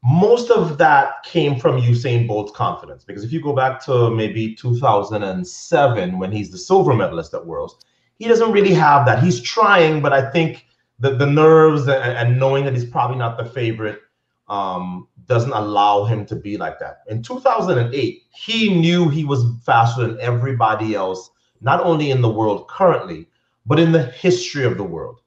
Most 0.03 0.51
of 0.51 0.79
that 0.79 1.23
came 1.25 1.59
from 1.59 1.81
Usain 1.81 2.27
Bolt's 2.27 2.53
confidence 2.53 3.05
because 3.05 3.23
if 3.23 3.33
you 3.33 3.41
go 3.41 3.53
back 3.53 3.85
to 3.85 4.11
maybe 4.11 4.55
2007 4.55 6.19
when 6.19 6.33
he's 6.33 6.51
the 6.51 6.57
silver 6.59 6.95
medalist 6.95 7.35
at 7.35 7.45
Worlds, 7.45 7.77
he 8.19 8.27
doesn't 8.27 8.53
really 8.53 8.73
have 8.73 9.05
that. 9.07 9.23
He's 9.23 9.41
trying, 9.41 10.01
but 10.01 10.13
I 10.13 10.31
think 10.31 10.67
the, 11.01 11.17
the 11.17 11.27
nerves 11.27 11.83
and, 11.83 12.17
and 12.17 12.39
knowing 12.39 12.65
that 12.65 12.75
he's 12.75 12.85
probably 12.85 13.17
not 13.19 13.37
the 13.37 13.45
favorite 13.45 14.01
um, 14.49 15.07
doesn't 15.27 15.53
allow 15.53 16.05
him 16.05 16.25
to 16.27 16.37
be 16.37 16.57
like 16.57 16.79
that. 16.81 17.03
In 17.09 17.23
2008, 17.23 18.23
he 18.31 18.81
knew 18.81 19.09
he 19.09 19.25
was 19.25 19.45
faster 19.65 20.07
than 20.07 20.21
everybody 20.21 20.95
else, 20.95 21.31
not 21.61 21.83
only 21.83 22.11
in 22.11 22.21
the 22.23 22.29
world 22.29 22.69
currently, 22.69 23.29
but 23.67 23.79
in 23.79 23.93
the 23.93 24.03
history 24.03 24.65
of 24.65 24.77
the 24.77 24.85
world. 24.85 25.21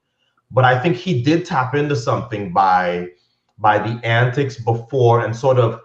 But 0.51 0.65
I 0.65 0.79
think 0.79 0.97
he 0.97 1.21
did 1.23 1.45
tap 1.45 1.73
into 1.73 1.95
something 1.95 2.51
by 2.51 3.09
by 3.57 3.77
the 3.77 3.99
antics 4.05 4.57
before 4.57 5.23
and 5.25 5.35
sort 5.35 5.57
of 5.57 5.79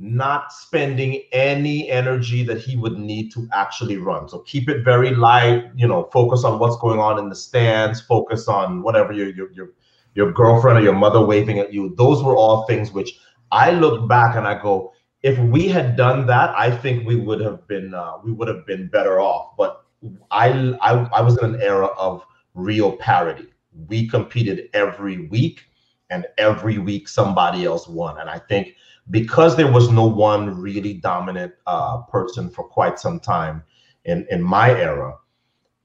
not 0.00 0.52
spending 0.52 1.20
any 1.32 1.90
energy 1.90 2.44
that 2.44 2.58
he 2.58 2.76
would 2.76 2.98
need 2.98 3.32
to 3.32 3.48
actually 3.52 3.96
run. 3.96 4.28
So 4.28 4.40
keep 4.40 4.68
it 4.68 4.84
very 4.84 5.14
light, 5.14 5.70
you 5.74 5.88
know, 5.88 6.08
focus 6.12 6.44
on 6.44 6.58
what's 6.58 6.76
going 6.78 7.00
on 7.00 7.18
in 7.18 7.28
the 7.28 7.34
stands, 7.34 8.00
focus 8.00 8.48
on 8.48 8.82
whatever 8.82 9.12
your 9.12 9.30
your 9.30 9.52
your, 9.52 9.70
your 10.14 10.32
girlfriend 10.32 10.78
or 10.78 10.82
your 10.82 10.94
mother 10.94 11.24
waving 11.24 11.58
at 11.58 11.72
you. 11.72 11.94
Those 11.96 12.22
were 12.22 12.36
all 12.36 12.66
things 12.66 12.92
which 12.92 13.18
I 13.50 13.72
look 13.72 14.08
back 14.08 14.36
and 14.36 14.46
I 14.46 14.60
go, 14.60 14.92
if 15.22 15.38
we 15.38 15.68
had 15.68 15.96
done 15.96 16.26
that, 16.26 16.56
I 16.56 16.70
think 16.70 17.06
we 17.06 17.16
would 17.16 17.40
have 17.40 17.66
been 17.66 17.92
uh, 17.94 18.18
we 18.22 18.32
would 18.32 18.48
have 18.48 18.66
been 18.66 18.88
better 18.88 19.20
off. 19.20 19.56
But 19.56 19.84
I, 20.30 20.76
I 20.80 20.92
I 21.12 21.20
was 21.20 21.38
in 21.38 21.54
an 21.54 21.60
era 21.60 21.86
of 21.98 22.24
real 22.54 22.96
parity. 22.96 23.48
We 23.88 24.08
competed 24.08 24.68
every 24.74 25.26
week, 25.28 25.62
and 26.10 26.26
every 26.38 26.78
week 26.78 27.08
somebody 27.08 27.64
else 27.64 27.88
won. 27.88 28.18
And 28.18 28.28
I 28.30 28.38
think 28.38 28.74
because 29.10 29.56
there 29.56 29.70
was 29.70 29.90
no 29.90 30.06
one 30.06 30.60
really 30.60 30.94
dominant 30.94 31.52
uh, 31.66 32.02
person 32.02 32.50
for 32.50 32.64
quite 32.64 32.98
some 32.98 33.20
time 33.20 33.62
in 34.04 34.26
in 34.30 34.42
my 34.42 34.70
era, 34.70 35.16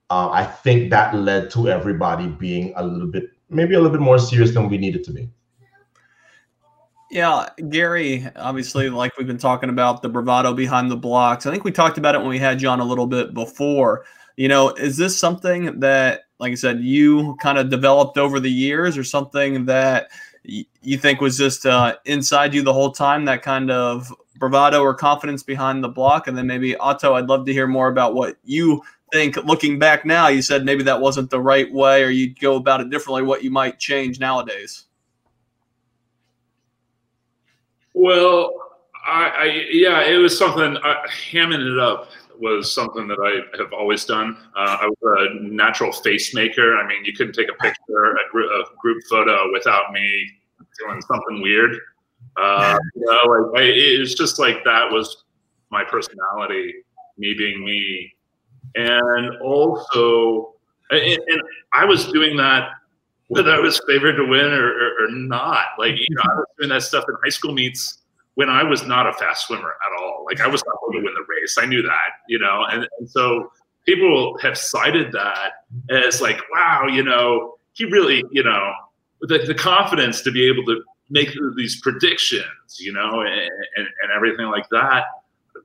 uh, 0.10 0.30
I 0.32 0.46
think 0.46 0.90
that 0.92 1.16
led 1.16 1.50
to 1.52 1.70
everybody 1.70 2.28
being 2.28 2.74
a 2.76 2.86
little 2.86 3.08
bit, 3.08 3.32
maybe 3.50 3.76
a 3.76 3.80
little 3.80 3.92
bit 3.92 4.02
more 4.02 4.20
serious 4.20 4.54
than 4.54 4.70
we 4.70 4.78
needed 4.78 5.04
to 5.06 5.12
be. 5.12 5.30
Yeah, 7.12 7.48
Gary, 7.70 8.28
obviously, 8.36 8.90
like 8.90 9.16
we've 9.18 9.28
been 9.28 9.38
talking 9.38 9.70
about 9.70 10.02
the 10.02 10.10
bravado 10.10 10.54
behind 10.54 10.90
the 10.90 10.98
blocks. 10.98 11.46
I 11.46 11.52
think 11.52 11.64
we 11.64 11.72
talked 11.72 12.00
about 12.00 12.16
it 12.16 12.20
when 12.20 12.30
we 12.30 12.40
had 12.40 12.58
John 12.58 12.80
a 12.80 12.84
little 12.84 13.06
bit 13.06 13.36
before. 13.36 14.04
You 14.36 14.48
know, 14.48 14.70
is 14.70 14.98
this 14.98 15.16
something 15.16 15.80
that, 15.80 16.22
like 16.44 16.52
I 16.52 16.56
said, 16.56 16.82
you 16.82 17.38
kind 17.38 17.58
of 17.58 17.70
developed 17.70 18.18
over 18.18 18.38
the 18.38 18.52
years 18.52 18.98
or 18.98 19.04
something 19.06 19.64
that 19.66 20.12
y- 20.46 20.66
you 20.82 20.98
think 20.98 21.22
was 21.22 21.38
just 21.38 21.66
uh, 21.66 21.96
inside 22.04 22.54
you 22.54 22.62
the 22.62 22.74
whole 22.74 22.92
time, 22.92 23.24
that 23.26 23.42
kind 23.42 23.72
of 23.72 24.14
bravado 24.36 24.82
or 24.82 24.94
confidence 24.94 25.42
behind 25.42 25.82
the 25.82 25.88
block? 25.88 26.28
And 26.28 26.38
then 26.38 26.46
maybe, 26.46 26.76
Ato, 26.76 27.14
I'd 27.14 27.28
love 27.28 27.46
to 27.46 27.54
hear 27.54 27.66
more 27.66 27.88
about 27.88 28.14
what 28.14 28.36
you 28.44 28.82
think 29.14 29.38
looking 29.38 29.80
back 29.80 30.06
now. 30.06 30.28
You 30.28 30.42
said 30.42 30.66
maybe 30.66 30.84
that 30.84 31.00
wasn't 31.00 31.30
the 31.30 31.40
right 31.40 31.72
way 31.72 32.04
or 32.04 32.10
you'd 32.10 32.38
go 32.42 32.58
about 32.58 32.82
it 32.82 32.90
differently, 32.90 33.24
what 33.24 33.42
you 33.42 33.50
might 33.50 33.80
change 33.80 34.20
nowadays. 34.20 34.84
Well, 37.94 38.54
I, 39.06 39.30
I 39.30 39.46
yeah, 39.72 40.02
it 40.02 40.18
was 40.18 40.38
something. 40.38 40.76
Uh, 40.76 40.96
hamming 41.08 41.72
it 41.72 41.80
up 41.80 42.10
was 42.40 42.74
something 42.74 43.08
that 43.08 43.20
I 43.20 43.58
have 43.58 43.74
always 43.74 44.06
done. 44.06 44.38
Uh, 44.56 44.78
I 44.82 44.90
was 44.90 45.30
a 45.30 45.44
natural 45.44 45.92
face 45.92 46.34
maker. 46.34 46.78
I 46.78 46.88
mean, 46.88 47.06
you 47.06 47.14
couldn't 47.14 47.34
take 47.34 47.50
a 47.50 47.54
picture, 47.62 48.12
a, 48.12 48.32
group, 48.32 48.50
a 48.52 48.76
group 48.80 49.04
photo, 49.10 49.52
without 49.52 49.92
me 49.92 50.32
doing 50.80 51.02
something 51.02 51.42
weird. 51.42 51.78
Uh, 52.38 52.78
you 52.96 53.06
know, 53.06 53.32
like 53.32 53.64
I, 53.64 53.66
it 53.66 54.00
was 54.00 54.16
just 54.16 54.40
like 54.40 54.64
that 54.64 54.92
was 54.92 55.24
my 55.72 55.84
personality, 55.84 56.74
me 57.18 57.34
being 57.34 57.64
me, 57.64 58.14
and 58.76 59.38
also, 59.42 60.54
and, 60.92 61.02
and 61.02 61.42
I 61.74 61.86
was 61.86 62.06
doing 62.12 62.38
that 62.38 62.70
whether 63.28 63.52
I 63.52 63.60
was 63.60 63.82
favored 63.88 64.16
to 64.18 64.26
win 64.26 64.46
or, 64.46 64.68
or, 64.68 65.06
or 65.06 65.12
not. 65.12 65.66
Like 65.80 65.96
you 65.98 66.06
know, 66.12 66.22
I 66.24 66.36
was 66.36 66.46
doing 66.60 66.70
that 66.70 66.84
stuff 66.84 67.06
in 67.08 67.16
high 67.24 67.30
school 67.30 67.54
meets 67.54 68.03
when 68.36 68.50
I 68.50 68.64
was 68.64 68.86
not 68.86 69.08
a 69.08 69.14
fast 69.14 69.48
swimmer 69.48 69.70
at 69.86 70.02
all. 70.02 70.26
Like 70.26 70.42
I 70.42 70.48
was 70.48 70.64
not 70.66 70.76
going 70.82 71.00
to 71.00 71.06
win 71.06 71.14
the 71.14 71.26
race. 71.28 71.58
I 71.60 71.66
knew 71.66 71.82
that, 71.82 72.10
you 72.28 72.40
know, 72.40 72.66
and, 72.70 72.88
and 73.00 73.10
so 73.10 73.52
people 73.86 74.38
have 74.42 74.58
cited 74.58 75.12
that 75.12 75.52
as 75.90 76.22
like, 76.22 76.42
wow, 76.52 76.88
you 76.88 77.04
know, 77.04 77.56
he 77.74 77.86
really, 77.86 78.24
you 78.32 78.44
know, 78.44 78.74
the, 79.22 79.40
the 79.40 79.54
confidence 79.54 80.22
to 80.22 80.32
be 80.32 80.48
able 80.48 80.66
to 80.66 80.82
make 81.10 81.30
these 81.56 81.80
predictions, 81.82 82.46
you 82.80 82.92
know, 82.92 83.22
and, 83.22 83.30
and, 83.30 83.88
and 84.02 84.12
everything 84.16 84.48
like 84.48 84.68
that. 84.70 85.06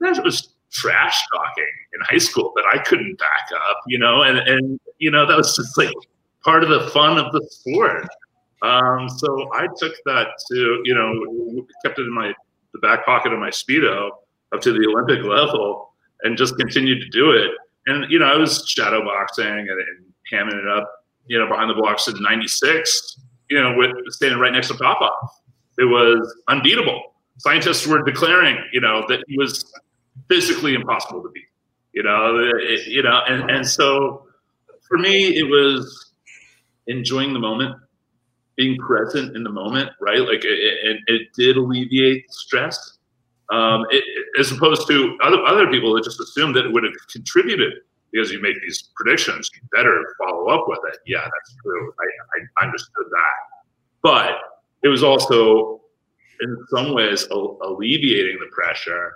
That 0.00 0.22
was 0.22 0.54
trash 0.70 1.18
talking 1.32 1.72
in 1.94 2.00
high 2.02 2.18
school 2.18 2.52
that 2.56 2.64
I 2.72 2.78
couldn't 2.78 3.18
back 3.18 3.48
up, 3.68 3.80
you 3.86 3.98
know, 3.98 4.22
and, 4.22 4.38
and, 4.38 4.78
you 4.98 5.10
know, 5.10 5.26
that 5.26 5.36
was 5.36 5.56
just 5.56 5.78
like 5.78 5.92
part 6.44 6.62
of 6.62 6.68
the 6.68 6.90
fun 6.90 7.18
of 7.18 7.32
the 7.32 7.46
sport. 7.50 8.06
Um, 8.60 9.08
so 9.08 9.48
I 9.54 9.68
took 9.76 9.94
that 10.04 10.28
to, 10.50 10.82
you 10.84 10.94
know, 10.94 11.66
kept 11.84 11.98
it 11.98 12.02
in 12.02 12.12
my 12.12 12.34
the 12.72 12.78
back 12.80 13.04
pocket 13.04 13.32
of 13.32 13.38
my 13.38 13.50
speedo 13.50 14.10
up 14.52 14.60
to 14.62 14.72
the 14.72 14.86
Olympic 14.86 15.24
level 15.24 15.92
and 16.22 16.36
just 16.36 16.56
continued 16.56 17.00
to 17.00 17.08
do 17.08 17.30
it. 17.32 17.50
And 17.86 18.10
you 18.10 18.18
know, 18.18 18.26
I 18.26 18.36
was 18.36 18.64
shadow 18.68 19.04
boxing 19.04 19.46
and, 19.46 19.68
and 19.68 20.04
hamming 20.32 20.58
it 20.58 20.68
up, 20.68 20.90
you 21.26 21.38
know, 21.38 21.48
behind 21.48 21.70
the 21.70 21.74
blocks 21.74 22.08
in 22.08 22.20
'96. 22.20 23.20
You 23.50 23.62
know, 23.62 23.74
with 23.76 23.92
standing 24.10 24.38
right 24.38 24.52
next 24.52 24.68
to 24.68 24.74
Popov, 24.74 25.12
it 25.78 25.84
was 25.84 26.34
unbeatable. 26.48 27.14
Scientists 27.38 27.86
were 27.86 28.02
declaring, 28.02 28.58
you 28.72 28.80
know, 28.80 29.04
that 29.08 29.24
he 29.26 29.38
was 29.38 29.72
physically 30.28 30.74
impossible 30.74 31.22
to 31.22 31.30
beat. 31.30 31.44
You 31.92 32.02
know, 32.02 32.36
it, 32.60 32.86
you 32.86 33.02
know, 33.02 33.20
and 33.26 33.50
and 33.50 33.66
so 33.66 34.26
for 34.86 34.98
me, 34.98 35.36
it 35.36 35.44
was 35.44 36.12
enjoying 36.86 37.32
the 37.32 37.38
moment 37.38 37.74
being 38.58 38.76
present 38.76 39.36
in 39.36 39.44
the 39.44 39.50
moment, 39.50 39.88
right? 40.00 40.18
Like, 40.18 40.44
it, 40.44 40.58
it, 40.82 41.00
it 41.06 41.28
did 41.34 41.56
alleviate 41.56 42.30
stress, 42.30 42.98
um, 43.50 43.86
it, 43.90 44.04
as 44.38 44.52
opposed 44.52 44.86
to 44.88 45.16
other 45.22 45.42
other 45.44 45.70
people 45.70 45.94
that 45.94 46.04
just 46.04 46.20
assumed 46.20 46.54
that 46.56 46.66
it 46.66 46.72
would 46.72 46.84
have 46.84 46.92
contributed 47.10 47.72
because 48.12 48.30
you 48.30 48.42
make 48.42 48.60
these 48.60 48.90
predictions. 48.94 49.48
You 49.54 49.60
better 49.72 50.04
follow 50.18 50.48
up 50.48 50.64
with 50.66 50.80
it. 50.92 50.98
Yeah, 51.06 51.20
that's 51.22 51.56
true. 51.62 51.94
I, 52.00 52.40
I 52.60 52.66
understood 52.66 53.06
that, 53.10 53.62
but 54.02 54.36
it 54.82 54.88
was 54.88 55.02
also 55.02 55.80
in 56.40 56.56
some 56.68 56.92
ways 56.92 57.26
alleviating 57.30 58.38
the 58.40 58.48
pressure. 58.52 59.14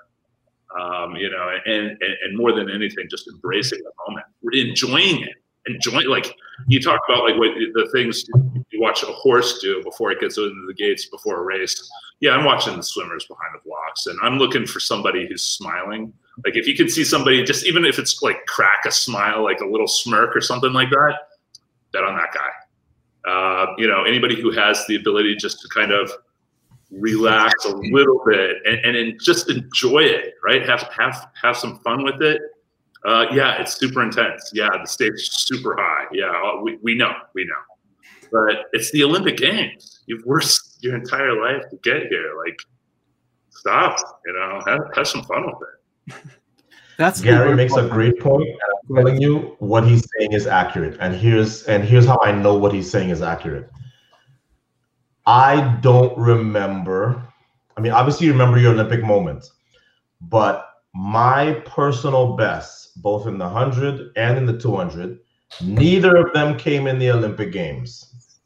Um, 0.81 1.17
you 1.17 1.29
know, 1.29 1.55
and, 1.67 1.91
and 1.91 2.01
and 2.01 2.39
more 2.39 2.53
than 2.53 2.71
anything, 2.71 3.07
just 3.11 3.29
embracing 3.29 3.81
the 3.83 3.93
moment, 4.07 4.27
enjoying 4.55 5.23
it 5.25 5.37
enjoying 5.67 6.09
like 6.09 6.35
you 6.67 6.81
talk 6.81 7.01
about 7.09 7.25
like 7.25 7.37
what 7.37 7.51
the 7.75 7.89
things 7.93 8.25
watch 8.83 9.03
a 9.05 9.07
horse 9.07 9.59
do 9.61 9.83
before 9.85 10.11
it 10.11 10.21
gets 10.21 10.37
into 10.37 10.67
the 10.67 10.75
gates 10.75 11.07
before 11.07 11.41
a 11.41 11.43
race 11.43 11.91
yeah 12.21 12.33
i'm 12.33 12.45
watching 12.45 12.77
the 12.77 12.83
swimmers 12.83 13.25
behind 13.27 13.55
the 13.55 13.61
blocks 13.65 14.07
and 14.07 14.19
i'm 14.23 14.39
looking 14.39 14.67
for 14.67 14.81
somebody 14.81 15.27
who's 15.27 15.43
smiling 15.43 16.13
like 16.45 16.57
if 16.57 16.67
you 16.67 16.75
can 16.75 16.89
see 16.89 17.05
somebody 17.05 17.45
just 17.45 17.65
even 17.65 17.85
if 17.85 17.99
it's 17.99 18.21
like 18.23 18.45
crack 18.47 18.85
a 18.87 18.91
smile 18.91 19.43
like 19.43 19.61
a 19.61 19.67
little 19.67 19.87
smirk 19.87 20.35
or 20.37 20.41
something 20.41 20.73
like 20.73 20.91
that 20.91 21.15
bet 21.93 22.03
on 22.03 22.17
that 22.17 22.31
guy 22.35 23.31
uh, 23.31 23.67
you 23.79 23.87
know 23.87 24.03
anybody 24.03 24.41
who 24.41 24.51
has 24.51 24.85
the 24.89 24.97
ability 24.97 25.37
just 25.37 25.61
to 25.61 25.69
kind 25.69 25.93
of 25.93 26.11
relax 26.91 27.53
a 27.65 27.77
little 27.77 28.21
bit 28.27 28.57
and, 28.67 28.97
and 28.97 29.21
just 29.23 29.49
enjoy 29.49 30.01
it 30.01 30.35
right 30.43 30.69
have 30.69 30.83
have 30.97 31.29
have 31.41 31.57
some 31.57 31.79
fun 31.79 32.03
with 32.03 32.21
it 32.21 32.43
uh, 33.05 33.27
yeah, 33.33 33.61
it's 33.61 33.75
super 33.75 34.01
intense. 34.03 34.53
Yeah, 34.55 34.69
the 34.81 34.87
stakes 34.87 35.29
super 35.47 35.77
high. 35.77 36.05
Yeah, 36.13 36.61
we, 36.63 36.79
we 36.83 36.95
know, 36.95 37.13
we 37.35 37.45
know. 37.45 37.53
But 38.31 38.67
it's 38.73 38.91
the 38.93 39.05
Olympic 39.05 39.37
Games. 39.37 40.01
You've 40.07 40.25
worked 40.25 40.59
your 40.81 40.97
entire 40.97 41.41
life 41.41 41.63
to 41.71 41.77
get 41.83 42.07
here. 42.09 42.35
Like, 42.45 42.59
stop. 43.51 43.99
You 44.27 44.33
know, 44.33 44.63
have, 44.67 44.81
have 44.95 45.09
some 45.09 45.23
fun 45.25 45.47
with 45.47 46.15
it. 46.15 46.31
That's 46.99 47.21
Gary 47.21 47.55
makes 47.57 47.75
a 47.75 47.89
great 47.89 48.21
point. 48.21 48.49
I'm 48.89 48.97
telling 48.97 49.21
you 49.21 49.57
what 49.59 49.87
he's 49.87 50.07
saying 50.19 50.33
is 50.33 50.47
accurate, 50.47 50.99
and 51.01 51.15
here's 51.15 51.65
and 51.65 51.83
here's 51.83 52.07
how 52.07 52.21
I 52.23 52.33
know 52.33 52.57
what 52.57 52.73
he's 52.73 52.89
saying 52.91 53.09
is 53.09 53.23
accurate. 53.23 53.71
I 55.27 55.79
don't 55.81 56.17
remember. 56.19 57.27
I 57.77 57.81
mean, 57.81 57.93
obviously, 57.93 58.27
you 58.27 58.33
remember 58.33 58.59
your 58.59 58.73
Olympic 58.73 59.03
moments, 59.03 59.53
but 60.21 60.69
my 60.95 61.55
personal 61.65 62.37
best 62.37 62.83
both 63.03 63.27
in 63.27 63.39
the 63.39 63.49
100 63.49 64.13
and 64.17 64.37
in 64.37 64.47
the 64.47 64.59
200. 64.59 65.19
Neither 65.61 66.17
of 66.17 66.33
them 66.33 66.57
came 66.57 66.87
in 66.87 66.99
the 66.99 67.11
Olympic 67.11 67.53
Games. 67.53 68.39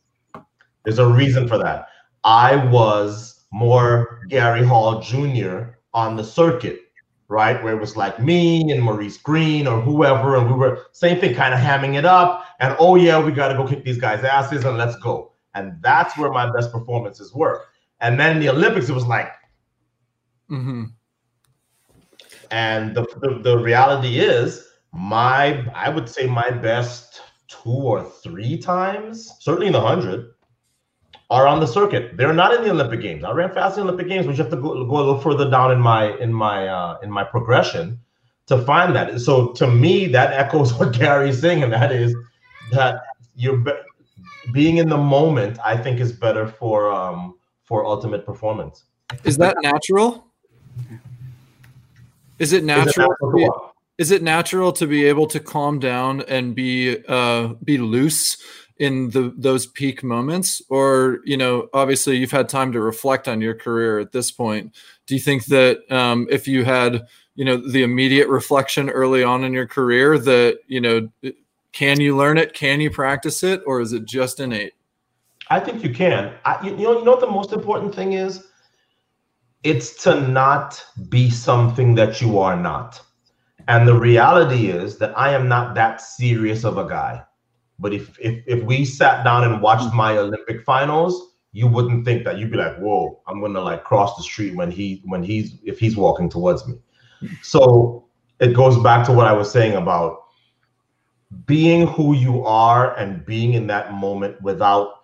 There's 0.84 0.98
a 0.98 1.07
reason 1.07 1.48
for 1.48 1.59
that. 1.59 1.88
I 2.24 2.57
was 2.57 3.44
more 3.52 4.22
Gary 4.28 4.64
Hall 4.64 5.00
Jr. 5.00 5.76
on 5.94 6.16
the 6.16 6.24
circuit, 6.24 6.80
right? 7.28 7.62
Where 7.62 7.74
it 7.74 7.80
was 7.80 7.96
like 7.96 8.20
me 8.20 8.70
and 8.70 8.82
Maurice 8.82 9.16
Greene 9.16 9.66
or 9.66 9.80
whoever, 9.80 10.36
and 10.36 10.46
we 10.48 10.54
were 10.54 10.86
same 10.92 11.20
thing, 11.20 11.34
kind 11.34 11.54
of 11.54 11.61
hamming 11.61 11.96
it 11.96 12.04
up. 12.04 12.44
And 12.61 12.76
oh 12.78 12.96
yeah, 12.96 13.22
we 13.22 13.32
got 13.32 13.48
to 13.48 13.54
go 13.54 13.66
kick 13.66 13.84
these 13.84 13.98
guys' 13.98 14.24
asses 14.24 14.64
and 14.64 14.76
let's 14.76 14.96
go. 14.96 15.32
And 15.54 15.80
that's 15.80 16.18
where 16.18 16.30
my 16.30 16.52
best 16.52 16.70
performances 16.70 17.32
were. 17.32 17.62
And 18.00 18.20
then 18.20 18.36
in 18.36 18.40
the 18.40 18.50
Olympics, 18.50 18.88
it 18.88 18.92
was 18.92 19.07
like, 19.07 19.32
mm-hmm. 20.50 20.84
And 22.50 22.94
the, 22.94 23.02
the, 23.20 23.40
the 23.42 23.59
reality 23.59 24.20
is, 24.20 24.66
my 24.93 25.66
I 25.74 25.89
would 25.89 26.09
say 26.09 26.26
my 26.26 26.51
best 26.51 27.20
two 27.49 27.70
or 27.70 28.05
three 28.05 28.59
times, 28.59 29.32
certainly 29.41 29.68
in 29.68 29.72
the 29.72 29.80
hundred, 29.80 30.32
are 31.30 31.47
on 31.47 31.61
the 31.61 31.66
circuit. 31.66 32.16
They're 32.16 32.32
not 32.32 32.55
in 32.55 32.62
the 32.62 32.70
Olympic 32.70 33.01
Games. 33.01 33.24
I 33.24 33.32
ran 33.32 33.53
fast 33.53 33.78
in 33.78 33.84
the 33.87 33.93
Olympic 33.93 34.09
Games, 34.09 34.26
but 34.26 34.37
you 34.37 34.43
have 34.43 34.51
to 34.51 34.57
go, 34.57 34.84
go 34.84 34.97
a 34.97 34.99
little 34.99 35.20
further 35.20 35.51
down 35.51 35.72
in 35.72 35.80
my 35.80 36.16
in 36.18 36.32
my 36.32 36.68
uh, 36.68 36.99
in 37.03 37.11
my 37.11 37.24
progression 37.24 37.99
to 38.47 38.59
find 38.62 38.95
that. 38.95 39.20
So 39.20 39.53
to 39.53 39.66
me, 39.66 40.07
that 40.09 40.32
echoes 40.32 40.72
what 40.78 40.93
Gary's 40.93 41.41
saying, 41.41 41.62
and 41.62 41.72
that 41.72 41.93
is 41.93 42.14
that 42.72 43.03
you're 43.34 43.59
be- 43.59 43.72
being 44.53 44.78
in 44.78 44.89
the 44.89 44.99
moment. 44.99 45.59
I 45.64 45.76
think 45.76 46.01
is 46.01 46.12
better 46.12 46.47
for 46.47 46.93
um, 46.93 47.34
for 47.64 47.84
ultimate 47.84 48.24
performance. 48.24 48.84
Is 49.24 49.37
that 49.39 49.57
natural? 49.62 50.26
Is 52.39 52.53
it 52.53 52.64
natural? 52.64 53.12
Is 53.12 53.18
it, 53.22 53.37
be, 53.37 53.49
is 53.99 54.11
it 54.11 54.22
natural 54.22 54.72
to 54.72 54.86
be 54.86 55.05
able 55.05 55.26
to 55.28 55.40
calm 55.40 55.78
down 55.78 56.22
and 56.22 56.55
be 56.55 56.99
uh, 57.09 57.55
be 57.64 57.78
loose 57.78 58.36
in 58.78 59.11
the 59.11 59.32
those 59.36 59.66
peak 59.66 60.05
moments, 60.05 60.61
or 60.68 61.20
you 61.24 61.36
know, 61.36 61.68
obviously 61.72 62.16
you've 62.16 62.30
had 62.30 62.49
time 62.49 62.72
to 62.72 62.80
reflect 62.80 63.26
on 63.26 63.40
your 63.40 63.55
career 63.55 63.99
at 63.99 64.12
this 64.12 64.30
point. 64.30 64.74
Do 65.07 65.14
you 65.14 65.20
think 65.20 65.47
that 65.47 65.80
um, 65.90 66.26
if 66.30 66.47
you 66.47 66.64
had 66.64 67.07
you 67.34 67.44
know 67.44 67.57
the 67.57 67.82
immediate 67.82 68.28
reflection 68.28 68.90
early 68.90 69.22
on 69.22 69.44
in 69.44 69.53
your 69.53 69.66
career, 69.66 70.18
that 70.18 70.59
you 70.66 70.80
know, 70.80 71.09
can 71.72 72.01
you 72.01 72.16
learn 72.16 72.36
it? 72.36 72.53
Can 72.53 72.80
you 72.80 72.90
practice 72.90 73.42
it, 73.42 73.62
or 73.66 73.80
is 73.80 73.92
it 73.92 74.05
just 74.05 74.40
innate? 74.40 74.74
I 75.49 75.61
think 75.61 75.82
you 75.82 75.94
can. 75.94 76.34
I, 76.44 76.62
you 76.62 76.72
know, 76.72 76.99
you 76.99 77.05
know 77.05 77.12
what 77.12 77.20
the 77.20 77.30
most 77.30 77.53
important 77.53 77.94
thing 77.94 78.12
is 78.12 78.49
it's 79.62 80.03
to 80.05 80.20
not 80.28 80.84
be 81.09 81.30
something 81.30 81.94
that 81.94 82.20
you 82.20 82.38
are 82.38 82.57
not. 82.57 83.01
And 83.68 83.86
the 83.86 83.98
reality 83.98 84.68
is 84.68 84.98
that 84.98 85.16
I 85.18 85.32
am 85.32 85.48
not 85.48 85.74
that 85.74 86.00
serious 86.00 86.64
of 86.64 86.78
a 86.78 86.88
guy. 86.88 87.24
But 87.78 87.92
if 87.92 88.18
if 88.20 88.42
if 88.46 88.64
we 88.64 88.84
sat 88.84 89.24
down 89.24 89.44
and 89.44 89.60
watched 89.60 89.92
my 89.92 90.16
Olympic 90.16 90.64
finals, 90.64 91.34
you 91.52 91.66
wouldn't 91.66 92.04
think 92.04 92.24
that. 92.24 92.38
You'd 92.38 92.50
be 92.50 92.56
like, 92.56 92.76
"Whoa, 92.78 93.20
I'm 93.26 93.40
gonna 93.40 93.60
like 93.60 93.84
cross 93.84 94.16
the 94.16 94.22
street 94.22 94.56
when 94.56 94.70
he 94.70 95.02
when 95.04 95.22
he's 95.22 95.58
if 95.64 95.78
he's 95.78 95.96
walking 95.96 96.28
towards 96.28 96.66
me." 96.66 96.76
So 97.42 98.06
it 98.40 98.54
goes 98.54 98.78
back 98.82 99.04
to 99.06 99.12
what 99.12 99.26
I 99.26 99.32
was 99.32 99.50
saying 99.50 99.74
about 99.74 100.20
being 101.44 101.86
who 101.88 102.14
you 102.14 102.44
are 102.44 102.96
and 102.96 103.24
being 103.26 103.54
in 103.54 103.66
that 103.66 103.92
moment 103.92 104.40
without 104.42 105.02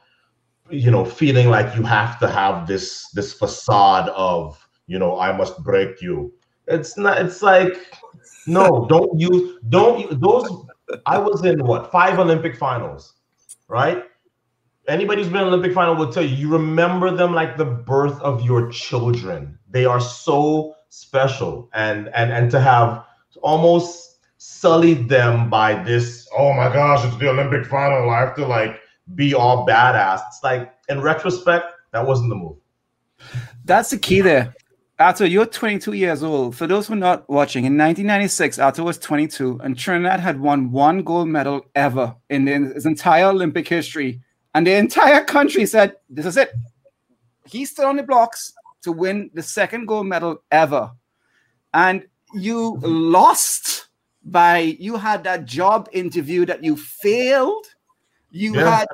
you 0.71 0.91
know 0.91 1.05
feeling 1.05 1.51
like 1.51 1.75
you 1.77 1.83
have 1.83 2.19
to 2.21 2.29
have 2.29 2.67
this 2.67 3.11
this 3.11 3.33
facade 3.33 4.09
of 4.11 4.67
you 4.87 4.99
know 4.99 5.19
i 5.19 5.37
must 5.37 5.63
break 5.65 6.01
you 6.01 6.33
it's 6.69 6.97
not 6.97 7.19
it's 7.19 7.43
like 7.43 7.93
no 8.47 8.87
don't 8.89 9.19
use 9.19 9.59
don't 9.69 10.21
those 10.21 10.49
i 11.07 11.19
was 11.19 11.45
in 11.45 11.65
what 11.65 11.91
five 11.91 12.19
olympic 12.19 12.57
finals 12.57 13.15
right 13.69 14.05
anybody 14.89 15.23
who's 15.23 15.31
been 15.31 15.43
in 15.43 15.49
Olympic 15.49 15.73
final 15.73 15.95
will 15.95 16.13
tell 16.13 16.23
you, 16.23 16.35
you 16.35 16.49
remember 16.49 17.11
them 17.11 17.33
like 17.33 17.57
the 17.57 17.65
birth 17.65 18.21
of 18.21 18.43
your 18.43 18.71
children. 18.71 19.59
They 19.71 19.85
are 19.85 20.01
so 20.01 20.75
special, 20.89 21.69
and 21.73 22.09
and 22.15 22.33
and 22.33 22.51
to 22.51 22.61
have 22.61 23.05
almost 23.43 24.19
sullied 24.39 25.09
them 25.09 25.49
by 25.49 25.83
this. 25.83 26.29
Oh 26.37 26.53
my 26.53 26.73
gosh, 26.73 27.05
it's 27.05 27.17
the 27.17 27.31
Olympic 27.31 27.67
final. 27.67 28.11
I 28.11 28.21
have 28.21 28.35
to 28.37 28.47
like 28.47 28.81
be 29.15 29.35
all 29.35 29.67
badass. 29.67 30.23
It's 30.29 30.43
like 30.43 30.73
in 30.89 31.01
retrospect, 31.01 31.73
that 31.93 32.07
wasn't 32.07 32.31
the 32.31 32.37
move. 32.37 32.57
That's 33.65 33.91
the 33.91 33.99
key 33.99 34.21
there. 34.21 34.55
Ato, 34.99 35.25
you're 35.25 35.47
22 35.47 35.95
years 35.95 36.23
old. 36.23 36.55
For 36.55 36.67
those 36.67 36.87
who 36.87 36.95
are 36.95 36.97
not 36.97 37.29
watching, 37.29 37.65
in 37.65 37.77
1996, 37.77 38.59
Ato 38.59 38.85
was 38.85 38.99
22, 38.99 39.61
and 39.63 39.77
Trinidad 39.77 40.21
had 40.21 40.39
won 40.39 40.71
one 40.71 41.03
gold 41.03 41.29
medal 41.29 41.67
ever 41.75 42.15
in 42.29 42.47
his 42.47 42.87
entire 42.87 43.27
Olympic 43.27 43.67
history. 43.67 44.21
And 44.55 44.67
the 44.67 44.75
entire 44.75 45.25
country 45.25 45.67
said, 45.67 45.97
This 46.11 46.27
is 46.27 46.37
it. 46.37 46.53
He's 47.47 47.71
still 47.71 47.87
on 47.87 47.97
the 47.97 48.03
blocks 48.03 48.53
to 48.83 48.93
win 48.93 49.31
the 49.35 49.43
second 49.43 49.87
gold 49.87 50.07
medal 50.07 50.43
ever. 50.51 50.93
And 51.73 52.07
you 52.35 52.79
lost 52.83 53.89
by, 54.25 54.59
you 54.79 54.97
had 54.97 55.25
that 55.25 55.47
job 55.47 55.89
interview 55.93 56.45
that 56.47 56.63
you 56.63 56.77
failed. 56.77 57.67
You 58.31 58.55
Yeah, 58.55 58.79
had, 58.79 58.89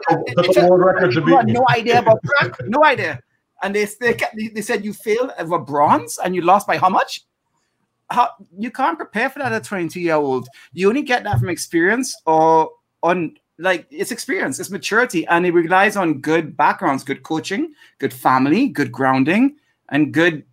a 0.56 0.66
world 0.68 0.84
record 0.84 1.14
you 1.14 1.36
had 1.36 1.48
no 1.48 1.64
idea 1.70 1.98
about 2.00 2.18
track, 2.24 2.56
no 2.66 2.84
idea. 2.84 3.20
And 3.62 3.74
they, 3.74 3.86
they, 4.00 4.14
kept- 4.14 4.36
they 4.36 4.62
said 4.62 4.84
you 4.84 4.92
failed 4.92 5.32
over 5.38 5.58
bronze 5.58 6.18
and 6.22 6.34
you 6.34 6.42
lost 6.42 6.66
by 6.66 6.78
how 6.78 6.88
much? 6.88 7.24
How 8.10 8.30
you 8.56 8.70
can't 8.70 8.96
prepare 8.96 9.28
for 9.28 9.38
that 9.40 9.52
at 9.52 9.64
22 9.64 10.00
year 10.00 10.14
old. 10.14 10.48
You 10.72 10.88
only 10.88 11.02
get 11.02 11.24
that 11.24 11.38
from 11.38 11.50
experience 11.50 12.14
or 12.24 12.70
on 13.02 13.36
like 13.58 13.86
it's 13.90 14.12
experience, 14.12 14.60
it's 14.60 14.70
maturity, 14.70 15.26
and 15.26 15.44
it 15.44 15.52
relies 15.52 15.96
on 15.96 16.20
good 16.20 16.56
backgrounds, 16.56 17.04
good 17.04 17.22
coaching, 17.22 17.74
good 17.98 18.14
family, 18.14 18.68
good 18.68 18.92
grounding, 18.92 19.56
and 19.90 20.14
good 20.14 20.44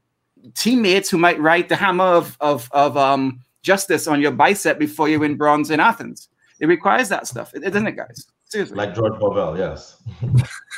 teammates 0.55 1.09
who 1.09 1.17
might 1.17 1.39
write 1.39 1.69
the 1.69 1.75
hammer 1.75 2.03
of 2.03 2.35
of, 2.41 2.67
of 2.71 2.97
um 2.97 3.39
justice 3.61 4.07
on 4.07 4.21
your 4.21 4.31
bicep 4.31 4.77
before 4.77 5.07
you 5.07 5.19
win 5.19 5.35
bronze 5.35 5.71
in 5.71 5.79
Athens. 5.79 6.29
It 6.59 6.67
requires 6.67 7.09
that 7.09 7.27
stuff, 7.27 7.53
it 7.53 7.59
doesn't 7.59 7.87
it, 7.87 7.95
guys? 7.95 8.27
Seriously. 8.45 8.77
Like 8.77 8.95
George 8.95 9.13
Bovell, 9.13 9.57
yes. 9.57 10.01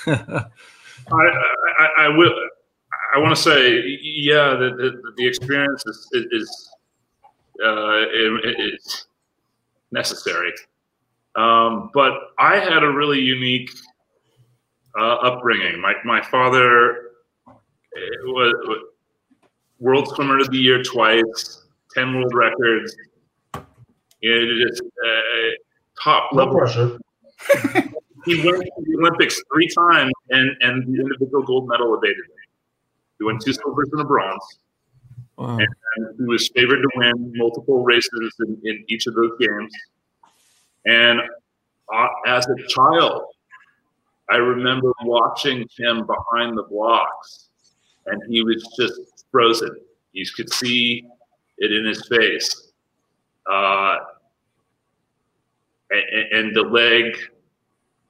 I, 1.12 1.44
I, 1.80 2.06
I 2.06 2.08
will. 2.10 2.34
I 3.16 3.20
want 3.20 3.36
to 3.36 3.42
say, 3.42 3.98
yeah, 4.02 4.56
the, 4.56 4.76
the, 4.76 5.14
the 5.16 5.28
experience 5.28 5.84
is 5.86 6.10
is 6.32 6.70
uh, 7.64 8.02
it, 8.12 8.56
it's 8.60 9.08
necessary. 9.92 10.52
Um, 11.36 11.92
but 11.94 12.14
I 12.40 12.58
had 12.58 12.84
a 12.84 12.92
really 12.92 13.20
unique 13.20 13.70
uh, 15.00 15.16
upbringing. 15.16 15.80
My 15.80 15.94
my 16.04 16.22
father 16.22 17.12
was, 18.26 18.80
world 19.80 20.08
swimmer 20.10 20.40
of 20.40 20.50
the 20.50 20.58
year 20.58 20.84
twice, 20.84 21.66
ten 21.94 22.16
world 22.16 22.34
records. 22.34 22.96
It 24.22 24.72
is 24.72 24.82
uh, 24.82 26.02
top 26.04 26.34
level. 26.34 26.54
No 26.54 26.60
pressure. 26.60 27.00
he 28.26 28.44
went 28.46 28.64
to 28.64 28.84
the 28.84 28.98
Olympics 29.00 29.42
three 29.54 29.68
times, 29.68 30.12
and 30.30 30.52
and 30.62 30.84
the 30.88 31.02
individual 31.02 31.44
gold 31.44 31.68
medal 31.68 31.96
evaded 31.96 32.18
him. 32.18 32.32
He 33.20 33.26
won 33.26 33.40
two 33.44 33.54
silvers 33.54 33.90
and 33.92 34.02
a 34.02 34.06
bronze, 34.06 34.60
Wow. 35.38 35.58
and 35.58 35.68
he 36.18 36.24
was 36.26 36.50
favored 36.50 36.82
to 36.82 36.90
win 36.96 37.32
multiple 37.36 37.84
races 37.84 38.36
in, 38.40 38.60
in 38.64 38.84
each 38.88 39.08
of 39.08 39.16
those 39.16 39.32
games. 39.40 39.72
And 40.86 41.20
uh, 41.94 42.08
as 42.28 42.46
a 42.48 42.68
child, 42.68 43.24
I 44.30 44.38
remember 44.38 44.92
watching 45.04 45.66
him 45.78 46.06
behind 46.06 46.58
the 46.58 46.64
blocks, 46.70 47.50
and 48.06 48.22
he 48.30 48.44
was 48.44 48.64
just 48.80 49.26
frozen. 49.32 49.76
You 50.12 50.26
could 50.36 50.52
see 50.54 51.08
it 51.60 51.72
in 51.72 51.86
his 51.86 52.08
face. 52.08 52.72
Uh, 53.52 53.98
and, 55.90 56.34
and 56.34 56.56
the 56.56 56.62
leg 56.64 57.18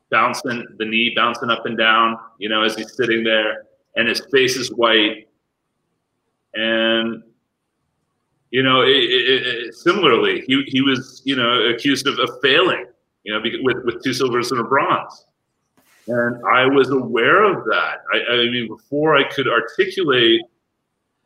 bouncing, 0.09 0.65
the 0.77 0.85
knee 0.85 1.13
bouncing 1.15 1.49
up 1.49 1.65
and 1.65 1.77
down, 1.77 2.17
you 2.37 2.49
know, 2.49 2.63
as 2.63 2.75
he's 2.75 2.95
sitting 2.95 3.23
there, 3.23 3.63
and 3.95 4.07
his 4.07 4.21
face 4.31 4.55
is 4.55 4.71
white. 4.73 5.27
And, 6.53 7.23
you 8.51 8.63
know, 8.63 8.81
it, 8.81 8.89
it, 8.89 9.47
it, 9.47 9.73
similarly, 9.75 10.43
he, 10.47 10.63
he 10.67 10.81
was, 10.81 11.21
you 11.25 11.35
know, 11.35 11.65
accused 11.67 12.07
of, 12.07 12.17
of 12.19 12.29
failing, 12.41 12.85
you 13.23 13.33
know, 13.33 13.41
with, 13.61 13.83
with 13.85 14.03
two 14.03 14.13
silvers 14.13 14.51
and 14.51 14.61
a 14.61 14.63
bronze. 14.63 15.25
And 16.07 16.41
I 16.45 16.65
was 16.65 16.89
aware 16.89 17.43
of 17.43 17.65
that. 17.65 17.97
I, 18.13 18.33
I 18.33 18.35
mean, 18.49 18.67
before 18.67 19.17
I 19.17 19.23
could 19.29 19.47
articulate, 19.47 20.41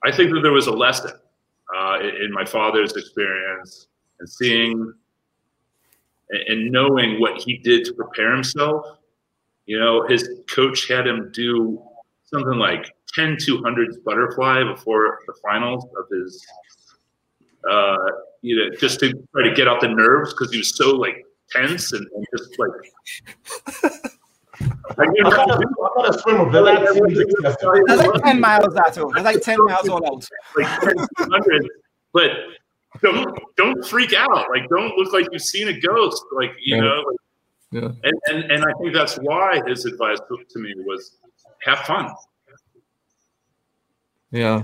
I 0.04 0.12
think 0.12 0.34
that 0.34 0.42
there 0.42 0.52
was 0.52 0.68
a 0.68 0.72
lesson 0.72 1.12
uh, 1.76 2.00
in, 2.00 2.26
in 2.26 2.32
my 2.32 2.44
father's 2.44 2.94
experience 2.94 3.88
and 4.20 4.28
seeing 4.28 4.94
and- 6.32 6.44
and 6.48 6.72
knowing 6.72 7.20
what 7.20 7.42
he 7.42 7.58
did 7.58 7.86
to 7.86 7.94
prepare 7.94 8.34
himself. 8.34 8.86
You 9.66 9.80
know, 9.80 10.08
his 10.08 10.28
coach 10.50 10.88
had 10.88 11.06
him 11.08 11.32
do 11.34 11.82
something 12.24 12.58
like 12.58 12.94
10 13.14 13.36
200s 13.38 14.04
butterfly 14.04 14.64
before 14.64 15.20
the 15.28 15.34
finals 15.44 15.86
of 15.98 16.06
his, 16.12 16.46
uh, 17.70 17.98
you 18.42 18.56
know, 18.56 18.76
just 18.78 19.00
to 19.02 19.12
try 19.34 19.44
to 19.44 19.54
get 19.54 19.68
out 19.68 19.82
the 19.82 19.88
nerves 19.90 20.34
because 20.34 20.52
he 20.52 20.58
was 20.58 20.76
so 20.76 20.96
like 20.96 21.24
tense 21.52 21.92
and, 21.94 22.08
and 22.16 22.26
just 22.38 22.58
like. 22.58 22.72
I 24.98 25.04
I'm 25.04 25.14
didn't 25.14 25.34
a, 25.34 25.40
I'm 25.42 25.60
not 25.96 26.16
a 26.16 26.20
swimmer, 26.20 26.46
but 26.52 26.64
that 26.64 26.94
seems 26.94 27.20
excessive. 27.20 27.70
That's 27.88 28.08
like 28.08 28.24
10 28.24 28.40
miles, 28.40 28.74
that's 28.74 28.98
all. 28.98 29.12
That's 29.12 29.26
like 29.26 29.42
10 29.42 29.66
miles 29.66 29.90
all 29.90 30.06
out. 30.06 30.28
like 30.56 30.80
10 30.82 30.96
200s, 30.98 31.68
but 32.14 32.32
don't 33.02 33.40
don't 33.58 33.86
freak 33.86 34.14
out. 34.14 34.46
Like 34.50 34.68
don't 34.70 34.98
look 34.98 35.14
like 35.14 35.28
you've 35.32 35.42
seen 35.42 35.68
a 35.68 35.80
ghost. 35.80 36.24
Like 36.34 36.52
you 36.64 36.76
Yeah. 36.78 36.82
know. 36.82 37.04
Like, 37.08 37.18
Yeah. 37.72 37.90
and, 38.04 38.22
and 38.44 38.52
and 38.52 38.64
I 38.66 38.72
think 38.80 38.94
that's 38.94 39.16
why 39.18 39.62
his 39.68 39.86
advice 39.86 40.20
to, 40.20 40.38
to 40.50 40.60
me 40.60 40.74
was 40.86 41.18
have 41.64 41.80
fun. 41.80 42.12
Yeah. 44.32 44.64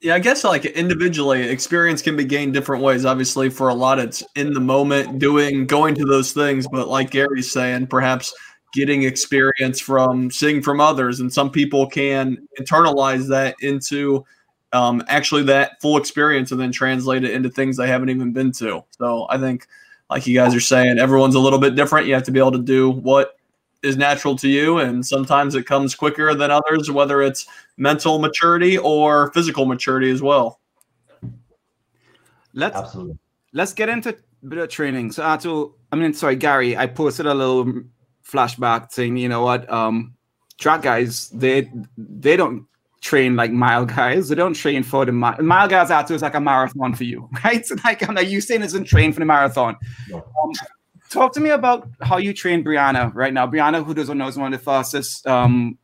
Yeah, 0.00 0.16
I 0.16 0.18
guess 0.18 0.42
like 0.42 0.64
individually, 0.64 1.48
experience 1.48 2.02
can 2.02 2.16
be 2.16 2.24
gained 2.24 2.54
different 2.54 2.82
ways. 2.82 3.04
Obviously, 3.04 3.48
for 3.48 3.68
a 3.68 3.74
lot, 3.74 4.00
it's 4.00 4.22
in 4.34 4.52
the 4.52 4.60
moment, 4.60 5.20
doing, 5.20 5.64
going 5.64 5.94
to 5.94 6.04
those 6.04 6.32
things. 6.32 6.66
But 6.66 6.88
like 6.88 7.10
Gary's 7.10 7.52
saying, 7.52 7.86
perhaps 7.86 8.34
getting 8.74 9.04
experience 9.04 9.80
from 9.80 10.28
seeing 10.30 10.60
from 10.60 10.80
others, 10.80 11.20
and 11.20 11.32
some 11.32 11.50
people 11.50 11.86
can 11.86 12.36
internalize 12.60 13.28
that 13.28 13.54
into 13.60 14.24
um, 14.72 15.02
actually 15.08 15.42
that 15.44 15.80
full 15.80 15.96
experience, 15.96 16.50
and 16.52 16.60
then 16.60 16.72
translate 16.72 17.24
it 17.24 17.32
into 17.32 17.50
things 17.50 17.76
they 17.76 17.88
haven't 17.88 18.08
even 18.08 18.32
been 18.32 18.52
to. 18.52 18.84
So 18.98 19.26
I 19.30 19.38
think, 19.38 19.66
like 20.10 20.26
you 20.26 20.34
guys 20.34 20.54
are 20.54 20.60
saying, 20.60 20.98
everyone's 20.98 21.34
a 21.34 21.40
little 21.40 21.58
bit 21.58 21.74
different. 21.74 22.06
You 22.06 22.14
have 22.14 22.22
to 22.24 22.30
be 22.30 22.38
able 22.38 22.52
to 22.52 22.62
do 22.62 22.90
what 22.90 23.36
is 23.82 23.96
natural 23.96 24.36
to 24.36 24.48
you, 24.48 24.78
and 24.78 25.04
sometimes 25.04 25.54
it 25.54 25.66
comes 25.66 25.94
quicker 25.94 26.34
than 26.34 26.50
others, 26.50 26.90
whether 26.90 27.20
it's 27.22 27.46
mental 27.76 28.18
maturity 28.18 28.78
or 28.78 29.32
physical 29.32 29.66
maturity 29.66 30.10
as 30.10 30.22
well. 30.22 30.60
Let's 32.54 32.76
Absolutely. 32.76 33.18
let's 33.52 33.72
get 33.72 33.88
into 33.88 34.10
a 34.10 34.46
bit 34.46 34.58
of 34.58 34.68
training. 34.68 35.12
So, 35.12 35.22
Ato, 35.22 35.74
I 35.90 35.96
mean, 35.96 36.12
sorry, 36.14 36.36
Gary, 36.36 36.76
I 36.76 36.86
posted 36.86 37.26
a 37.26 37.34
little 37.34 37.82
flashback 38.24 38.92
saying, 38.92 39.16
you 39.16 39.28
know 39.28 39.42
what, 39.42 39.70
um, 39.70 40.14
track 40.58 40.82
guys, 40.82 41.30
they 41.30 41.70
they 41.96 42.36
don't 42.36 42.66
train 43.02 43.36
like 43.36 43.52
mile 43.52 43.84
guys. 43.84 44.28
They 44.28 44.34
don't 44.34 44.54
train 44.54 44.82
for 44.82 45.04
the 45.04 45.12
mile. 45.12 45.42
Mile 45.42 45.68
guys, 45.68 45.90
Ato, 45.90 46.14
is 46.14 46.22
like 46.22 46.34
a 46.34 46.40
marathon 46.40 46.94
for 46.94 47.04
you, 47.04 47.28
right? 47.44 47.66
So 47.66 47.76
like, 47.84 48.08
I'm 48.08 48.14
like, 48.14 48.28
you 48.28 48.40
saying 48.40 48.62
isn't 48.62 48.84
train 48.84 49.12
for 49.12 49.20
the 49.20 49.26
marathon. 49.26 49.76
No. 50.08 50.18
Um, 50.18 50.52
talk 51.10 51.34
to 51.34 51.40
me 51.40 51.50
about 51.50 51.88
how 52.00 52.16
you 52.16 52.32
train 52.32 52.64
Briana 52.64 53.14
right 53.14 53.34
now. 53.34 53.46
Briana, 53.46 53.84
who 53.84 53.92
doesn't 53.92 54.16
know, 54.16 54.28
is 54.28 54.38
one 54.38 54.54
of 54.54 54.58
the 54.58 54.64
fastest 54.64 55.26
um, 55.26 55.76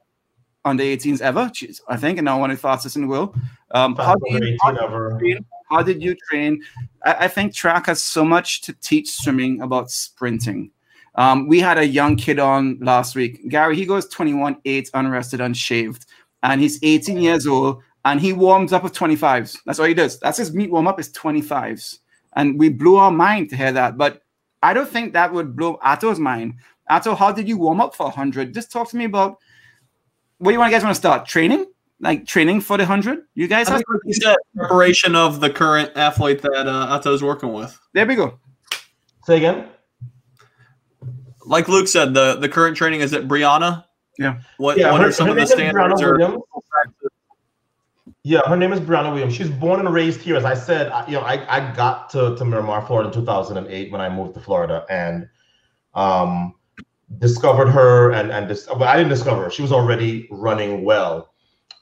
under 0.65 0.83
18s 0.83 1.21
ever. 1.21 1.51
She's, 1.53 1.83
I 1.89 1.97
think, 1.97 2.19
and 2.19 2.25
now 2.25 2.41
one 2.41 2.51
of 2.51 2.57
the 2.57 2.61
fastest 2.63 2.97
in 2.97 3.03
the 3.03 3.09
world. 3.09 3.37
Um, 3.73 3.95
how 3.97 4.15
Fastest 4.15 4.43
you, 4.45 4.57
how 4.63 4.75
ever. 4.77 5.19
train? 5.19 5.45
How 5.71 5.83
did 5.83 6.03
you 6.03 6.17
train? 6.31 6.63
I, 7.05 7.25
I 7.25 7.29
think 7.29 7.53
track 7.53 7.87
has 7.87 8.03
so 8.03 8.25
much 8.25 8.63
to 8.63 8.73
teach 8.73 9.11
swimming 9.11 9.61
about 9.61 9.91
sprinting. 9.91 10.71
Um, 11.17 11.49
we 11.49 11.59
had 11.59 11.79
a 11.79 11.87
young 11.87 12.15
kid 12.15 12.39
on 12.39 12.79
last 12.81 13.17
week. 13.17 13.49
Gary, 13.49 13.75
he 13.75 13.85
goes 13.85 14.07
21, 14.07 14.59
8, 14.65 14.91
unrested, 14.95 15.41
unshaved. 15.41 16.07
And 16.43 16.61
he's 16.61 16.79
18 16.83 17.19
years 17.21 17.47
old 17.47 17.83
and 18.05 18.21
he 18.21 18.33
warms 18.33 18.73
up 18.73 18.83
with 18.83 18.93
25s. 18.93 19.59
That's 19.67 19.79
all 19.79 19.87
he 19.87 19.95
does. 19.95 20.19
That's 20.21 20.39
his 20.39 20.55
meet 20.55 20.71
warm 20.71 20.87
up 20.87 21.01
is 21.01 21.13
25s. 21.13 21.99
And 22.35 22.59
we 22.59 22.69
blew 22.69 22.97
our 22.97 23.11
mind 23.11 23.51
to 23.51 23.57
hear 23.57 23.73
that. 23.73 23.99
But 23.99 24.23
I 24.63 24.73
don't 24.73 24.89
think 24.89 25.13
that 25.13 25.33
would 25.33 25.57
blow 25.57 25.79
Ato's 25.83 26.19
mind. 26.19 26.55
Ato, 26.89 27.15
how 27.15 27.33
did 27.33 27.49
you 27.49 27.59
warm 27.59 27.81
up 27.81 27.95
for 27.95 28.05
100? 28.05 28.55
Just 28.55 28.73
talk 28.73 28.89
to 28.91 28.97
me 28.97 29.05
about 29.05 29.39
where 30.39 30.53
you 30.53 30.59
want 30.59 30.73
guys 30.73 30.83
want 30.83 30.95
to 30.95 30.99
start? 30.99 31.27
Training? 31.27 31.67
Like 32.01 32.27
training 32.27 32.61
for 32.61 32.77
the 32.77 32.85
100? 32.85 33.25
You 33.35 33.49
guys 33.49 33.69
have 33.69 33.79
think, 33.79 33.89
like 33.89 34.01
you 34.05 34.15
said, 34.15 34.37
preparation 34.57 35.17
of 35.17 35.41
the 35.41 35.51
current 35.51 35.91
athlete 35.97 36.43
that 36.43 36.67
uh, 36.67 36.97
Ato's 36.97 37.23
working 37.23 37.53
with. 37.53 37.79
There 37.93 38.07
we 38.07 38.15
go. 38.15 38.39
Say 39.25 39.39
again. 39.39 39.69
Like 41.45 41.69
Luke 41.69 41.89
said, 41.89 42.15
the 42.15 42.37
the 42.37 42.49
current 42.49 42.77
training 42.77 43.01
is 43.01 43.13
at 43.15 43.27
Briana. 43.27 43.85
Yeah. 44.19 44.41
What, 44.57 44.77
Yeah, 44.79 44.91
what 44.93 45.01
her- 45.01 45.09
are 45.09 45.13
some 45.13 45.29
of 45.29 45.35
the 45.37 45.41
name 45.41 45.45
is 45.45 45.51
standards? 45.51 46.01
Briana 46.01 46.03
Or, 46.03 46.19
Williams. 46.19 46.43
Yeah, 48.25 48.41
her 48.47 48.57
name 48.57 48.73
is 48.73 48.81
Briana 48.81 49.13
Williams. 49.13 49.35
She's 49.35 49.49
born 49.49 49.81
and 49.81 49.93
raised 49.95 50.21
here. 50.21 50.37
As 50.37 50.45
I 50.45 50.55
said, 50.55 50.91
I, 50.91 51.07
you 51.07 51.13
know, 51.15 51.21
I, 51.23 51.57
I 51.57 51.75
got 51.75 52.11
to, 52.11 52.37
to 52.37 52.45
Miramar, 52.45 52.85
Florida 52.87 53.09
in 53.09 53.15
2008 53.15 53.91
when 53.93 54.01
I 54.01 54.09
moved 54.09 54.35
to 54.35 54.41
Florida 54.41 54.85
and 54.91 55.29
um, 55.95 56.55
discovered 57.19 57.69
her 57.69 58.13
and, 58.13 58.31
and 58.31 58.49
dis- 58.49 58.67
well, 58.69 58.85
I 58.85 58.97
didn't 58.97 59.09
discover 59.11 59.45
her. 59.45 59.51
She 59.51 59.63
was 59.63 59.73
already 59.73 60.29
running 60.31 60.85
well. 60.85 61.33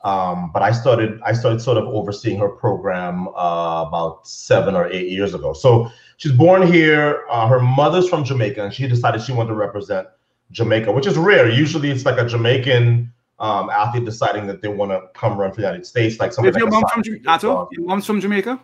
Um, 0.05 0.51
but 0.53 0.63
I 0.63 0.71
started 0.71 1.19
I 1.25 1.33
started 1.33 1.61
sort 1.61 1.79
of 1.79 1.85
overseeing 1.89 2.39
her 2.39 2.51
program 2.51 3.27
uh, 3.29 3.85
about 3.89 4.29
seven 4.29 4.77
or 4.77 4.87
eight 4.89 5.09
years 5.09 5.35
ago. 5.35 5.53
So 5.53 5.91
she's 6.19 6.31
born 6.31 6.63
here. 6.71 7.25
Uh, 7.29 7.49
her 7.49 7.59
mother's 7.59 8.09
from 8.09 8.23
Jamaica, 8.23 8.63
and 8.63 8.73
she 8.73 8.87
decided 8.87 9.21
she 9.23 9.33
wanted 9.33 9.49
to 9.49 9.55
represent 9.57 10.07
Jamaica, 10.51 10.93
which 10.93 11.07
is 11.07 11.17
rare. 11.17 11.51
Usually, 11.51 11.91
it's 11.91 12.05
like 12.05 12.19
a 12.19 12.27
Jamaican 12.27 13.13
um, 13.39 13.71
athlete 13.71 14.05
deciding 14.05 14.47
that 14.47 14.63
they 14.63 14.69
want 14.69 14.91
to 14.91 15.03
come 15.15 15.39
run 15.39 15.51
for 15.51 15.57
the 15.57 15.63
United 15.63 15.87
States, 15.87 16.19
like 16.19 16.31
Is 16.31 16.37
somebody. 16.37 16.59
your 16.59 16.71
like 16.71 16.83
mom 16.83 16.91
from 16.93 17.03
Jamaica? 17.03 17.39
Your 17.43 17.87
mom's 17.87 18.07
from 18.07 18.21
Jamaica? 18.21 18.61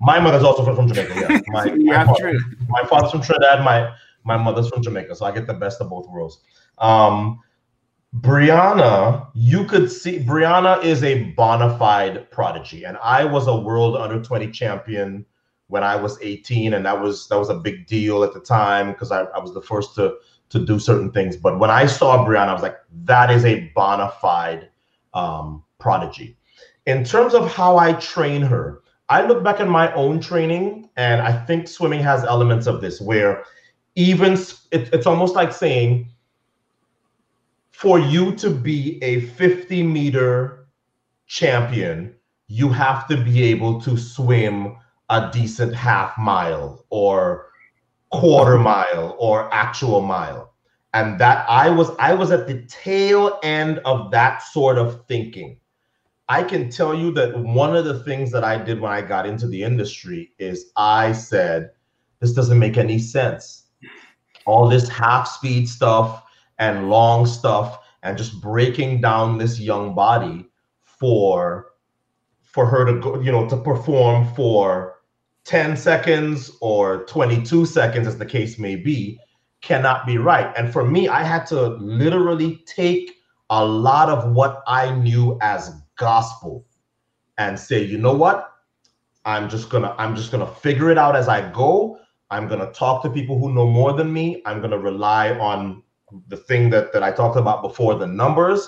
My 0.00 0.18
mother's 0.18 0.42
also 0.42 0.64
from, 0.64 0.76
from 0.76 0.88
Jamaica. 0.88 1.14
Yeah, 1.14 1.40
my, 1.48 1.64
my, 1.74 2.04
father, 2.04 2.38
my 2.68 2.84
father's 2.84 3.10
from 3.10 3.22
Trinidad. 3.22 3.64
My 3.64 3.92
my 4.24 4.36
mother's 4.36 4.68
from 4.68 4.82
Jamaica, 4.82 5.14
so 5.14 5.26
I 5.26 5.32
get 5.32 5.46
the 5.46 5.54
best 5.54 5.80
of 5.80 5.90
both 5.90 6.08
worlds. 6.08 6.40
Um, 6.78 7.40
Briana, 8.18 9.28
you 9.34 9.64
could 9.64 9.90
see 9.90 10.18
Briana 10.18 10.82
is 10.82 11.04
a 11.04 11.24
bona 11.32 11.76
fide 11.78 12.30
prodigy, 12.30 12.84
and 12.84 12.96
I 13.02 13.24
was 13.24 13.46
a 13.46 13.56
world 13.56 13.96
under 13.96 14.22
20 14.22 14.50
champion 14.50 15.24
when 15.68 15.84
I 15.84 15.94
was 15.96 16.18
18, 16.20 16.74
and 16.74 16.84
that 16.84 17.00
was 17.00 17.28
that 17.28 17.38
was 17.38 17.50
a 17.50 17.54
big 17.54 17.86
deal 17.86 18.24
at 18.24 18.32
the 18.32 18.40
time 18.40 18.92
because 18.92 19.12
I, 19.12 19.22
I 19.22 19.38
was 19.38 19.54
the 19.54 19.62
first 19.62 19.94
to 19.96 20.16
to 20.50 20.64
do 20.64 20.78
certain 20.78 21.10
things. 21.10 21.36
But 21.36 21.58
when 21.58 21.70
I 21.70 21.86
saw 21.86 22.24
Briana, 22.26 22.48
I 22.48 22.52
was 22.52 22.62
like, 22.62 22.78
that 23.04 23.30
is 23.30 23.44
a 23.44 23.70
bona 23.74 24.12
fide 24.20 24.68
um, 25.14 25.62
prodigy. 25.78 26.36
In 26.86 27.04
terms 27.04 27.34
of 27.34 27.52
how 27.52 27.76
I 27.76 27.94
train 27.94 28.42
her, 28.42 28.82
I 29.08 29.26
look 29.26 29.42
back 29.42 29.60
at 29.60 29.68
my 29.68 29.92
own 29.94 30.20
training, 30.20 30.88
and 30.96 31.20
I 31.20 31.32
think 31.44 31.66
swimming 31.66 32.00
has 32.00 32.22
elements 32.24 32.66
of 32.66 32.80
this 32.80 33.00
where 33.00 33.44
even 33.96 34.34
it, 34.70 34.88
it's 34.92 35.06
almost 35.06 35.34
like 35.34 35.52
saying 35.52 36.08
for 37.72 37.98
you 37.98 38.34
to 38.36 38.50
be 38.50 39.02
a 39.02 39.20
50 39.20 39.82
meter 39.82 40.68
champion, 41.26 42.14
you 42.46 42.68
have 42.68 43.08
to 43.08 43.16
be 43.16 43.42
able 43.44 43.80
to 43.80 43.96
swim 43.96 44.76
a 45.08 45.30
decent 45.32 45.74
half 45.74 46.16
mile 46.18 46.84
or 46.90 47.46
quarter 48.10 48.58
mile 48.58 49.16
or 49.18 49.52
actual 49.52 50.00
mile. 50.00 50.54
And 50.92 51.20
that 51.20 51.48
I 51.48 51.70
was 51.70 51.90
I 51.98 52.14
was 52.14 52.30
at 52.30 52.46
the 52.46 52.62
tail 52.66 53.38
end 53.42 53.78
of 53.84 54.10
that 54.10 54.42
sort 54.42 54.76
of 54.76 55.06
thinking. 55.06 55.58
I 56.28 56.42
can 56.42 56.70
tell 56.70 56.94
you 56.94 57.12
that 57.14 57.36
one 57.38 57.76
of 57.76 57.84
the 57.84 58.02
things 58.04 58.30
that 58.32 58.44
I 58.44 58.56
did 58.56 58.80
when 58.80 58.92
I 58.92 59.02
got 59.02 59.26
into 59.26 59.46
the 59.48 59.62
industry 59.62 60.32
is 60.38 60.70
I 60.76 61.12
said, 61.12 61.70
this 62.20 62.32
doesn't 62.32 62.58
make 62.58 62.76
any 62.76 62.98
sense. 62.98 63.66
All 64.46 64.68
this 64.68 64.88
half 64.88 65.26
speed 65.26 65.68
stuff 65.68 66.22
and 66.58 66.88
long 66.88 67.26
stuff 67.26 67.78
and 68.02 68.16
just 68.16 68.40
breaking 68.40 69.00
down 69.00 69.38
this 69.38 69.58
young 69.60 69.94
body 69.94 70.48
for 70.82 71.72
for 72.42 72.66
her 72.66 72.84
to 72.84 73.00
go, 73.00 73.20
you 73.20 73.30
know, 73.30 73.48
to 73.48 73.56
perform 73.56 74.26
for 74.34 74.99
10 75.44 75.76
seconds 75.76 76.56
or 76.60 77.04
22 77.06 77.66
seconds 77.66 78.06
as 78.06 78.18
the 78.18 78.26
case 78.26 78.58
may 78.58 78.76
be 78.76 79.18
cannot 79.62 80.06
be 80.06 80.18
right. 80.18 80.52
And 80.56 80.72
for 80.72 80.84
me, 80.84 81.08
I 81.08 81.22
had 81.22 81.46
to 81.46 81.68
literally 81.76 82.62
take 82.66 83.16
a 83.50 83.64
lot 83.64 84.08
of 84.08 84.32
what 84.32 84.62
I 84.66 84.94
knew 84.94 85.38
as 85.42 85.72
gospel 85.96 86.64
and 87.36 87.58
say, 87.58 87.82
you 87.82 87.98
know 87.98 88.14
what? 88.14 88.52
I'm 89.24 89.50
just 89.50 89.68
gonna 89.68 89.94
I'm 89.98 90.16
just 90.16 90.30
gonna 90.30 90.46
figure 90.46 90.90
it 90.90 90.96
out 90.96 91.14
as 91.14 91.28
I 91.28 91.50
go. 91.50 91.98
I'm 92.30 92.48
gonna 92.48 92.72
talk 92.72 93.02
to 93.02 93.10
people 93.10 93.38
who 93.38 93.52
know 93.52 93.66
more 93.66 93.92
than 93.92 94.12
me. 94.12 94.40
I'm 94.46 94.60
gonna 94.60 94.78
rely 94.78 95.32
on 95.38 95.82
the 96.28 96.36
thing 96.36 96.70
that 96.70 96.92
that 96.92 97.02
I 97.02 97.12
talked 97.12 97.36
about 97.36 97.62
before, 97.62 97.96
the 97.96 98.06
numbers. 98.06 98.66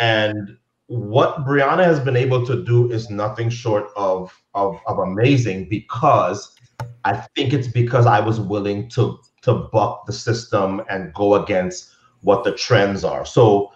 And 0.00 0.56
what 0.88 1.44
Briana 1.44 1.84
has 1.84 1.98
been 1.98 2.16
able 2.16 2.46
to 2.46 2.64
do 2.64 2.90
is 2.90 3.10
nothing 3.10 3.50
short 3.50 3.90
of 3.96 4.32
of, 4.54 4.78
of 4.86 4.98
amazing 4.98 5.68
because 5.68 6.56
I 7.04 7.16
think 7.34 7.52
it's 7.52 7.68
because 7.68 8.06
I 8.06 8.20
was 8.20 8.40
willing 8.40 8.88
to 8.90 9.18
to 9.42 9.54
buck 9.72 10.06
the 10.06 10.12
system 10.12 10.82
and 10.88 11.12
go 11.14 11.34
against 11.34 11.90
what 12.20 12.44
the 12.44 12.52
trends 12.52 13.04
are. 13.04 13.24
So 13.24 13.72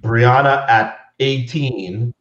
Briana 0.00 0.68
at 0.68 0.98
18 1.20 2.12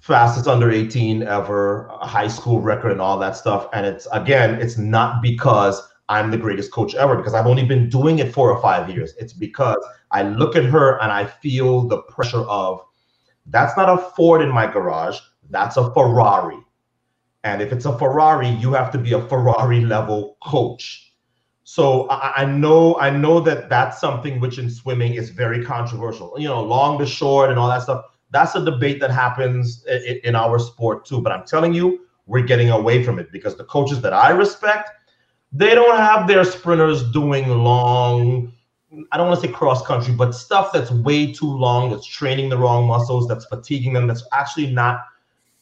fastest 0.00 0.46
under 0.46 0.70
18 0.70 1.22
ever, 1.22 1.88
high 2.02 2.28
school 2.28 2.60
record 2.60 2.92
and 2.92 3.00
all 3.00 3.18
that 3.18 3.36
stuff. 3.36 3.68
And 3.72 3.86
it's 3.86 4.06
again, 4.12 4.60
it's 4.60 4.76
not 4.76 5.22
because 5.22 5.82
I'm 6.10 6.30
the 6.30 6.36
greatest 6.36 6.70
coach 6.72 6.94
ever, 6.94 7.16
because 7.16 7.32
I've 7.32 7.46
only 7.46 7.64
been 7.64 7.88
doing 7.88 8.18
it 8.18 8.32
four 8.32 8.50
or 8.50 8.60
five 8.60 8.90
years. 8.90 9.14
It's 9.18 9.32
because 9.32 9.82
I 10.10 10.22
look 10.22 10.56
at 10.56 10.64
her 10.66 11.00
and 11.00 11.10
I 11.10 11.24
feel 11.24 11.88
the 11.88 12.02
pressure 12.02 12.42
of 12.42 12.82
that's 13.46 13.76
not 13.76 13.88
a 13.88 13.98
Ford 14.16 14.42
in 14.42 14.50
my 14.50 14.66
garage, 14.66 15.18
that's 15.50 15.76
a 15.76 15.92
Ferrari. 15.92 16.58
And 17.44 17.60
if 17.60 17.72
it's 17.72 17.84
a 17.84 17.98
Ferrari, 17.98 18.48
you 18.48 18.72
have 18.72 18.90
to 18.92 18.98
be 18.98 19.12
a 19.12 19.28
Ferrari 19.28 19.80
level 19.80 20.38
coach. 20.42 21.12
So 21.64 22.08
I, 22.08 22.42
I 22.42 22.44
know 22.44 22.98
I 22.98 23.10
know 23.10 23.40
that 23.40 23.68
that's 23.68 24.00
something 24.00 24.40
which 24.40 24.58
in 24.58 24.70
swimming 24.70 25.14
is 25.14 25.30
very 25.30 25.64
controversial. 25.64 26.34
You 26.38 26.48
know, 26.48 26.62
long 26.62 26.98
to 26.98 27.06
short 27.06 27.50
and 27.50 27.58
all 27.58 27.68
that 27.68 27.82
stuff 27.82 28.04
that's 28.34 28.56
a 28.56 28.64
debate 28.64 29.00
that 29.00 29.10
happens 29.10 29.84
in, 29.86 30.20
in, 30.24 30.34
our 30.34 30.58
sport 30.58 31.06
too. 31.06 31.20
But 31.20 31.32
I'm 31.32 31.46
telling 31.46 31.72
you, 31.72 32.06
we're 32.26 32.42
getting 32.42 32.70
away 32.70 33.04
from 33.04 33.18
it 33.18 33.30
because 33.30 33.56
the 33.56 33.64
coaches 33.64 34.00
that 34.00 34.12
I 34.12 34.30
respect, 34.30 34.90
they 35.52 35.74
don't 35.74 35.96
have 35.96 36.26
their 36.26 36.42
sprinters 36.42 37.10
doing 37.12 37.48
long, 37.48 38.52
I 39.12 39.16
don't 39.16 39.28
want 39.28 39.40
to 39.40 39.46
say 39.46 39.52
cross 39.52 39.84
country, 39.86 40.14
but 40.14 40.34
stuff 40.34 40.72
that's 40.72 40.90
way 40.90 41.32
too 41.32 41.50
long, 41.50 41.90
that's 41.90 42.06
training 42.06 42.48
the 42.48 42.58
wrong 42.58 42.86
muscles, 42.86 43.26
that's 43.28 43.44
fatiguing 43.46 43.92
them, 43.92 44.06
that's 44.06 44.24
actually 44.32 44.70
not 44.70 45.04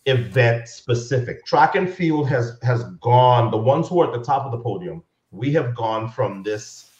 event 0.07 0.69
specific. 0.69 1.45
Track 1.47 1.75
and 1.75 1.89
field 1.89 2.29
has 2.29 2.59
has 2.63 2.85
gone, 3.01 3.51
the 3.51 3.57
ones 3.57 3.89
who 3.89 4.01
are 4.01 4.13
at 4.13 4.19
the 4.19 4.25
top 4.25 4.45
of 4.45 4.53
the 4.53 4.59
podium, 4.59 5.03
we 5.31 5.53
have 5.53 5.75
gone 5.75 6.11
from 6.11 6.43
this 6.43 6.91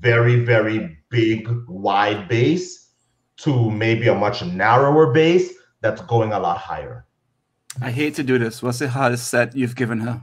very, 0.00 0.40
very 0.40 0.98
big, 1.10 1.48
wide 1.68 2.28
base 2.28 2.90
to 3.38 3.70
maybe 3.70 4.08
a 4.08 4.14
much 4.14 4.44
narrower 4.44 5.12
base 5.12 5.52
that's 5.80 6.00
going 6.02 6.32
a 6.32 6.38
lot 6.38 6.56
higher. 6.58 7.06
I 7.80 7.90
hate 7.90 8.14
to 8.14 8.22
do 8.22 8.38
this. 8.38 8.62
What's 8.62 8.78
the 8.78 8.88
hardest 8.88 9.28
set 9.28 9.54
you've 9.54 9.76
given 9.76 10.00
her? 10.00 10.22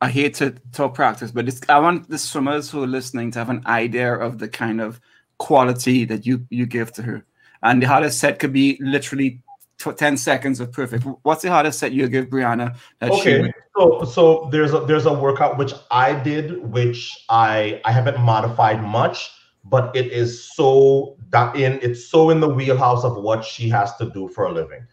I 0.00 0.08
hate 0.08 0.34
to 0.34 0.52
talk 0.72 0.94
practice, 0.94 1.30
but 1.30 1.48
it's, 1.48 1.60
I 1.68 1.78
want 1.78 2.08
the 2.08 2.18
swimmers 2.18 2.70
who 2.70 2.82
are 2.82 2.86
listening 2.86 3.30
to 3.32 3.38
have 3.38 3.50
an 3.50 3.62
idea 3.66 4.14
of 4.14 4.38
the 4.38 4.48
kind 4.48 4.80
of 4.80 5.00
quality 5.38 6.04
that 6.06 6.26
you 6.26 6.46
you 6.50 6.66
give 6.66 6.92
to 6.92 7.02
her. 7.02 7.24
And 7.62 7.82
the 7.82 7.86
hardest 7.86 8.18
set 8.18 8.38
could 8.38 8.52
be 8.52 8.78
literally 8.80 9.42
t- 9.78 9.92
ten 9.92 10.16
seconds 10.16 10.60
of 10.60 10.72
perfect. 10.72 11.06
What's 11.22 11.42
the 11.42 11.50
hardest 11.50 11.78
set 11.78 11.92
you 11.92 12.08
give 12.08 12.26
Briana? 12.26 12.76
That 13.00 13.10
okay, 13.10 13.42
she 13.42 13.52
so 13.76 14.04
so 14.04 14.48
there's 14.50 14.72
a 14.72 14.80
there's 14.80 15.06
a 15.06 15.12
workout 15.12 15.58
which 15.58 15.74
I 15.90 16.14
did, 16.14 16.62
which 16.72 17.24
I 17.28 17.80
I 17.84 17.92
haven't 17.92 18.20
modified 18.20 18.82
much 18.82 19.30
but 19.64 19.94
it 19.94 20.06
is 20.12 20.42
so 20.54 21.16
that 21.30 21.54
in 21.56 21.78
it's 21.82 22.04
so 22.06 22.30
in 22.30 22.40
the 22.40 22.48
wheelhouse 22.48 23.04
of 23.04 23.16
what 23.16 23.44
she 23.44 23.68
has 23.68 23.94
to 23.96 24.10
do 24.10 24.28
for 24.28 24.44
a 24.44 24.52
living. 24.52 24.86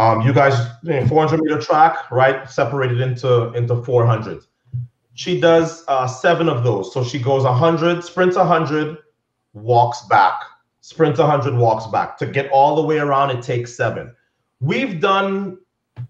Um, 0.00 0.22
you 0.22 0.32
guys, 0.32 0.54
400 1.08 1.42
meter 1.42 1.60
track, 1.60 2.10
right? 2.10 2.48
Separated 2.48 3.02
into 3.02 3.52
into 3.52 3.82
400. 3.82 4.42
She 5.12 5.38
does 5.38 5.84
uh, 5.88 6.06
seven 6.06 6.48
of 6.48 6.64
those. 6.64 6.90
So 6.94 7.04
she 7.04 7.18
goes 7.18 7.44
100, 7.44 8.02
sprints 8.02 8.34
100, 8.34 8.96
walks 9.52 10.00
back, 10.08 10.40
sprints 10.80 11.18
100, 11.18 11.54
walks 11.54 11.86
back. 11.88 12.16
To 12.16 12.24
get 12.24 12.50
all 12.50 12.76
the 12.76 12.82
way 12.82 12.98
around, 12.98 13.28
it 13.28 13.42
takes 13.42 13.76
seven. 13.76 14.14
We've 14.60 15.02
done 15.02 15.58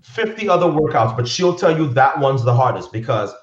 50 0.03 0.49
other 0.49 0.67
workouts, 0.67 1.17
but 1.17 1.27
she'll 1.27 1.57
tell 1.57 1.77
you 1.77 1.89
that 1.95 2.17
one's 2.21 2.45
the 2.45 2.55
hardest 2.55 2.93
because 2.93 3.35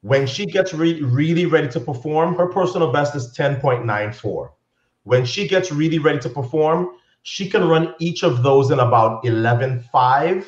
when 0.00 0.26
she 0.26 0.44
gets 0.44 0.74
re- 0.74 1.02
really 1.02 1.46
ready 1.46 1.68
to 1.68 1.78
perform, 1.78 2.34
her 2.34 2.48
personal 2.48 2.90
best 2.92 3.14
is 3.14 3.32
10.94. 3.36 4.48
When 5.04 5.24
she 5.24 5.46
gets 5.46 5.70
really 5.70 6.00
ready 6.00 6.18
to 6.18 6.28
perform, 6.28 6.96
she 7.24 7.48
can 7.50 7.66
run 7.66 7.94
each 7.98 8.22
of 8.22 8.42
those 8.42 8.70
in 8.70 8.78
about 8.78 9.24
11.5 9.24 10.46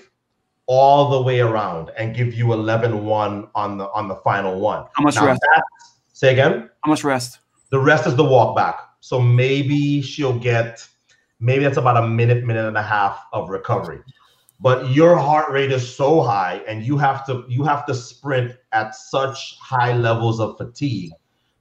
all 0.67 1.11
the 1.11 1.23
way 1.23 1.41
around 1.41 1.91
and 1.99 2.15
give 2.15 2.35
you 2.35 2.47
11.1 2.47 3.51
on 3.55 3.79
the 3.79 3.91
on 3.91 4.09
the 4.09 4.17
final 4.17 4.61
one. 4.61 4.87
How 4.93 5.03
much 5.03 5.17
Now 5.17 5.27
rest? 5.27 5.41
Say 6.13 6.33
again? 6.33 6.71
How 6.85 6.91
much 6.91 7.03
rest? 7.03 7.41
The 7.71 7.79
rest 7.79 8.07
is 8.07 8.15
the 8.15 8.25
walk 8.25 8.57
back. 8.57 8.79
So 9.01 9.21
maybe 9.21 10.01
she'll 10.01 10.39
get 10.39 10.87
maybe 11.41 11.65
that's 11.65 11.77
about 11.77 12.03
a 12.03 12.07
minute, 12.07 12.45
minute 12.45 12.67
and 12.67 12.77
a 12.77 12.83
half 12.83 13.25
of 13.33 13.51
recovery 13.51 14.01
but 14.61 14.91
your 14.91 15.17
heart 15.17 15.51
rate 15.51 15.71
is 15.71 15.95
so 15.95 16.23
high 16.23 16.63
and 16.67 16.83
you 16.83 16.97
have 16.97 17.27
to 17.27 17.45
you 17.49 17.63
have 17.65 17.85
to 17.87 17.95
sprint 17.95 18.57
at 18.73 18.95
such 18.95 19.57
high 19.61 19.95
levels 19.95 20.41
of 20.41 20.57
fatigue 20.57 21.13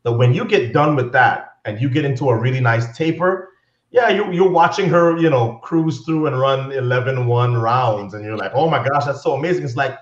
that 0.03 0.13
when 0.13 0.33
you 0.33 0.45
get 0.45 0.73
done 0.73 0.95
with 0.95 1.11
that 1.11 1.57
and 1.65 1.81
you 1.81 1.89
get 1.89 2.05
into 2.05 2.29
a 2.29 2.37
really 2.37 2.59
nice 2.59 2.95
taper 2.95 3.49
yeah, 3.91 4.09
you, 4.09 4.31
you're 4.31 4.49
watching 4.49 4.89
her, 4.89 5.17
you 5.17 5.29
know, 5.29 5.59
cruise 5.63 6.01
through 6.01 6.27
and 6.27 6.39
run 6.39 6.71
11 6.71 7.27
one 7.27 7.55
rounds, 7.55 8.13
and 8.13 8.25
you're 8.25 8.37
like, 8.37 8.51
oh 8.53 8.69
my 8.69 8.83
gosh, 8.85 9.05
that's 9.05 9.23
so 9.23 9.33
amazing. 9.33 9.63
It's 9.63 9.75
like 9.75 9.97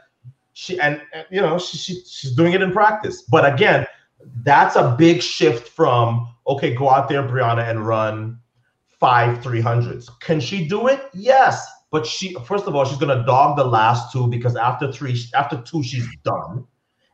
she 0.53 0.79
and, 0.79 1.01
and 1.13 1.25
you 1.31 1.41
know 1.41 1.57
she, 1.57 1.77
she 1.77 1.93
she's 2.05 2.31
doing 2.35 2.53
it 2.53 2.61
in 2.61 2.71
practice. 2.71 3.23
But 3.23 3.51
again, 3.51 3.85
that's 4.43 4.75
a 4.75 4.95
big 4.97 5.21
shift 5.21 5.67
from 5.67 6.27
okay, 6.47 6.73
go 6.73 6.89
out 6.89 7.09
there, 7.09 7.23
Briana, 7.23 7.69
and 7.69 7.85
run 7.85 8.39
five 8.99 9.39
300s. 9.39 10.09
Can 10.21 10.39
she 10.39 10.67
do 10.67 10.87
it? 10.87 11.09
Yes. 11.13 11.67
But 11.91 12.05
she, 12.05 12.33
first 12.45 12.65
of 12.67 12.75
all, 12.75 12.85
she's 12.85 12.97
going 12.97 13.15
to 13.15 13.23
dog 13.25 13.57
the 13.57 13.63
last 13.63 14.11
two 14.11 14.27
because 14.27 14.55
after 14.55 14.91
three, 14.91 15.21
after 15.35 15.61
two, 15.61 15.83
she's 15.83 16.07
done. 16.23 16.65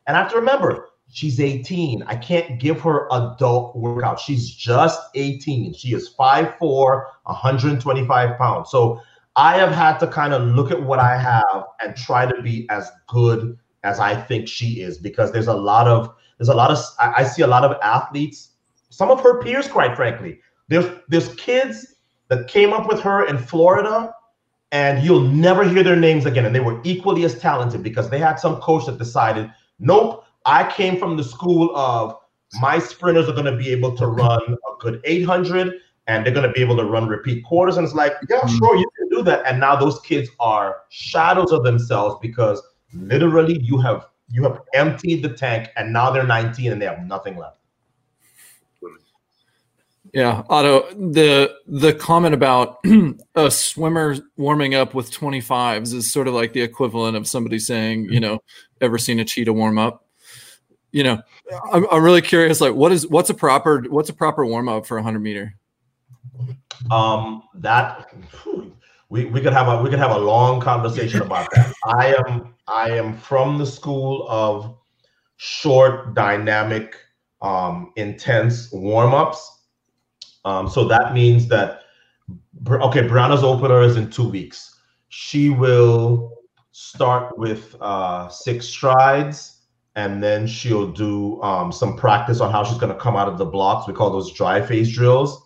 And 0.06 0.16
I 0.16 0.22
have 0.22 0.30
to 0.30 0.36
remember, 0.36 0.89
She's 1.12 1.40
18. 1.40 2.04
I 2.04 2.14
can't 2.14 2.60
give 2.60 2.80
her 2.82 3.08
adult 3.10 3.76
workout. 3.76 4.20
She's 4.20 4.48
just 4.48 5.00
18. 5.14 5.74
She 5.74 5.92
is 5.94 6.14
5'4, 6.18 6.58
125 6.60 8.38
pounds. 8.38 8.70
So 8.70 9.00
I 9.36 9.56
have 9.58 9.72
had 9.72 9.98
to 9.98 10.06
kind 10.06 10.32
of 10.32 10.42
look 10.42 10.70
at 10.70 10.82
what 10.82 10.98
I 10.98 11.16
have 11.16 11.64
and 11.82 11.96
try 11.96 12.26
to 12.26 12.42
be 12.42 12.68
as 12.70 12.90
good 13.08 13.58
as 13.82 13.98
I 13.98 14.14
think 14.14 14.48
she 14.48 14.82
is 14.82 14.98
because 14.98 15.32
there's 15.32 15.46
a 15.46 15.54
lot 15.54 15.88
of 15.88 16.14
there's 16.38 16.48
a 16.48 16.54
lot 16.54 16.70
of 16.70 16.78
I, 16.98 17.24
see 17.24 17.42
a 17.42 17.46
lot 17.46 17.64
of 17.64 17.76
athletes, 17.82 18.50
some 18.88 19.10
of 19.10 19.20
her 19.20 19.42
peers, 19.42 19.68
quite 19.68 19.96
frankly. 19.96 20.40
There's 20.68 20.86
there's 21.08 21.34
kids 21.34 21.94
that 22.28 22.48
came 22.48 22.72
up 22.72 22.88
with 22.88 23.00
her 23.00 23.26
in 23.26 23.36
Florida 23.36 24.14
and 24.72 25.04
you'll 25.04 25.20
never 25.20 25.64
hear 25.64 25.82
their 25.82 25.96
names 25.96 26.26
again. 26.26 26.46
And 26.46 26.54
they 26.54 26.60
were 26.60 26.80
equally 26.84 27.24
as 27.24 27.38
talented 27.38 27.82
because 27.82 28.08
they 28.08 28.18
had 28.18 28.36
some 28.36 28.60
coach 28.60 28.86
that 28.86 28.98
decided, 28.98 29.50
nope, 29.78 30.24
I 30.46 30.70
came 30.70 30.98
from 30.98 31.16
the 31.16 31.24
school 31.24 31.74
of 31.76 32.16
my 32.60 32.78
sprinters 32.78 33.28
are 33.28 33.32
going 33.32 33.44
to 33.44 33.56
be 33.56 33.70
able 33.70 33.96
to 33.96 34.06
run 34.06 34.42
a 34.42 34.78
good 34.80 35.00
800 35.04 35.74
and 36.06 36.26
they're 36.26 36.34
going 36.34 36.46
to 36.46 36.52
be 36.52 36.60
able 36.60 36.76
to 36.76 36.84
run 36.84 37.06
repeat 37.06 37.44
quarters. 37.44 37.76
And 37.76 37.84
it's 37.84 37.94
like, 37.94 38.14
yeah, 38.28 38.40
mm. 38.40 38.58
sure, 38.58 38.76
you 38.76 38.90
can 38.98 39.08
do 39.08 39.22
that. 39.22 39.46
And 39.46 39.60
now 39.60 39.76
those 39.76 40.00
kids 40.00 40.28
are 40.40 40.78
shadows 40.88 41.52
of 41.52 41.62
themselves 41.62 42.16
because 42.20 42.60
literally 42.92 43.60
you 43.60 43.78
have 43.78 44.06
you 44.32 44.42
have 44.44 44.60
emptied 44.74 45.22
the 45.22 45.28
tank 45.28 45.70
and 45.76 45.92
now 45.92 46.10
they're 46.10 46.26
19 46.26 46.72
and 46.72 46.80
they 46.80 46.86
have 46.86 47.04
nothing 47.04 47.36
left. 47.36 47.58
Yeah, 50.12 50.42
Ato, 50.50 50.92
the 50.94 51.54
the 51.66 51.94
comment 51.94 52.34
about 52.34 52.84
a 53.36 53.50
swimmer 53.50 54.16
warming 54.36 54.74
up 54.74 54.92
with 54.92 55.12
25s 55.12 55.94
is 55.94 56.12
sort 56.12 56.26
of 56.26 56.34
like 56.34 56.52
the 56.52 56.62
equivalent 56.62 57.16
of 57.16 57.28
somebody 57.28 57.60
saying, 57.60 58.08
you 58.10 58.18
know, 58.18 58.40
ever 58.80 58.98
seen 58.98 59.20
a 59.20 59.24
cheetah 59.24 59.52
warm 59.52 59.78
up? 59.78 60.04
You 60.92 61.04
know, 61.04 61.22
I'm, 61.72 61.86
I'm 61.90 62.02
really 62.02 62.22
curious. 62.22 62.60
Like, 62.60 62.74
what 62.74 62.92
is 62.92 63.06
what's 63.06 63.30
a 63.30 63.34
proper 63.34 63.82
what's 63.88 64.10
a 64.10 64.14
proper 64.14 64.44
warm 64.44 64.68
up 64.68 64.86
for 64.86 64.98
a 64.98 65.02
hundred 65.02 65.20
meter? 65.20 65.54
Um, 66.90 67.42
that 67.54 68.12
we, 69.08 69.26
we 69.26 69.40
could 69.40 69.52
have 69.52 69.68
a 69.68 69.82
we 69.82 69.90
could 69.90 69.98
have 69.98 70.10
a 70.10 70.18
long 70.18 70.60
conversation 70.60 71.22
about 71.22 71.48
that. 71.54 71.72
I 71.84 72.14
am 72.26 72.54
I 72.66 72.90
am 72.90 73.16
from 73.16 73.58
the 73.58 73.66
school 73.66 74.26
of 74.28 74.76
short, 75.36 76.14
dynamic, 76.14 76.96
um, 77.42 77.92
intense 77.96 78.70
warm 78.72 79.14
ups. 79.14 79.58
Um, 80.44 80.68
so 80.68 80.86
that 80.88 81.12
means 81.14 81.48
that 81.48 81.82
okay, 82.68 83.02
Briana's 83.02 83.44
opener 83.44 83.82
is 83.82 83.96
in 83.96 84.10
two 84.10 84.28
weeks. 84.28 84.80
She 85.08 85.50
will 85.50 86.38
start 86.72 87.36
with 87.38 87.76
uh, 87.80 88.28
six 88.28 88.66
strides 88.66 89.59
and 89.96 90.22
then 90.22 90.46
she'll 90.46 90.90
do 90.90 91.40
um, 91.42 91.72
some 91.72 91.96
practice 91.96 92.40
on 92.40 92.52
how 92.52 92.62
she's 92.62 92.78
going 92.78 92.92
to 92.92 92.98
come 92.98 93.16
out 93.16 93.28
of 93.28 93.38
the 93.38 93.44
blocks. 93.44 93.88
We 93.88 93.94
call 93.94 94.10
those 94.10 94.32
dry 94.32 94.62
phase 94.62 94.92
drills. 94.92 95.42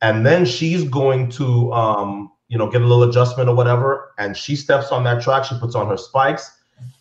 And 0.00 0.24
then 0.24 0.44
she's 0.44 0.84
going 0.84 1.30
to, 1.30 1.72
um, 1.72 2.32
you 2.48 2.58
know, 2.58 2.70
get 2.70 2.82
a 2.82 2.86
little 2.86 3.04
adjustment 3.04 3.48
or 3.48 3.54
whatever. 3.54 4.12
And 4.18 4.36
she 4.36 4.56
steps 4.56 4.90
on 4.90 5.04
that 5.04 5.22
track. 5.22 5.44
She 5.44 5.58
puts 5.58 5.74
on 5.74 5.86
her 5.88 5.96
spikes, 5.96 6.50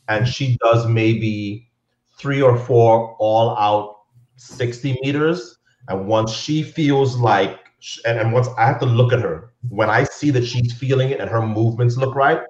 and 0.07 0.27
she 0.27 0.57
does 0.63 0.87
maybe 0.87 1.69
three 2.17 2.41
or 2.41 2.57
four 2.57 3.15
all 3.19 3.57
out 3.57 3.97
60 4.37 4.97
meters. 5.01 5.57
And 5.87 6.07
once 6.07 6.31
she 6.31 6.63
feels 6.63 7.17
like, 7.17 7.59
and, 8.05 8.19
and 8.19 8.33
once 8.33 8.47
I 8.57 8.65
have 8.65 8.79
to 8.79 8.85
look 8.85 9.11
at 9.11 9.19
her, 9.19 9.51
when 9.69 9.89
I 9.89 10.03
see 10.03 10.29
that 10.31 10.45
she's 10.45 10.73
feeling 10.73 11.09
it 11.09 11.19
and 11.19 11.29
her 11.29 11.45
movements 11.45 11.97
look 11.97 12.15
right, 12.15 12.41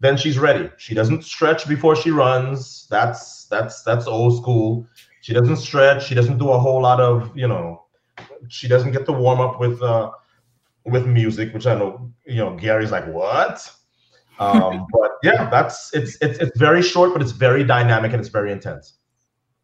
then 0.00 0.16
she's 0.16 0.38
ready. 0.38 0.70
She 0.76 0.94
doesn't 0.94 1.24
stretch 1.24 1.68
before 1.68 1.96
she 1.96 2.10
runs. 2.10 2.86
That's 2.88 3.44
that's 3.46 3.82
that's 3.82 4.06
old 4.06 4.36
school. 4.36 4.86
She 5.20 5.34
doesn't 5.34 5.56
stretch. 5.56 6.06
She 6.06 6.14
doesn't 6.14 6.38
do 6.38 6.50
a 6.50 6.58
whole 6.58 6.82
lot 6.82 7.00
of 7.00 7.36
you 7.36 7.48
know. 7.48 7.84
She 8.48 8.68
doesn't 8.68 8.92
get 8.92 9.06
to 9.06 9.12
warm 9.12 9.40
up 9.40 9.60
with 9.60 9.82
uh 9.82 10.10
with 10.84 11.06
music, 11.06 11.52
which 11.52 11.66
I 11.66 11.74
know 11.74 12.12
you 12.26 12.36
know 12.36 12.56
Gary's 12.56 12.92
like 12.92 13.06
what. 13.06 13.70
Um, 14.38 14.86
but 14.92 15.12
yeah, 15.22 15.50
that's 15.50 15.92
it's 15.94 16.16
it's 16.20 16.38
it's 16.38 16.56
very 16.58 16.82
short, 16.82 17.12
but 17.12 17.22
it's 17.22 17.32
very 17.32 17.64
dynamic 17.64 18.12
and 18.12 18.20
it's 18.20 18.30
very 18.30 18.52
intense. 18.52 18.94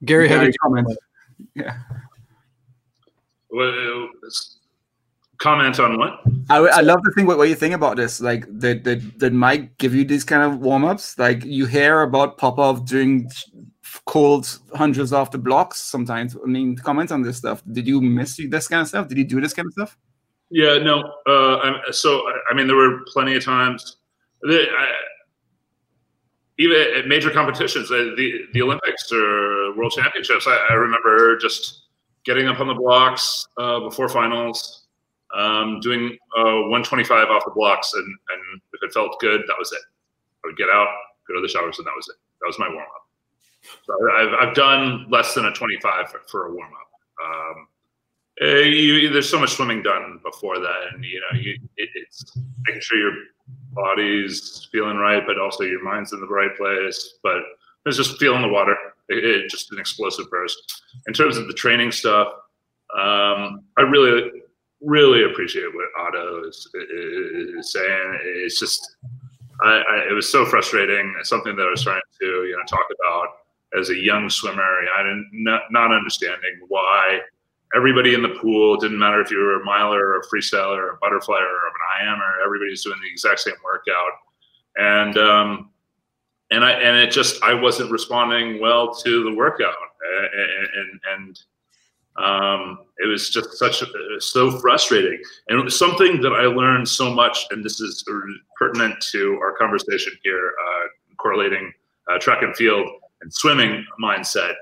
Gary 0.05 0.29
had 0.29 0.47
a 0.47 0.53
comment. 0.63 0.89
Yeah. 1.55 1.79
Well, 3.51 4.09
comment 5.39 5.79
on 5.81 5.99
what? 5.99 6.21
I, 6.51 6.59
I 6.59 6.81
love 6.81 7.03
to 7.05 7.11
think 7.15 7.29
what, 7.29 7.39
what 7.39 7.49
you 7.49 7.55
think 7.55 7.75
about 7.75 7.97
this. 7.97 8.21
Like, 8.21 8.47
did, 8.59 8.83
did, 8.83 9.19
did 9.19 9.33
Mike 9.33 9.77
give 9.79 9.95
you 9.95 10.05
these 10.05 10.25
kind 10.25 10.43
of 10.43 10.61
warm 10.61 10.85
ups? 10.85 11.19
Like, 11.19 11.45
you 11.45 11.67
hear 11.67 12.03
about 12.03 12.39
Popov 12.39 12.87
doing 12.87 13.31
cold 14.07 14.59
hundreds 14.75 15.13
off 15.13 15.31
the 15.31 15.39
blocks 15.39 15.81
sometimes. 15.81 16.37
I 16.37 16.47
mean, 16.47 16.77
comment 16.77 17.13
on 17.13 17.23
this 17.23 17.39
stuff. 17.39 17.63
Did 17.71 17.87
you 17.87 18.01
miss 18.01 18.41
this 18.49 18.69
kind 18.69 18.83
of 18.83 18.89
stuff? 18.89 19.09
Did 19.09 19.19
you 19.19 19.25
do 19.25 19.41
this 19.41 19.55
kind 19.55 19.67
of 19.67 19.73
stuff? 19.73 19.97
Yeah, 20.51 20.79
no. 20.79 21.03
Uh, 21.27 21.91
so, 21.91 22.23
I 22.51 22.55
mean, 22.55 22.67
there 22.67 22.77
were 22.77 23.01
plenty 23.07 23.35
of 23.35 23.45
times. 23.45 23.97
That 24.43 24.67
I, 24.79 24.93
even 26.59 26.77
at 26.97 27.09
major 27.09 27.31
competitions, 27.31 27.91
uh, 27.91 28.13
the, 28.17 28.43
the 28.53 28.63
Olympics 28.63 29.11
or 29.11 29.75
World 29.77 29.93
Championships, 29.93 30.47
I, 30.47 30.67
I 30.71 30.75
remember 30.75 31.37
just 31.39 31.87
getting 32.25 32.47
up 32.47 32.61
on 32.61 32.69
the 32.69 32.75
blocks 32.75 33.47
uh, 33.59 33.81
before 33.81 34.09
finals 34.09 34.84
um, 35.35 35.81
doing 35.81 36.17
uh, 36.37 36.69
125 36.71 37.29
off 37.29 37.45
the 37.45 37.51
blocks, 37.51 37.93
and, 37.95 38.05
and 38.05 38.61
if 38.73 38.83
it 38.83 38.93
felt 38.93 39.19
good, 39.21 39.43
that 39.47 39.57
was 39.59 39.73
it. 39.73 39.81
I 40.45 40.49
would 40.49 40.57
get 40.57 40.69
out, 40.69 40.89
go 41.29 41.35
to 41.35 41.41
the 41.41 41.49
showers, 41.49 41.79
and 41.79 41.87
that 41.87 41.95
was 41.97 42.09
it. 42.09 42.17
That 42.41 42.47
was 42.47 42.59
my 42.59 42.69
warm 42.69 42.83
up. 42.83 43.05
So 43.85 43.95
I've, 44.13 44.49
I've 44.49 44.55
done 44.55 45.07
less 45.11 45.35
than 45.35 45.47
a 45.47 45.53
25 45.53 46.11
for, 46.11 46.21
for 46.29 46.47
a 46.47 46.55
warm 46.55 46.71
up. 46.73 47.27
Um, 47.27 47.69
eh, 48.41 48.61
you, 48.63 49.09
there's 49.11 49.29
so 49.29 49.41
much 49.41 49.53
swimming 49.53 49.83
done 49.83 50.21
before 50.23 50.59
that, 50.59 50.81
and 50.93 51.05
you 51.05 51.21
know, 51.21 51.41
you, 51.41 51.59
it, 51.77 51.89
it's 51.95 52.37
making 52.67 52.83
sure 52.83 52.99
your 52.99 53.15
body's 53.73 54.69
feeling 54.71 54.99
right, 54.99 55.23
but 55.27 55.39
also 55.39 55.65
your 55.65 55.83
mind's 55.83 56.13
in 56.13 56.21
the 56.21 56.27
right 56.27 56.55
place. 56.57 57.19
But 57.23 57.39
it's 57.87 57.97
just 57.97 58.19
feeling 58.19 58.43
the 58.43 58.49
water. 58.49 58.77
It, 59.09 59.25
it, 59.25 59.51
just 59.51 59.73
an 59.73 59.79
explosive 59.79 60.31
burst. 60.31 60.83
In 61.07 61.15
terms 61.15 61.37
of 61.37 61.47
the 61.47 61.55
training 61.55 61.93
stuff, 61.93 62.29
um, 62.95 63.65
I 63.77 63.83
really 63.83 64.31
really 64.85 65.25
appreciate 65.25 65.75
what 65.75 65.87
Ato 65.99 66.47
is, 66.49 66.69
is 66.75 67.73
saying. 67.73 68.19
It's 68.23 68.59
just, 68.59 68.97
I, 69.63 69.83
I, 69.89 70.07
it 70.11 70.13
was 70.13 70.31
so 70.31 70.45
frustrating. 70.45 71.15
It's 71.19 71.29
something 71.29 71.57
that 71.57 71.67
I 71.67 71.71
was 71.71 71.83
trying 71.83 72.01
to, 72.21 72.27
you 72.27 72.57
know, 72.57 72.65
talk 72.67 72.87
about 73.01 73.29
as 73.79 73.91
a 73.91 73.97
young 73.97 74.29
swimmer. 74.31 74.63
I 74.63 75.03
didn't 75.03 75.31
not, 75.33 75.63
not 75.71 75.93
understanding 75.93 76.61
why 76.69 77.21
everybody 77.75 78.15
in 78.15 78.23
the 78.23 78.29
pool 78.41 78.77
didn't 78.77 78.99
matter 78.99 79.21
if 79.21 79.31
you 79.31 79.39
were 79.39 79.61
a 79.61 79.65
miler 79.65 80.07
or 80.07 80.21
a 80.21 80.23
freestyler 80.23 80.79
or 80.79 80.91
a 80.91 80.99
butterfly 81.01 81.37
or 81.39 82.07
an 82.07 82.07
IMer. 82.07 82.45
Everybody's 82.45 82.85
doing 82.85 82.99
the 83.03 83.11
exact 83.11 83.41
same 83.41 83.55
workout, 83.65 84.13
and 84.77 85.17
um, 85.19 85.71
and 86.51 86.65
I 86.65 86.73
and 86.73 86.97
it 86.97 87.11
just 87.11 87.43
I 87.43 87.55
wasn't 87.55 87.91
responding 87.91 88.61
well 88.61 88.95
to 88.95 89.25
the 89.25 89.35
workout, 89.35 89.75
and 90.35 90.69
and, 90.75 91.01
and 91.17 91.41
um, 92.17 92.79
it 92.99 93.09
was 93.09 93.29
just 93.29 93.55
such 93.55 93.83
a, 93.83 93.87
so 94.21 94.59
frustrating, 94.61 95.21
and 95.49 95.59
it 95.59 95.65
was 95.65 95.77
something 95.77 96.21
that 96.21 96.33
I 96.33 96.47
learned 96.47 96.89
so 96.89 97.13
much. 97.13 97.47
And 97.51 97.65
this 97.65 97.81
is 97.81 98.05
pertinent 98.57 99.01
to 99.13 99.39
our 99.43 99.55
conversation 99.57 100.13
here, 100.23 100.53
uh, 100.67 100.87
correlating 101.19 101.73
uh, 102.11 102.19
track 102.19 102.43
and 102.43 102.55
field 102.55 102.87
and 103.23 103.33
swimming 103.33 103.85
mindset. 104.01 104.55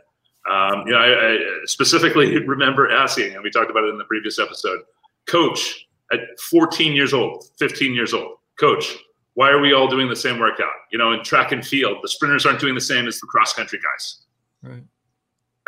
Um, 0.51 0.85
you 0.87 0.93
know, 0.93 0.99
I, 0.99 1.35
I, 1.35 1.39
specifically 1.67 2.39
remember 2.47 2.91
asking, 2.91 3.35
and 3.35 3.43
we 3.43 3.51
talked 3.51 3.71
about 3.71 3.85
it 3.85 3.91
in 3.91 3.99
the 3.99 4.05
previous 4.05 4.39
episode, 4.39 4.81
Coach, 5.27 5.87
at 6.11 6.21
14 6.51 6.95
years 6.95 7.13
old, 7.13 7.45
15 7.59 7.95
years 7.95 8.15
old, 8.15 8.39
Coach, 8.59 8.97
why 9.35 9.51
are 9.51 9.61
we 9.61 9.73
all 9.73 9.89
doing 9.89 10.09
the 10.09 10.17
same 10.17 10.39
workout? 10.39 10.73
You 10.91 10.99
know, 10.99 11.13
in 11.13 11.23
track 11.23 11.53
and 11.53 11.65
field, 11.65 11.99
the 12.03 12.09
sprinters 12.09 12.45
aren't 12.45 12.61
doing 12.61 12.75
the 12.75 12.81
same 12.81 13.07
as 13.07 13.21
the 13.21 13.27
cross 13.27 13.53
country 13.53 13.79
guys. 13.79 14.25
Right 14.63 14.83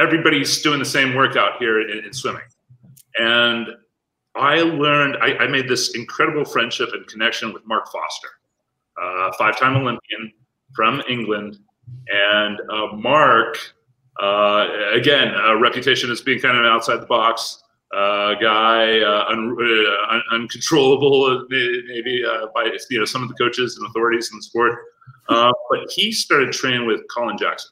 everybody's 0.01 0.61
doing 0.63 0.79
the 0.79 0.85
same 0.85 1.15
workout 1.15 1.59
here 1.59 1.81
in, 1.81 2.05
in 2.05 2.13
swimming. 2.13 2.43
And 3.17 3.69
I 4.35 4.57
learned, 4.57 5.17
I, 5.23 5.37
I, 5.37 5.47
made 5.47 5.69
this 5.69 5.95
incredible 5.95 6.45
friendship 6.45 6.91
and 6.93 7.07
connection 7.07 7.53
with 7.53 7.65
Mark 7.67 7.87
Foster, 7.93 8.29
uh, 9.01 9.33
five 9.39 9.57
time 9.59 9.77
Olympian 9.77 10.33
from 10.75 11.01
England. 11.09 11.59
And 12.09 12.59
uh, 12.71 12.97
Mark, 12.97 13.59
uh, 14.21 14.67
again, 14.93 15.33
a 15.35 15.57
reputation 15.57 16.11
as 16.11 16.21
being 16.21 16.41
kind 16.41 16.57
of 16.57 16.65
an 16.65 16.71
outside 16.71 17.01
the 17.01 17.07
box. 17.07 17.63
uh, 17.95 18.35
guy, 18.41 18.99
uh, 19.01 19.25
uh, 19.25 19.33
un- 20.11 20.23
uncontrollable, 20.33 21.47
maybe 21.49 22.25
by 22.55 22.77
you 22.91 22.99
know 22.99 23.05
some 23.05 23.23
of 23.23 23.29
the 23.29 23.35
coaches 23.35 23.77
and 23.77 23.87
authorities 23.89 24.31
in 24.33 24.39
the 24.39 24.43
sport. 24.43 24.79
But 25.29 25.91
he 25.91 26.11
started 26.11 26.53
training 26.53 26.87
with 26.87 27.03
Colin 27.15 27.39
Jackson, 27.39 27.71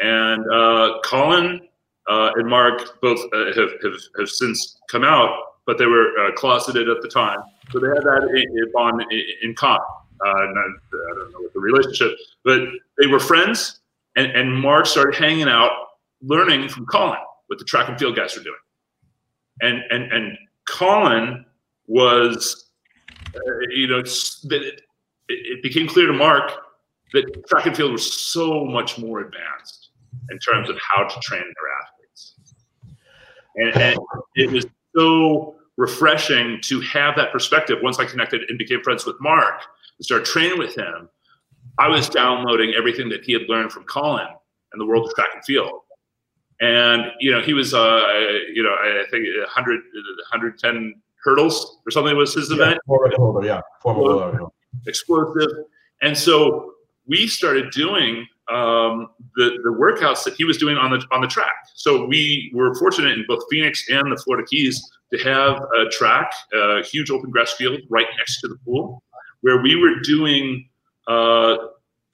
and 0.00 0.44
uh, 0.52 0.98
Colin 1.04 1.60
uh, 2.08 2.30
and 2.36 2.48
Mark 2.48 3.00
both 3.00 3.20
uh, 3.32 3.46
have, 3.46 3.70
have 3.82 4.00
have 4.18 4.28
since 4.28 4.78
come 4.90 5.04
out, 5.04 5.30
but 5.66 5.78
they 5.78 5.86
were 5.86 6.32
closeted 6.36 6.88
at 6.88 7.02
the 7.02 7.08
time, 7.08 7.38
so 7.72 7.78
they 7.78 7.88
had 7.88 7.98
that 7.98 8.70
bond 8.72 9.02
in, 9.10 9.22
in 9.42 9.54
common. 9.54 9.80
Not, 10.22 10.32
I 10.32 11.14
don't 11.14 11.32
know 11.32 11.40
what 11.40 11.52
the 11.54 11.60
relationship, 11.60 12.16
but 12.44 12.60
they 12.98 13.06
were 13.06 13.20
friends, 13.20 13.80
and, 14.16 14.30
and 14.32 14.54
Mark 14.54 14.84
started 14.84 15.14
hanging 15.14 15.48
out, 15.48 15.70
learning 16.20 16.68
from 16.68 16.84
Colin 16.86 17.18
what 17.46 17.58
the 17.58 17.64
track 17.64 17.88
and 17.88 17.98
field 17.98 18.16
guys 18.16 18.36
were 18.36 18.42
doing 18.42 18.56
and 19.60 19.82
and 19.90 20.12
and 20.12 20.38
Colin 20.68 21.44
was, 21.86 22.70
uh, 23.34 23.40
you 23.70 23.88
know, 23.88 23.98
it, 23.98 24.82
it 25.28 25.62
became 25.62 25.88
clear 25.88 26.06
to 26.06 26.12
Mark 26.12 26.52
that 27.12 27.46
track 27.48 27.66
and 27.66 27.76
field 27.76 27.92
was 27.92 28.12
so 28.12 28.64
much 28.64 28.98
more 28.98 29.20
advanced 29.20 29.79
in 30.30 30.38
terms 30.38 30.68
of 30.68 30.78
how 30.78 31.04
to 31.04 31.20
train 31.20 31.42
their 31.42 31.72
athletes, 31.82 32.34
and, 33.56 33.76
and 33.76 33.98
it 34.36 34.50
was 34.50 34.66
so 34.96 35.56
refreshing 35.76 36.60
to 36.62 36.80
have 36.82 37.16
that 37.16 37.32
perspective. 37.32 37.78
Once 37.82 37.98
I 37.98 38.04
connected 38.04 38.42
and 38.48 38.58
became 38.58 38.82
friends 38.82 39.06
with 39.06 39.16
Mark 39.20 39.62
and 39.98 40.04
started 40.04 40.26
training 40.26 40.58
with 40.58 40.76
him, 40.76 41.08
I 41.78 41.88
was 41.88 42.08
downloading 42.08 42.74
everything 42.76 43.08
that 43.10 43.24
he 43.24 43.32
had 43.32 43.42
learned 43.48 43.72
from 43.72 43.84
Colin 43.84 44.26
and 44.72 44.80
the 44.80 44.86
world 44.86 45.06
of 45.06 45.14
track 45.14 45.30
and 45.34 45.44
field 45.44 45.80
and 46.60 47.06
you 47.20 47.30
know 47.30 47.40
he 47.40 47.54
was 47.54 47.74
uh 47.74 48.06
you 48.52 48.62
know 48.62 48.70
I 48.70 49.04
think 49.10 49.26
100 49.26 49.80
110 50.30 50.94
hurdles 51.22 51.78
or 51.86 51.90
something 51.90 52.16
was 52.16 52.34
his 52.34 52.50
event. 52.50 52.78
Former 52.86 53.44
yeah, 53.44 53.60
former 53.82 54.48
explosive. 54.86 55.50
And 56.02 56.16
so 56.16 56.74
we 57.06 57.26
started 57.26 57.70
doing 57.72 58.26
um, 58.50 59.08
the 59.36 59.58
the 59.62 59.70
workouts 59.70 60.24
that 60.24 60.34
he 60.34 60.44
was 60.44 60.56
doing 60.56 60.76
on 60.76 60.90
the 60.90 61.04
on 61.10 61.20
the 61.20 61.26
track. 61.26 61.52
So 61.74 62.06
we 62.06 62.50
were 62.54 62.74
fortunate 62.74 63.12
in 63.12 63.24
both 63.28 63.42
Phoenix 63.50 63.88
and 63.90 64.10
the 64.10 64.16
Florida 64.16 64.46
Keys 64.48 64.82
to 65.12 65.18
have 65.24 65.62
a 65.78 65.88
track, 65.90 66.32
a 66.52 66.82
huge 66.82 67.10
open 67.10 67.30
grass 67.30 67.52
field 67.52 67.80
right 67.88 68.06
next 68.16 68.40
to 68.40 68.48
the 68.48 68.56
pool, 68.64 69.02
where 69.40 69.60
we 69.60 69.76
were 69.76 70.00
doing 70.02 70.68
uh, 71.08 71.56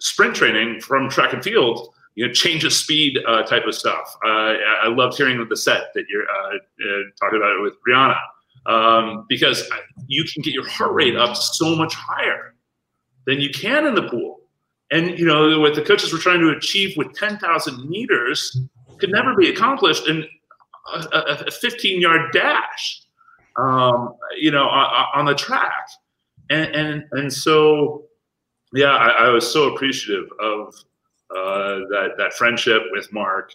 sprint 0.00 0.34
training 0.34 0.80
from 0.80 1.08
track 1.10 1.32
and 1.32 1.42
field 1.42 1.88
you 2.16 2.26
know, 2.26 2.32
change 2.32 2.64
of 2.64 2.72
speed 2.72 3.18
uh, 3.28 3.42
type 3.42 3.64
of 3.66 3.74
stuff. 3.74 4.16
Uh, 4.24 4.54
I 4.82 4.88
loved 4.88 5.16
hearing 5.16 5.46
the 5.48 5.56
set 5.56 5.92
that 5.94 6.04
you're 6.08 6.24
uh, 6.24 6.56
uh 6.56 7.02
talking 7.20 7.36
about 7.36 7.52
it 7.56 7.62
with 7.62 7.74
Briana 7.86 8.16
um, 8.66 9.26
because 9.28 9.68
you 10.06 10.24
can 10.24 10.42
get 10.42 10.54
your 10.54 10.68
heart 10.68 10.92
rate 10.92 11.14
up 11.14 11.36
so 11.36 11.76
much 11.76 11.94
higher 11.94 12.54
than 13.26 13.40
you 13.40 13.50
can 13.50 13.86
in 13.86 13.94
the 13.94 14.08
pool. 14.08 14.35
And 14.90 15.18
you 15.18 15.26
know 15.26 15.58
what 15.60 15.74
the 15.74 15.82
coaches 15.82 16.12
were 16.12 16.18
trying 16.18 16.40
to 16.40 16.50
achieve 16.50 16.96
with 16.96 17.12
10,000 17.14 17.88
meters 17.88 18.56
could 18.98 19.10
never 19.10 19.34
be 19.34 19.48
accomplished 19.48 20.06
in 20.08 20.24
a, 20.94 21.44
a 21.46 21.50
15 21.50 22.00
yard 22.00 22.32
dash. 22.32 23.02
Um, 23.56 24.14
you 24.38 24.50
know, 24.50 24.64
on, 24.64 25.24
the 25.24 25.34
track, 25.34 25.88
and 26.50 26.74
and 26.74 27.04
and 27.12 27.32
so, 27.32 28.04
yeah, 28.74 28.94
I, 28.94 29.08
I 29.08 29.28
was 29.30 29.50
so 29.50 29.74
appreciative 29.74 30.28
of 30.38 30.74
uh, 31.30 31.86
that 31.88 32.10
that 32.18 32.34
friendship 32.34 32.82
with 32.92 33.10
Mark 33.14 33.52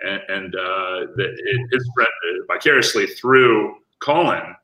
and, 0.00 0.22
and 0.28 0.54
uh, 0.56 1.06
that 1.16 1.66
his 1.70 1.90
friend, 1.94 2.08
uh, 2.08 2.52
vicariously 2.52 3.06
through 3.06 3.76
Colin, 4.02 4.56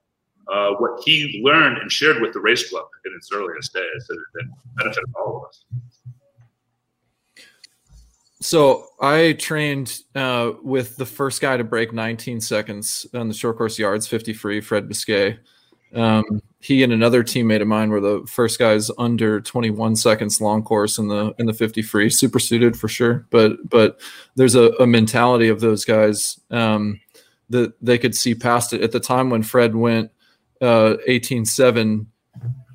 uh, 0.52 0.72
what 0.78 1.00
he 1.04 1.40
learned 1.44 1.78
and 1.78 1.90
shared 1.90 2.20
with 2.20 2.32
the 2.32 2.40
race 2.40 2.68
club 2.68 2.86
in 3.04 3.12
its 3.16 3.30
earliest 3.32 3.72
days 3.72 4.06
that, 4.08 4.18
that 4.34 4.44
benefited 4.76 5.04
all 5.16 5.36
of 5.36 5.48
us. 5.48 5.64
So 8.40 8.86
I 9.00 9.32
trained 9.38 10.00
uh, 10.14 10.52
with 10.62 10.96
the 10.96 11.06
first 11.06 11.42
guy 11.42 11.56
to 11.56 11.64
break 11.64 11.92
19 11.92 12.40
seconds 12.40 13.06
on 13.14 13.28
the 13.28 13.34
short 13.34 13.58
course 13.58 13.78
yards, 13.78 14.06
50 14.06 14.32
free, 14.32 14.60
Fred 14.60 14.88
Bousquet. 14.88 15.38
Um, 15.94 16.40
he 16.60 16.82
and 16.82 16.92
another 16.92 17.24
teammate 17.24 17.62
of 17.62 17.68
mine 17.68 17.90
were 17.90 18.00
the 18.00 18.24
first 18.26 18.58
guys 18.58 18.90
under 18.98 19.40
21 19.40 19.96
seconds 19.96 20.40
long 20.40 20.62
course 20.62 20.98
in 20.98 21.08
the 21.08 21.34
in 21.38 21.46
the 21.46 21.52
50 21.52 21.82
free 21.82 22.10
super 22.10 22.38
suited 22.38 22.78
for 22.78 22.86
sure 22.86 23.26
but 23.30 23.52
but 23.68 24.00
there's 24.36 24.54
a, 24.54 24.68
a 24.78 24.86
mentality 24.86 25.48
of 25.48 25.60
those 25.60 25.84
guys 25.84 26.38
um, 26.50 27.00
that 27.48 27.72
they 27.82 27.98
could 27.98 28.14
see 28.14 28.34
past 28.34 28.72
it 28.72 28.82
at 28.82 28.92
the 28.92 29.00
time 29.00 29.30
when 29.30 29.42
fred 29.42 29.74
went 29.74 30.12
uh, 30.60 30.94
18.7 31.08 32.06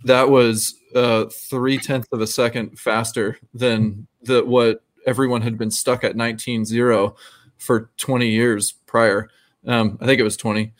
that 0.03 0.29
was 0.29 0.73
uh, 0.95 1.25
three 1.25 1.77
tenths 1.77 2.07
of 2.11 2.21
a 2.21 2.27
second 2.27 2.77
faster 2.77 3.37
than 3.53 4.07
the 4.23 4.43
what 4.43 4.83
everyone 5.05 5.41
had 5.41 5.57
been 5.57 5.71
stuck 5.71 6.03
at 6.03 6.15
19.0 6.15 7.15
for 7.57 7.89
20 7.97 8.27
years 8.27 8.73
prior 8.85 9.29
um, 9.67 9.97
i 10.01 10.05
think 10.05 10.19
it 10.19 10.23
was 10.23 10.37
20 10.37 10.71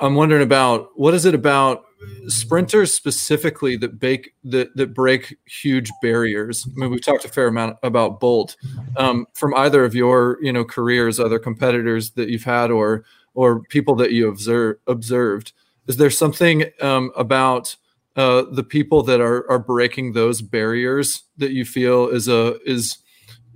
i'm 0.00 0.14
wondering 0.14 0.42
about 0.42 0.90
what 0.94 1.14
is 1.14 1.24
it 1.24 1.34
about 1.34 1.84
sprinters 2.28 2.92
specifically 2.92 3.76
that 3.76 3.98
break 3.98 4.34
that, 4.44 4.74
that 4.76 4.94
break 4.94 5.36
huge 5.46 5.90
barriers. 6.02 6.66
I 6.66 6.80
mean, 6.80 6.90
we've 6.90 7.04
talked 7.04 7.24
a 7.24 7.28
fair 7.28 7.48
amount 7.48 7.76
about 7.82 8.20
Bolt. 8.20 8.56
Um, 8.96 9.26
from 9.34 9.54
either 9.54 9.84
of 9.84 9.94
your 9.94 10.38
you 10.40 10.52
know 10.52 10.64
careers, 10.64 11.20
other 11.20 11.38
competitors 11.38 12.12
that 12.12 12.28
you've 12.28 12.44
had, 12.44 12.70
or 12.70 13.04
or 13.34 13.60
people 13.60 13.94
that 13.96 14.12
you 14.12 14.28
observe, 14.28 14.76
observed, 14.86 15.52
is 15.86 15.96
there 15.96 16.10
something 16.10 16.64
um, 16.80 17.12
about 17.16 17.76
uh, 18.16 18.42
the 18.50 18.64
people 18.64 19.02
that 19.04 19.20
are 19.20 19.48
are 19.50 19.58
breaking 19.58 20.12
those 20.12 20.42
barriers 20.42 21.24
that 21.36 21.52
you 21.52 21.64
feel 21.64 22.08
is 22.08 22.28
a 22.28 22.60
is 22.68 22.98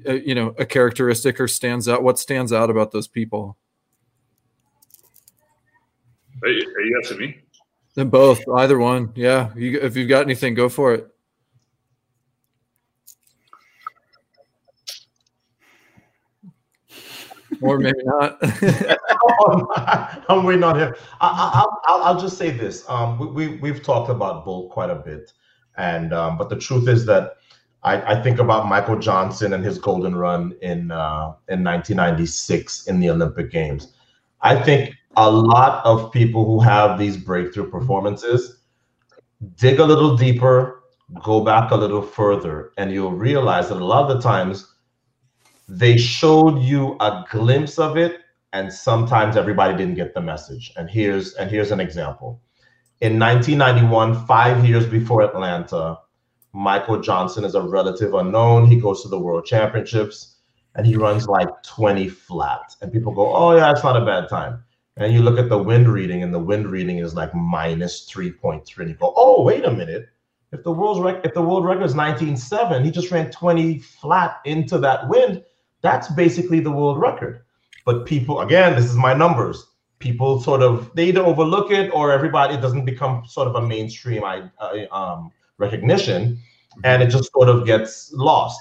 a, 0.07 0.21
you 0.21 0.35
know 0.35 0.55
a 0.59 0.67
characteristic 0.67 1.41
or 1.41 1.49
stands 1.49 1.89
out? 1.89 2.03
What 2.03 2.19
stands 2.19 2.53
out 2.53 2.71
about 2.71 2.93
those 2.93 3.09
people? 3.09 3.57
Are 6.43 6.49
you, 6.49 6.69
are 6.77 6.81
you 6.83 7.01
asking 7.03 7.19
me? 7.19 7.39
Then 7.95 8.11
both, 8.11 8.41
either 8.57 8.79
one. 8.79 9.13
Yeah. 9.15 9.51
You, 9.55 9.81
if 9.81 9.97
you've 9.97 10.09
got 10.09 10.23
anything, 10.23 10.55
go 10.55 10.69
for 10.69 10.95
it. 10.95 11.09
or 17.61 17.79
maybe 17.79 17.99
not. 18.05 18.39
I'm 20.29 20.45
waiting 20.45 20.65
on 20.65 20.79
him. 20.79 20.95
I, 21.21 21.65
will 22.13 22.21
just 22.21 22.37
say 22.37 22.51
this. 22.51 22.85
Um, 22.89 23.35
we, 23.35 23.57
we 23.57 23.69
have 23.71 23.83
talked 23.83 24.11
about 24.11 24.45
Bolt 24.45 24.71
quite 24.71 24.91
a 24.91 24.97
bit, 24.97 25.33
and 25.77 26.13
um, 26.13 26.37
but 26.37 26.49
the 26.49 26.57
truth 26.57 26.89
is 26.89 27.07
that 27.07 27.37
I, 27.85 28.15
I, 28.15 28.23
think 28.23 28.39
about 28.39 28.67
Michael 28.67 28.99
Johnson 28.99 29.53
and 29.53 29.63
his 29.63 29.79
golden 29.79 30.17
run 30.17 30.55
in 30.63 30.91
uh, 30.91 31.35
in 31.49 31.63
1996 31.63 32.87
in 32.87 32.99
the 32.99 33.11
Olympic 33.11 33.51
Games. 33.51 33.93
I 34.41 34.57
think 34.57 34.95
a 35.17 35.31
lot 35.31 35.85
of 35.85 36.11
people 36.11 36.45
who 36.47 36.61
have 36.61 36.99
these 36.99 37.17
breakthrough 37.17 37.71
performances 37.71 38.63
dig 39.57 39.79
a 39.79 39.85
little 39.85 40.17
deeper, 40.17 40.83
go 41.23 41.41
back 41.43 41.71
a 41.71 41.77
little 41.77 42.03
further, 42.03 42.73
and 42.79 42.91
you'll 42.91 43.13
realize 43.13 43.69
that 43.69 43.77
a 43.77 43.85
lot 43.85 44.11
of 44.11 44.17
the 44.17 44.23
times 44.23 44.75
they 45.69 45.97
showed 45.97 46.61
you 46.61 46.97
a 47.01 47.25
glimpse 47.31 47.79
of 47.79 47.97
it, 47.97 48.21
and 48.53 48.73
sometimes 48.73 49.37
everybody 49.37 49.77
didn't 49.77 49.95
get 49.95 50.15
the 50.15 50.21
message. 50.21 50.73
And 50.77 50.89
here's 50.89 51.35
and 51.35 51.51
here's 51.51 51.71
an 51.71 51.81
example. 51.81 52.41
In 53.01 53.19
1991, 53.19 54.27
five 54.27 54.65
years 54.65 54.87
before 54.87 55.23
Atlanta, 55.23 55.99
Michael 56.55 57.01
Johnson 57.01 57.45
is 57.45 57.55
a 57.55 57.61
relative 57.61 58.15
unknown. 58.15 58.67
He 58.67 58.81
goes 58.81 59.03
to 59.03 59.09
the 59.09 59.19
World 59.19 59.45
Championships 59.45 60.37
and 60.77 60.87
he 60.87 60.97
runs 60.97 61.27
like 61.27 61.49
20 61.65 62.09
flat. 62.09 62.75
And 62.81 62.93
people 62.93 63.13
go, 63.13 63.35
Oh, 63.35 63.57
yeah, 63.57 63.71
it's 63.71 63.85
not 63.85 64.01
a 64.01 64.05
bad 64.05 64.29
time 64.29 64.65
and 64.97 65.13
you 65.13 65.23
look 65.23 65.39
at 65.39 65.49
the 65.49 65.59
wind 65.59 65.89
reading, 65.89 66.23
and 66.23 66.33
the 66.33 66.39
wind 66.39 66.69
reading 66.69 66.99
is 66.99 67.15
like 67.15 67.35
minus 67.35 68.09
3.3. 68.09 68.79
And 68.79 68.89
you 68.91 68.95
go, 68.95 69.13
oh, 69.17 69.43
wait 69.43 69.65
a 69.65 69.73
minute. 69.73 70.09
If 70.53 70.63
the 70.63 70.71
world's 70.71 71.01
rec- 71.01 71.25
if 71.25 71.35
the 71.35 71.43
world 71.43 71.65
record 71.65 71.85
is 71.85 71.95
19.7, 71.95 72.85
he 72.85 72.91
just 72.93 73.11
ran 73.11 73.31
20 73.31 73.81
flat 73.81 74.37
into 74.45 74.79
that 74.79 75.09
wind. 75.09 75.43
That's 75.81 76.09
basically 76.13 76.61
the 76.61 76.71
world 76.71 77.01
record. 77.01 77.43
But 77.85 78.07
people, 78.07 78.41
again, 78.41 78.77
this 78.77 78.85
is 78.85 78.95
my 78.95 79.15
numbers. 79.15 79.67
People 79.99 80.41
sort 80.41 80.63
of 80.63 80.91
they 80.95 81.07
either 81.07 81.25
overlook 81.25 81.73
it 81.73 81.91
or 81.93 82.13
everybody 82.13 82.55
it 82.55 82.61
doesn't 82.61 82.85
become 82.85 83.25
sort 83.27 83.49
of 83.49 83.57
a 83.57 83.67
mainstream 83.67 84.23
uh, 84.23 84.49
um, 84.93 85.33
recognition, 85.59 86.39
and 86.85 87.03
it 87.03 87.09
just 87.11 87.31
sort 87.33 87.49
of 87.49 87.67
gets 87.67 88.13
lost. 88.13 88.61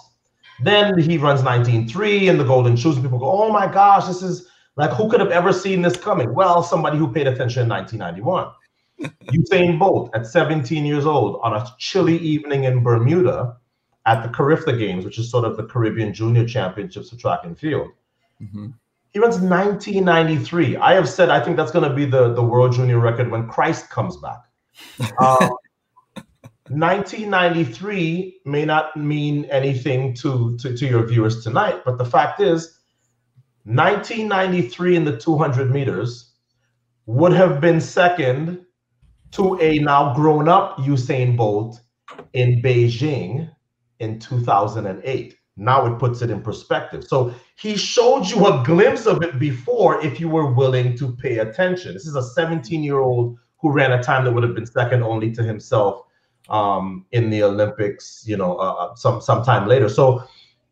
Then 0.62 0.98
he 1.00 1.18
runs 1.18 1.42
19.3 1.42 2.30
in 2.30 2.38
the 2.38 2.44
golden 2.44 2.76
shoes, 2.76 2.96
and 2.96 3.04
people 3.04 3.20
go, 3.20 3.32
"Oh 3.32 3.52
my 3.52 3.72
gosh, 3.72 4.06
this 4.06 4.22
is 4.22 4.48
like, 4.76 4.92
who 4.92 5.10
could 5.10 5.20
have 5.20 5.32
ever 5.32 5.54
seen 5.54 5.82
this 5.82 5.96
coming? 5.96 6.34
Well, 6.34 6.64
somebody 6.64 6.98
who 6.98 7.12
paid 7.12 7.28
attention 7.28 7.64
in 7.64 7.70
1991. 7.70 8.52
Usain 9.32 9.78
Bolt, 9.78 10.10
at 10.16 10.26
17 10.26 10.86
years 10.86 11.06
old, 11.06 11.40
on 11.44 11.54
a 11.54 11.66
chilly 11.78 12.18
evening 12.18 12.64
in 12.64 12.82
Bermuda 12.84 13.58
at 14.06 14.24
the 14.24 14.30
Carifta 14.30 14.76
Games, 14.76 15.06
which 15.06 15.20
is 15.20 15.30
sort 15.30 15.46
of 15.46 15.58
the 15.58 15.64
Caribbean 15.64 16.14
Junior 16.14 16.46
Championships 16.46 17.12
of 17.12 17.20
track 17.20 17.42
and 17.44 17.58
field. 17.58 17.90
Mm-hmm. 18.42 18.68
He 19.12 19.20
runs 19.20 19.36
1993. 19.36 20.78
I 20.78 20.94
have 20.94 21.08
said 21.08 21.30
I 21.30 21.40
think 21.40 21.56
that's 21.56 21.72
going 21.72 21.88
to 21.88 21.96
be 21.96 22.06
the, 22.06 22.34
the 22.34 22.42
world 22.42 22.74
junior 22.74 22.98
record 23.00 23.30
when 23.30 23.48
Christ 23.48 23.90
comes 23.90 24.18
back. 24.18 24.40
Um, 25.20 25.52
1993 26.70 28.40
may 28.46 28.64
not 28.64 28.96
mean 28.96 29.46
anything 29.46 30.14
to, 30.14 30.58
to, 30.58 30.76
to 30.76 30.86
your 30.86 31.06
viewers 31.06 31.44
tonight, 31.44 31.82
but 31.84 31.98
the 31.98 32.06
fact 32.06 32.40
is, 32.40 32.80
1993 33.66 34.96
in 34.96 35.04
the 35.04 35.18
200 35.18 35.72
meters 35.72 36.32
would 37.06 37.34
have 37.34 37.60
been 37.60 37.82
second 37.82 38.66
to 39.32 39.60
a 39.62 39.80
now 39.80 40.14
grown 40.14 40.48
up 40.48 40.78
Usain 40.78 41.36
Bolt 41.36 41.82
in 42.32 42.62
Beijing 42.62 43.50
in 44.00 44.20
2008. 44.20 45.36
Now 45.58 45.86
it 45.86 46.00
puts 46.00 46.22
it 46.22 46.30
in 46.30 46.42
perspective. 46.42 47.04
So 47.04 47.34
he 47.58 47.76
showed 47.76 48.26
you 48.28 48.48
a 48.48 48.64
glimpse 48.66 49.06
of 49.06 49.22
it 49.22 49.38
before 49.38 50.04
if 50.04 50.20
you 50.20 50.30
were 50.30 50.54
willing 50.54 50.98
to 50.98 51.12
pay 51.16 51.40
attention. 51.40 51.94
This 51.94 52.08
is 52.08 52.16
a 52.16 52.24
17 52.24 52.84
year 52.84 53.00
old 53.00 53.38
who 53.60 53.72
ran 53.72 53.92
a 53.92 54.02
time 54.02 54.24
that 54.24 54.32
would 54.32 54.44
have 54.44 54.56
been 54.56 54.66
second 54.66 55.04
only 55.04 55.32
to 55.32 55.44
himself 55.44 56.06
um, 56.50 57.06
in 57.12 57.30
the 57.30 57.44
Olympics, 57.44 58.24
you 58.26 58.38
know, 58.38 58.58
uh, 58.58 58.74
uh 58.74 58.96
some 58.96 59.22
sometime 59.22 59.68
later. 59.68 59.90
So 59.90 60.24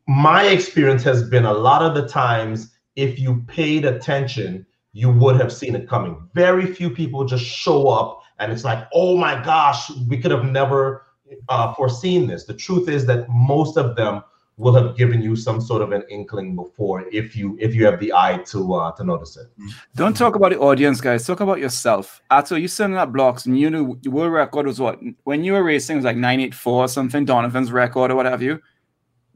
my 0.07 0.45
experience 0.47 1.03
has 1.03 1.23
been 1.29 1.45
a 1.45 1.53
lot 1.53 1.81
of 1.81 1.95
the 1.95 2.07
times 2.07 2.71
if 2.95 3.19
you 3.19 3.43
paid 3.47 3.85
attention, 3.85 4.65
you 4.93 5.09
would 5.09 5.37
have 5.37 5.53
seen 5.53 5.75
it 5.75 5.87
coming. 5.87 6.27
Very 6.33 6.65
few 6.65 6.89
people 6.89 7.23
just 7.23 7.45
show 7.45 7.87
up 7.87 8.21
and 8.39 8.51
it's 8.51 8.63
like, 8.63 8.87
oh 8.93 9.17
my 9.17 9.41
gosh, 9.43 9.89
we 10.09 10.17
could 10.17 10.31
have 10.31 10.45
never 10.45 11.05
uh, 11.49 11.73
foreseen 11.73 12.27
this. 12.27 12.45
The 12.45 12.53
truth 12.53 12.89
is 12.89 13.05
that 13.05 13.29
most 13.29 13.77
of 13.77 13.95
them 13.95 14.23
will 14.57 14.73
have 14.73 14.95
given 14.95 15.21
you 15.21 15.35
some 15.35 15.59
sort 15.59 15.81
of 15.81 15.91
an 15.91 16.03
inkling 16.09 16.55
before 16.55 17.05
if 17.11 17.35
you 17.35 17.57
if 17.59 17.73
you 17.73 17.85
have 17.85 17.99
the 17.99 18.13
eye 18.13 18.37
to 18.45 18.73
uh, 18.73 18.91
to 18.91 19.03
notice 19.03 19.37
it. 19.37 19.47
Don't 19.95 20.15
talk 20.15 20.35
about 20.35 20.51
the 20.51 20.59
audience, 20.59 21.01
guys. 21.01 21.25
Talk 21.25 21.39
about 21.39 21.59
yourself. 21.59 22.21
Ato, 22.29 22.55
you 22.55 22.67
sending 22.67 22.97
up 22.97 23.11
blocks 23.11 23.45
and 23.45 23.59
you 23.59 23.69
knew 23.69 23.97
your 24.01 24.13
world 24.13 24.33
record 24.33 24.67
was 24.67 24.79
what 24.79 24.99
when 25.23 25.43
you 25.43 25.53
were 25.53 25.63
racing 25.63 25.95
it 25.95 25.97
was 25.97 26.05
like 26.05 26.17
984 26.17 26.83
or 26.83 26.87
something, 26.87 27.25
Donovan's 27.25 27.71
record 27.71 28.11
or 28.11 28.15
what 28.15 28.25
have 28.25 28.41
you. 28.41 28.61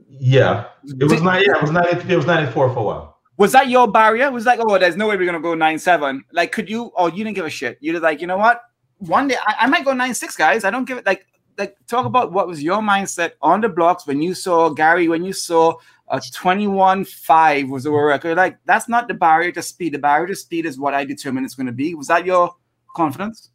Yeah. 0.08 0.68
It 0.84 1.10
was 1.10 1.22
not 1.22 1.46
yeah, 1.46 1.58
it 1.58 1.62
was 1.62 1.72
90, 1.72 2.14
it 2.14 2.16
was 2.16 2.26
94 2.26 2.74
for 2.74 2.80
a 2.80 2.84
while. 2.84 3.16
Was 3.38 3.52
that 3.52 3.70
your 3.70 3.92
barrier? 3.92 4.32
Was 4.32 4.46
like, 4.46 4.60
oh, 4.62 4.78
there's 4.78 4.96
no 4.96 5.08
way 5.08 5.18
we're 5.18 5.26
gonna 5.26 5.42
go 5.42 5.56
nine 5.56 5.78
seven. 5.78 6.24
Like, 6.32 6.52
could 6.52 6.70
you? 6.70 6.92
Oh, 6.96 7.08
you 7.08 7.24
didn't 7.24 7.36
give 7.36 7.46
a 7.46 7.50
shit. 7.50 7.78
You're 7.82 8.00
like, 8.00 8.22
you 8.22 8.28
know 8.28 8.38
what? 8.38 8.62
One 9.00 9.28
day 9.28 9.36
I, 9.46 9.56
I 9.62 9.68
might 9.68 9.84
go 9.84 9.92
nine 9.92 10.14
six, 10.14 10.38
guys. 10.38 10.64
I 10.64 10.70
don't 10.70 10.86
give 10.86 10.98
it. 11.00 11.06
Like, 11.06 11.26
like 11.58 11.78
talk 11.88 12.06
about 12.06 12.32
what 12.32 12.48
was 12.48 12.62
your 12.62 12.82
mindset 12.82 13.32
on 13.42 13.62
the 13.62 13.70
blocks 13.70 14.08
when 14.08 14.22
you 14.22 14.34
saw 14.34 14.70
Gary, 14.70 15.08
when 15.08 15.24
you 15.24 15.34
saw 15.34 15.76
a 16.08 16.18
21-5 16.18 17.70
was 17.70 17.84
the 17.84 17.92
record. 17.92 18.38
Like, 18.38 18.60
that's 18.66 18.88
not 18.88 19.08
the 19.08 19.14
barrier 19.14 19.52
to 19.54 19.62
speed. 19.62 19.94
The 19.94 20.00
barrier 20.00 20.28
to 20.28 20.36
speed 20.36 20.66
is 20.66 20.80
what 20.80 20.94
I 20.94 21.04
determine 21.04 21.46
it's 21.46 21.56
going 21.56 21.68
to 21.68 21.74
be. 21.74 21.96
Was 21.96 22.08
that 22.08 22.26
your 22.26 22.56
confidence? 22.96 23.50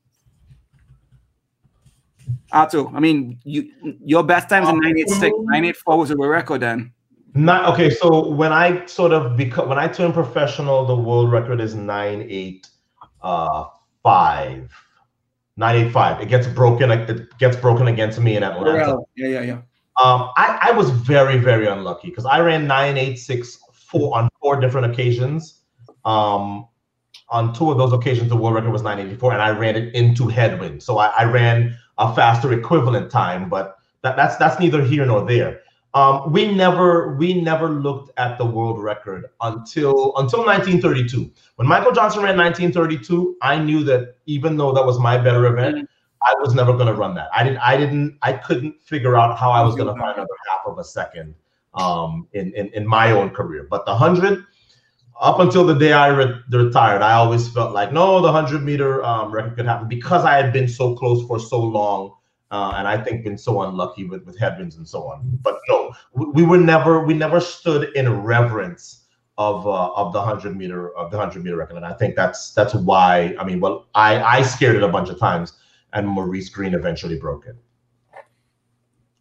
Ato, 2.53 2.93
I 2.95 3.01
mean, 3.01 3.39
you 3.45 3.71
your 4.05 4.25
best 4.25 4.49
times 4.49 4.69
in 4.69 4.75
986, 4.75 5.21
984 5.21 5.99
was 5.99 6.11
a 6.11 6.17
world 6.17 6.33
record 6.33 6.61
then. 6.61 6.93
Not 7.35 7.73
okay. 7.73 7.91
So 7.91 8.29
when 8.29 8.53
I 8.53 8.85
sort 8.87 9.13
of 9.13 9.37
become 9.37 9.69
when 9.69 9.79
I 9.79 9.87
turn 9.87 10.13
professional, 10.13 10.85
the 10.85 10.97
world 10.97 11.31
record 11.31 11.61
is 11.61 11.77
nine 11.77 12.27
eight 12.29 12.69
uh 13.23 13.67
five. 14.03 14.71
985. 15.61 16.23
It 16.23 16.29
gets 16.29 16.47
broken. 16.47 16.91
It 16.91 17.39
gets 17.39 17.57
broken 17.57 17.87
against 17.87 18.19
me 18.19 18.37
in 18.37 18.43
Atlanta. 18.43 18.97
Yeah, 19.15 19.29
yeah, 19.29 19.41
yeah. 19.43 19.59
Um, 20.03 20.31
I, 20.37 20.59
I 20.63 20.71
was 20.73 20.89
very, 20.89 21.37
very 21.37 21.67
unlucky 21.67 22.09
because 22.09 22.25
I 22.25 22.41
ran 22.41 22.67
986 22.67 23.59
four 23.75 24.17
on 24.17 24.31
four 24.41 24.59
different 24.59 24.91
occasions. 24.91 25.61
Um, 26.07 26.67
on 27.29 27.53
two 27.53 27.71
of 27.71 27.77
those 27.77 27.93
occasions, 27.93 28.31
the 28.31 28.37
world 28.37 28.55
record 28.55 28.73
was 28.73 28.83
984, 28.83 29.35
and 29.35 29.43
I 29.43 29.51
ran 29.51 29.77
it 29.77 29.95
into 29.95 30.29
headwind. 30.29 30.83
So 30.83 30.97
I, 30.99 31.09
I 31.09 31.25
ran 31.25 31.77
a 31.99 32.13
faster 32.15 32.53
equivalent 32.53 33.11
time, 33.11 33.51
but 33.51 33.77
that, 34.03 34.17
that's 34.17 34.37
that's 34.37 34.59
neither 34.59 34.83
here 34.83 35.05
nor 35.05 35.27
there. 35.27 35.61
Um, 35.93 36.33
we 36.33 36.53
never 36.53 37.17
we 37.17 37.41
never 37.41 37.69
looked 37.69 38.13
at 38.17 38.39
the 38.39 38.45
world 38.45 38.81
record 38.81 39.27
until 39.41 40.17
until 40.19 40.45
1932. 40.47 41.31
When 41.57 41.67
Michael 41.67 41.91
Johnson 41.91 42.23
ran 42.23 42.37
1932, 42.37 43.37
I 43.43 43.59
knew 43.59 43.83
that 43.85 44.15
even 44.27 44.57
though 44.57 44.73
that 44.73 44.87
was 44.87 45.01
my 45.01 45.19
better 45.19 45.47
event, 45.47 45.77
mm-hmm. 45.77 45.85
I 46.23 46.35
was 46.41 46.55
never 46.55 46.75
going 46.75 46.87
to 46.87 46.95
run 46.95 47.15
that. 47.17 47.29
I 47.35 47.43
didn't 47.43 47.59
I 47.59 47.77
didn't 47.77 48.19
I 48.23 48.35
couldn't 48.35 48.81
figure 48.81 49.17
out 49.17 49.37
how 49.37 49.51
I 49.51 49.63
was 49.63 49.75
going 49.75 49.93
to 49.93 50.01
find 50.01 50.15
another 50.15 50.29
half 50.49 50.61
of 50.65 50.79
a 50.79 50.85
second 50.85 51.35
um, 51.75 52.29
in, 52.35 52.53
in 52.55 52.69
in 52.69 52.87
my 52.87 53.11
own 53.11 53.31
career. 53.31 53.67
But 53.69 53.85
the 53.85 53.97
hundred, 53.97 54.45
up 55.21 55.41
until 55.41 55.65
the 55.67 55.75
day 55.75 55.93
I 55.93 56.09
re- 56.09 56.41
retired, 56.53 57.03
I 57.03 57.15
always 57.15 57.49
felt 57.49 57.73
like 57.73 57.93
no, 57.93 58.21
the 58.21 58.31
hundred 58.31 58.63
meter 58.63 59.05
um, 59.05 59.33
record 59.33 59.57
could 59.57 59.67
happen 59.67 59.89
because 59.89 60.25
I 60.25 60.37
had 60.37 60.53
been 60.53 60.69
so 60.69 60.95
close 60.95 61.27
for 61.27 61.41
so 61.41 61.61
long 61.61 62.15
uh, 62.51 62.75
and 62.77 62.89
I 62.89 63.03
think 63.03 63.25
been 63.25 63.39
so 63.39 63.63
unlucky 63.63 64.05
with 64.05 64.25
with 64.25 64.39
headwinds 64.39 64.77
and 64.77 64.87
so 64.87 65.05
on. 65.05 65.39
But 65.43 65.59
no, 65.69 65.93
we, 66.13 66.27
we 66.27 66.43
were 66.43 66.59
never 66.59 67.05
we 67.05 67.15
never 67.15 67.41
stood 67.41 67.95
in 67.97 68.23
reverence 68.23 69.07
of 69.39 69.67
uh, 69.67 69.93
of 69.95 70.13
the 70.13 70.21
hundred 70.21 70.57
meter 70.57 70.97
of 70.97 71.11
the 71.11 71.19
hundred 71.19 71.45
meter 71.45 71.57
record, 71.57 71.77
and 71.77 71.87
I 71.87 71.95
think 71.95 72.17
that's 72.17 72.53
that's 72.53 72.75
why 72.75 73.35
I 73.39 73.45
mean, 73.45 73.61
well, 73.61 73.87
I 73.95 74.23
I 74.23 74.43
scared 74.43 74.77
it 74.77 74.83
a 74.83 74.89
bunch 74.89 75.09
of 75.09 75.19
times, 75.19 75.55
and 75.93 76.07
Maurice 76.07 76.49
Greene 76.49 76.75
eventually 76.75 77.19
broke 77.19 77.47
it. 77.47 77.57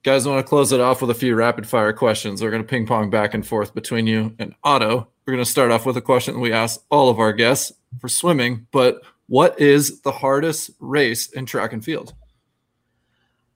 Guys, 0.02 0.26
want 0.26 0.44
to 0.44 0.48
close 0.48 0.72
it 0.72 0.80
off 0.80 1.02
with 1.02 1.10
a 1.10 1.16
few 1.16 1.36
rapid 1.36 1.68
fire 1.68 1.92
questions. 1.92 2.42
We're 2.42 2.52
going 2.52 2.64
to 2.64 2.68
ping 2.68 2.88
pong 2.88 3.10
back 3.10 3.34
and 3.34 3.46
forth 3.46 3.74
between 3.74 4.08
you 4.08 4.34
and 4.40 4.56
Ato. 4.64 5.10
We're 5.26 5.34
going 5.34 5.46
to 5.46 5.52
start 5.52 5.72
off 5.72 5.86
with 5.86 5.98
a 5.98 6.02
question 6.02 6.40
we 6.40 6.54
ask 6.54 6.82
all 6.90 7.10
of 7.10 7.20
our 7.20 7.34
guests 7.34 7.74
for 8.00 8.08
swimming, 8.08 8.66
but 8.72 9.02
what 9.28 9.60
is 9.60 10.02
the 10.02 10.12
hardest 10.12 10.72
race 10.80 11.30
in 11.30 11.46
track 11.46 11.74
and 11.74 11.84
field? 11.84 12.14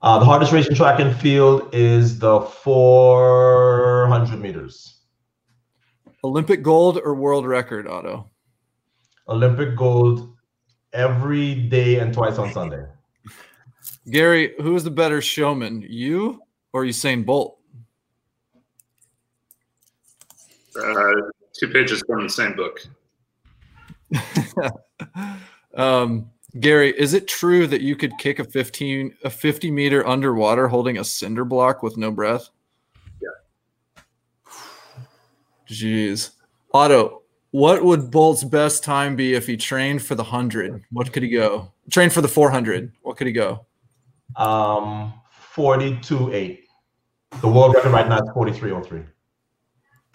Uh, 0.04 0.20
the 0.20 0.26
hardest 0.26 0.51
race 0.51 0.68
in 0.68 0.76
track 0.76 0.99
and 0.99 1.16
field 1.16 1.74
is 1.74 2.20
the 2.20 2.41
400 2.41 4.38
meters. 4.38 4.97
Olympic 6.26 6.62
gold 6.62 6.99
or 7.01 7.16
world 7.16 7.47
record, 7.47 7.88
Ato? 7.88 8.30
Olympic 9.30 9.78
gold 9.78 10.36
every 10.91 11.56
day 11.56 11.99
and 11.99 12.14
twice 12.14 12.38
on 12.38 12.51
Sunday. 12.51 12.86
Gary, 14.12 14.54
who 14.60 14.76
is 14.76 14.84
the 14.84 14.91
better 14.91 15.22
showman, 15.22 15.86
you 15.88 16.41
or 16.74 16.84
Usain 16.84 17.26
Bolt? 17.26 17.60
Uh, 20.78 21.14
two 21.58 21.70
pages 21.70 22.04
from 22.06 22.24
the 22.24 22.30
same 22.30 22.58
book. 22.58 22.82
um, 25.76 26.30
Gary, 26.60 26.93
is 26.97 27.14
it 27.14 27.28
true 27.28 27.66
that 27.68 27.82
you 27.82 27.95
could 27.95 28.18
kick 28.18 28.39
a 28.39 28.43
15 28.43 29.16
a 29.24 29.30
50 29.30 29.72
meter 29.72 30.08
underwater 30.08 30.68
holding 30.68 30.97
a 30.97 31.04
cinder 31.04 31.45
block 31.45 31.82
with 31.82 31.97
no 31.97 32.12
breath? 32.12 32.49
Yeah. 33.22 34.04
Jeez. 35.68 36.32
Ato, 36.74 37.24
what 37.51 37.84
would 37.84 38.12
Bolt's 38.12 38.43
best 38.43 38.84
time 38.84 39.16
be 39.16 39.34
if 39.34 39.47
he 39.47 39.58
trained 39.58 40.04
for 40.04 40.16
the 40.16 40.24
100? 40.24 40.84
What 40.91 41.12
could 41.12 41.24
he 41.24 41.30
go? 41.30 41.72
Train 41.89 42.10
for 42.10 42.22
the 42.22 42.28
400. 42.28 42.91
What 43.01 43.18
could 43.18 43.28
he 43.28 43.34
go? 43.34 43.66
Um 44.36 45.14
42.8. 45.56 46.60
The 47.41 47.47
world 47.47 47.76
record 47.76 47.91
right 47.91 48.08
now 48.08 48.18
is 48.18 48.30
43.03. 48.30 49.06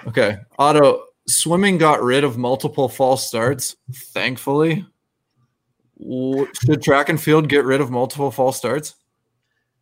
Okay. 0.06 0.38
Ato, 0.58 1.04
swimming 1.28 1.78
got 1.78 2.02
rid 2.02 2.24
of 2.24 2.38
multiple 2.38 2.88
false 2.88 3.26
starts, 3.26 3.76
thankfully. 3.92 4.84
Should 6.00 6.82
track 6.82 7.08
and 7.08 7.20
field 7.20 7.48
get 7.48 7.64
rid 7.64 7.80
of 7.80 7.90
multiple 7.90 8.30
false 8.30 8.56
starts? 8.56 8.94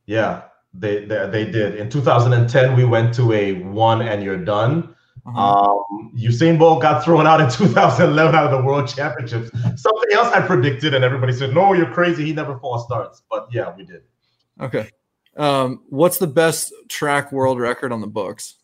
Yeah, 0.06 0.44
they, 0.72 1.04
they, 1.04 1.28
they 1.30 1.50
did. 1.50 1.76
In 1.76 1.90
2010, 1.90 2.76
we 2.76 2.84
went 2.84 3.14
to 3.14 3.32
a 3.32 3.54
one 3.54 4.02
and 4.02 4.22
you're 4.22 4.42
done. 4.42 4.94
Uh-huh. 5.26 5.84
Um, 5.88 6.12
Usain 6.16 6.58
Bolt 6.58 6.82
got 6.82 7.04
thrown 7.04 7.26
out 7.26 7.40
in 7.40 7.50
2011 7.50 8.34
out 8.34 8.44
of 8.44 8.50
the 8.52 8.64
World 8.64 8.88
Championships. 8.88 9.50
Something 9.80 10.12
else 10.12 10.28
I 10.28 10.40
predicted, 10.46 10.94
and 10.94 11.04
everybody 11.04 11.32
said, 11.32 11.52
"No, 11.52 11.72
you're 11.72 11.92
crazy. 11.92 12.24
He 12.24 12.32
never 12.32 12.58
false 12.60 12.84
starts." 12.84 13.22
But 13.28 13.48
yeah, 13.50 13.74
we 13.76 13.84
did. 13.84 14.02
Okay. 14.60 14.90
Um, 15.36 15.82
what's 15.88 16.18
the 16.18 16.28
best 16.28 16.72
track 16.88 17.32
world 17.32 17.58
record 17.58 17.92
on 17.92 18.00
the 18.00 18.06
books? 18.06 18.54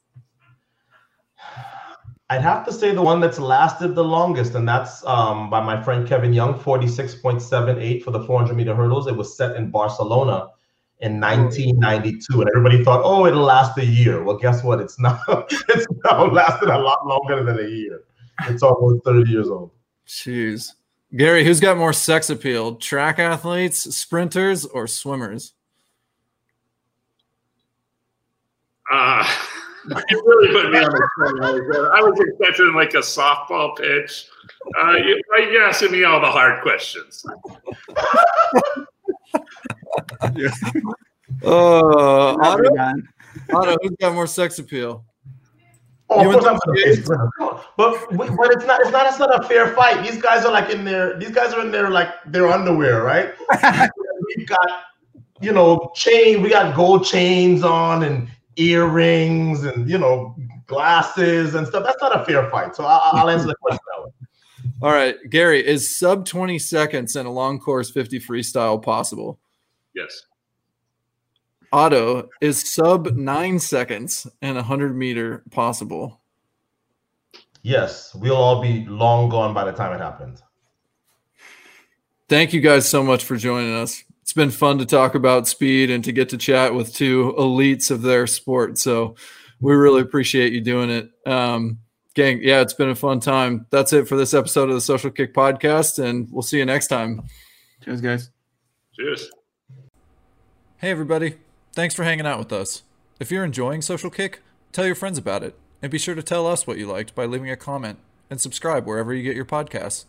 I'd 2.32 2.40
have 2.40 2.64
to 2.64 2.72
say 2.72 2.94
the 2.94 3.02
one 3.02 3.20
that's 3.20 3.38
lasted 3.38 3.94
the 3.94 4.02
longest, 4.02 4.54
and 4.54 4.66
that's 4.66 5.04
um, 5.04 5.50
by 5.50 5.62
my 5.62 5.82
friend 5.82 6.08
Kevin 6.08 6.32
Young, 6.32 6.58
46.78 6.58 8.02
for 8.02 8.10
the 8.10 8.24
400 8.24 8.56
meter 8.56 8.74
hurdles. 8.74 9.06
It 9.06 9.14
was 9.14 9.36
set 9.36 9.54
in 9.54 9.70
Barcelona 9.70 10.48
in 11.00 11.20
1992, 11.20 12.40
and 12.40 12.48
everybody 12.48 12.82
thought, 12.82 13.02
oh, 13.04 13.26
it'll 13.26 13.42
last 13.42 13.76
a 13.76 13.84
year. 13.84 14.24
Well, 14.24 14.38
guess 14.38 14.64
what? 14.64 14.80
It's 14.80 14.98
now 14.98 15.20
it's 15.28 15.86
now 16.06 16.24
lasted 16.24 16.70
a 16.70 16.78
lot 16.78 17.06
longer 17.06 17.44
than 17.44 17.58
a 17.58 17.68
year. 17.68 18.04
It's 18.48 18.62
almost 18.62 19.04
30 19.04 19.30
years 19.30 19.48
old. 19.48 19.70
Jeez. 20.06 20.72
Gary, 21.14 21.44
who's 21.44 21.60
got 21.60 21.76
more 21.76 21.92
sex 21.92 22.30
appeal? 22.30 22.76
Track 22.76 23.18
athletes, 23.18 23.94
sprinters, 23.94 24.64
or 24.64 24.86
swimmers? 24.86 25.52
Uh 28.90 29.22
you 30.08 30.22
really 30.26 30.52
put 30.52 30.70
me 30.70 30.78
on 30.78 30.90
the 30.90 31.08
spot. 31.26 31.92
I 31.94 32.02
was 32.02 32.18
expecting 32.20 32.74
like 32.74 32.94
a 32.94 32.98
softball 32.98 33.76
pitch. 33.76 34.26
Uh, 34.80 34.92
you, 34.92 35.22
you're 35.50 35.64
asking 35.64 35.92
me 35.92 36.04
all 36.04 36.20
the 36.20 36.30
hard 36.30 36.62
questions. 36.62 37.24
Oh, 41.42 42.36
Not 42.40 42.60
Ato. 42.60 43.02
Ato, 43.54 43.76
who's 43.82 43.96
got 44.00 44.14
more 44.14 44.26
sex 44.26 44.58
appeal? 44.58 45.04
Oh, 46.10 46.22
You 46.22 46.28
of 46.28 46.34
course 46.34 46.46
I'm 46.46 46.58
the 46.74 47.32
gonna 47.38 47.62
but 47.76 48.36
but 48.36 48.52
it's 48.52 48.66
not 48.66 48.80
it's 48.82 48.90
not 48.90 49.06
it's 49.06 49.18
not 49.18 49.42
a 49.44 49.48
fair 49.48 49.68
fight. 49.74 50.02
These 50.02 50.20
guys 50.20 50.44
are 50.44 50.52
like 50.52 50.68
in 50.70 50.84
their 50.84 51.18
these 51.18 51.30
guys 51.30 51.54
are 51.54 51.60
in 51.60 51.70
their 51.70 51.88
like 51.88 52.10
their 52.26 52.48
underwear, 52.48 53.02
right? 53.02 53.32
We've 54.36 54.46
got 54.46 54.68
you 55.40 55.52
know 55.52 55.90
chain, 55.94 56.42
we 56.42 56.50
got 56.50 56.76
gold 56.76 57.06
chains 57.06 57.62
on 57.62 58.02
and 58.02 58.28
earrings 58.56 59.64
and 59.64 59.88
you 59.88 59.98
know 59.98 60.36
glasses 60.66 61.54
and 61.54 61.66
stuff. 61.66 61.84
That's 61.84 62.00
not 62.00 62.20
a 62.20 62.24
fair 62.24 62.50
fight. 62.50 62.74
So 62.76 62.84
I, 62.84 63.10
I'll 63.12 63.30
answer 63.30 63.46
the 63.46 63.56
question 63.56 63.80
that 63.96 64.04
way. 64.04 64.10
All 64.82 64.92
right, 64.92 65.16
Gary, 65.30 65.64
is 65.64 65.96
sub 65.96 66.26
20 66.26 66.58
seconds 66.58 67.14
in 67.16 67.26
a 67.26 67.32
long 67.32 67.60
course 67.60 67.90
50 67.90 68.20
freestyle 68.20 68.82
possible? 68.82 69.38
Yes. 69.94 70.22
Ato, 71.72 72.28
is 72.40 72.72
sub 72.74 73.16
nine 73.16 73.58
seconds 73.58 74.26
in 74.42 74.50
a 74.50 74.54
100 74.54 74.96
meter 74.96 75.42
possible? 75.50 76.20
Yes, 77.62 78.14
we'll 78.14 78.36
all 78.36 78.60
be 78.60 78.84
long 78.86 79.28
gone 79.28 79.54
by 79.54 79.64
the 79.64 79.72
time 79.72 79.92
it 79.92 80.02
happens. 80.02 80.42
Thank 82.28 82.52
you 82.52 82.60
guys 82.60 82.88
so 82.88 83.02
much 83.02 83.24
for 83.24 83.36
joining 83.36 83.74
us. 83.74 84.04
It's 84.32 84.36
been 84.38 84.50
fun 84.50 84.78
to 84.78 84.86
talk 84.86 85.14
about 85.14 85.46
speed 85.46 85.90
and 85.90 86.02
to 86.04 86.10
get 86.10 86.30
to 86.30 86.38
chat 86.38 86.72
with 86.72 86.94
two 86.94 87.34
elites 87.38 87.90
of 87.90 88.00
their 88.00 88.26
sport. 88.26 88.78
So 88.78 89.14
we 89.60 89.74
really 89.74 90.00
appreciate 90.00 90.54
you 90.54 90.62
doing 90.62 90.88
it. 90.88 91.10
Um, 91.26 91.80
gang, 92.14 92.40
yeah, 92.42 92.62
it's 92.62 92.72
been 92.72 92.88
a 92.88 92.94
fun 92.94 93.20
time. 93.20 93.66
That's 93.68 93.92
it 93.92 94.08
for 94.08 94.16
this 94.16 94.32
episode 94.32 94.70
of 94.70 94.74
the 94.74 94.80
Social 94.80 95.10
Kick 95.10 95.34
Podcast, 95.34 96.02
and 96.02 96.28
we'll 96.32 96.40
see 96.40 96.56
you 96.56 96.64
next 96.64 96.86
time. 96.86 97.20
Cheers, 97.84 98.00
guys. 98.00 98.30
Cheers. 98.96 99.30
Hey, 100.78 100.90
everybody. 100.90 101.34
Thanks 101.74 101.94
for 101.94 102.04
hanging 102.04 102.26
out 102.26 102.38
with 102.38 102.54
us. 102.54 102.84
If 103.20 103.30
you're 103.30 103.44
enjoying 103.44 103.82
Social 103.82 104.08
Kick, 104.08 104.40
tell 104.72 104.86
your 104.86 104.94
friends 104.94 105.18
about 105.18 105.42
it. 105.42 105.58
And 105.82 105.92
be 105.92 105.98
sure 105.98 106.14
to 106.14 106.22
tell 106.22 106.46
us 106.46 106.66
what 106.66 106.78
you 106.78 106.86
liked 106.86 107.14
by 107.14 107.26
leaving 107.26 107.50
a 107.50 107.56
comment 107.56 107.98
and 108.30 108.40
subscribe 108.40 108.86
wherever 108.86 109.12
you 109.12 109.24
get 109.24 109.36
your 109.36 109.44
podcasts. 109.44 110.06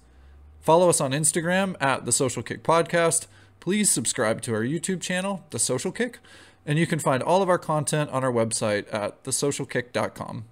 Follow 0.62 0.88
us 0.88 1.02
on 1.02 1.12
Instagram 1.12 1.76
at 1.82 2.06
The 2.06 2.14
Social 2.14 2.42
Kick 2.42 2.64
Podcast. 2.64 3.28
Please 3.64 3.90
subscribe 3.90 4.42
to 4.42 4.54
our 4.54 4.64
YouTube 4.64 5.00
channel, 5.00 5.46
The 5.52 5.58
Social 5.58 5.94
Kick. 5.94 6.20
And 6.66 6.78
you 6.78 6.86
can 6.86 7.00
find 7.00 7.24
all 7.24 7.42
of 7.42 7.48
our 7.48 7.58
content 7.58 8.10
on 8.10 8.22
our 8.22 8.30
website 8.30 8.94
at 8.94 9.24
thesocialkick.com. 9.24 10.44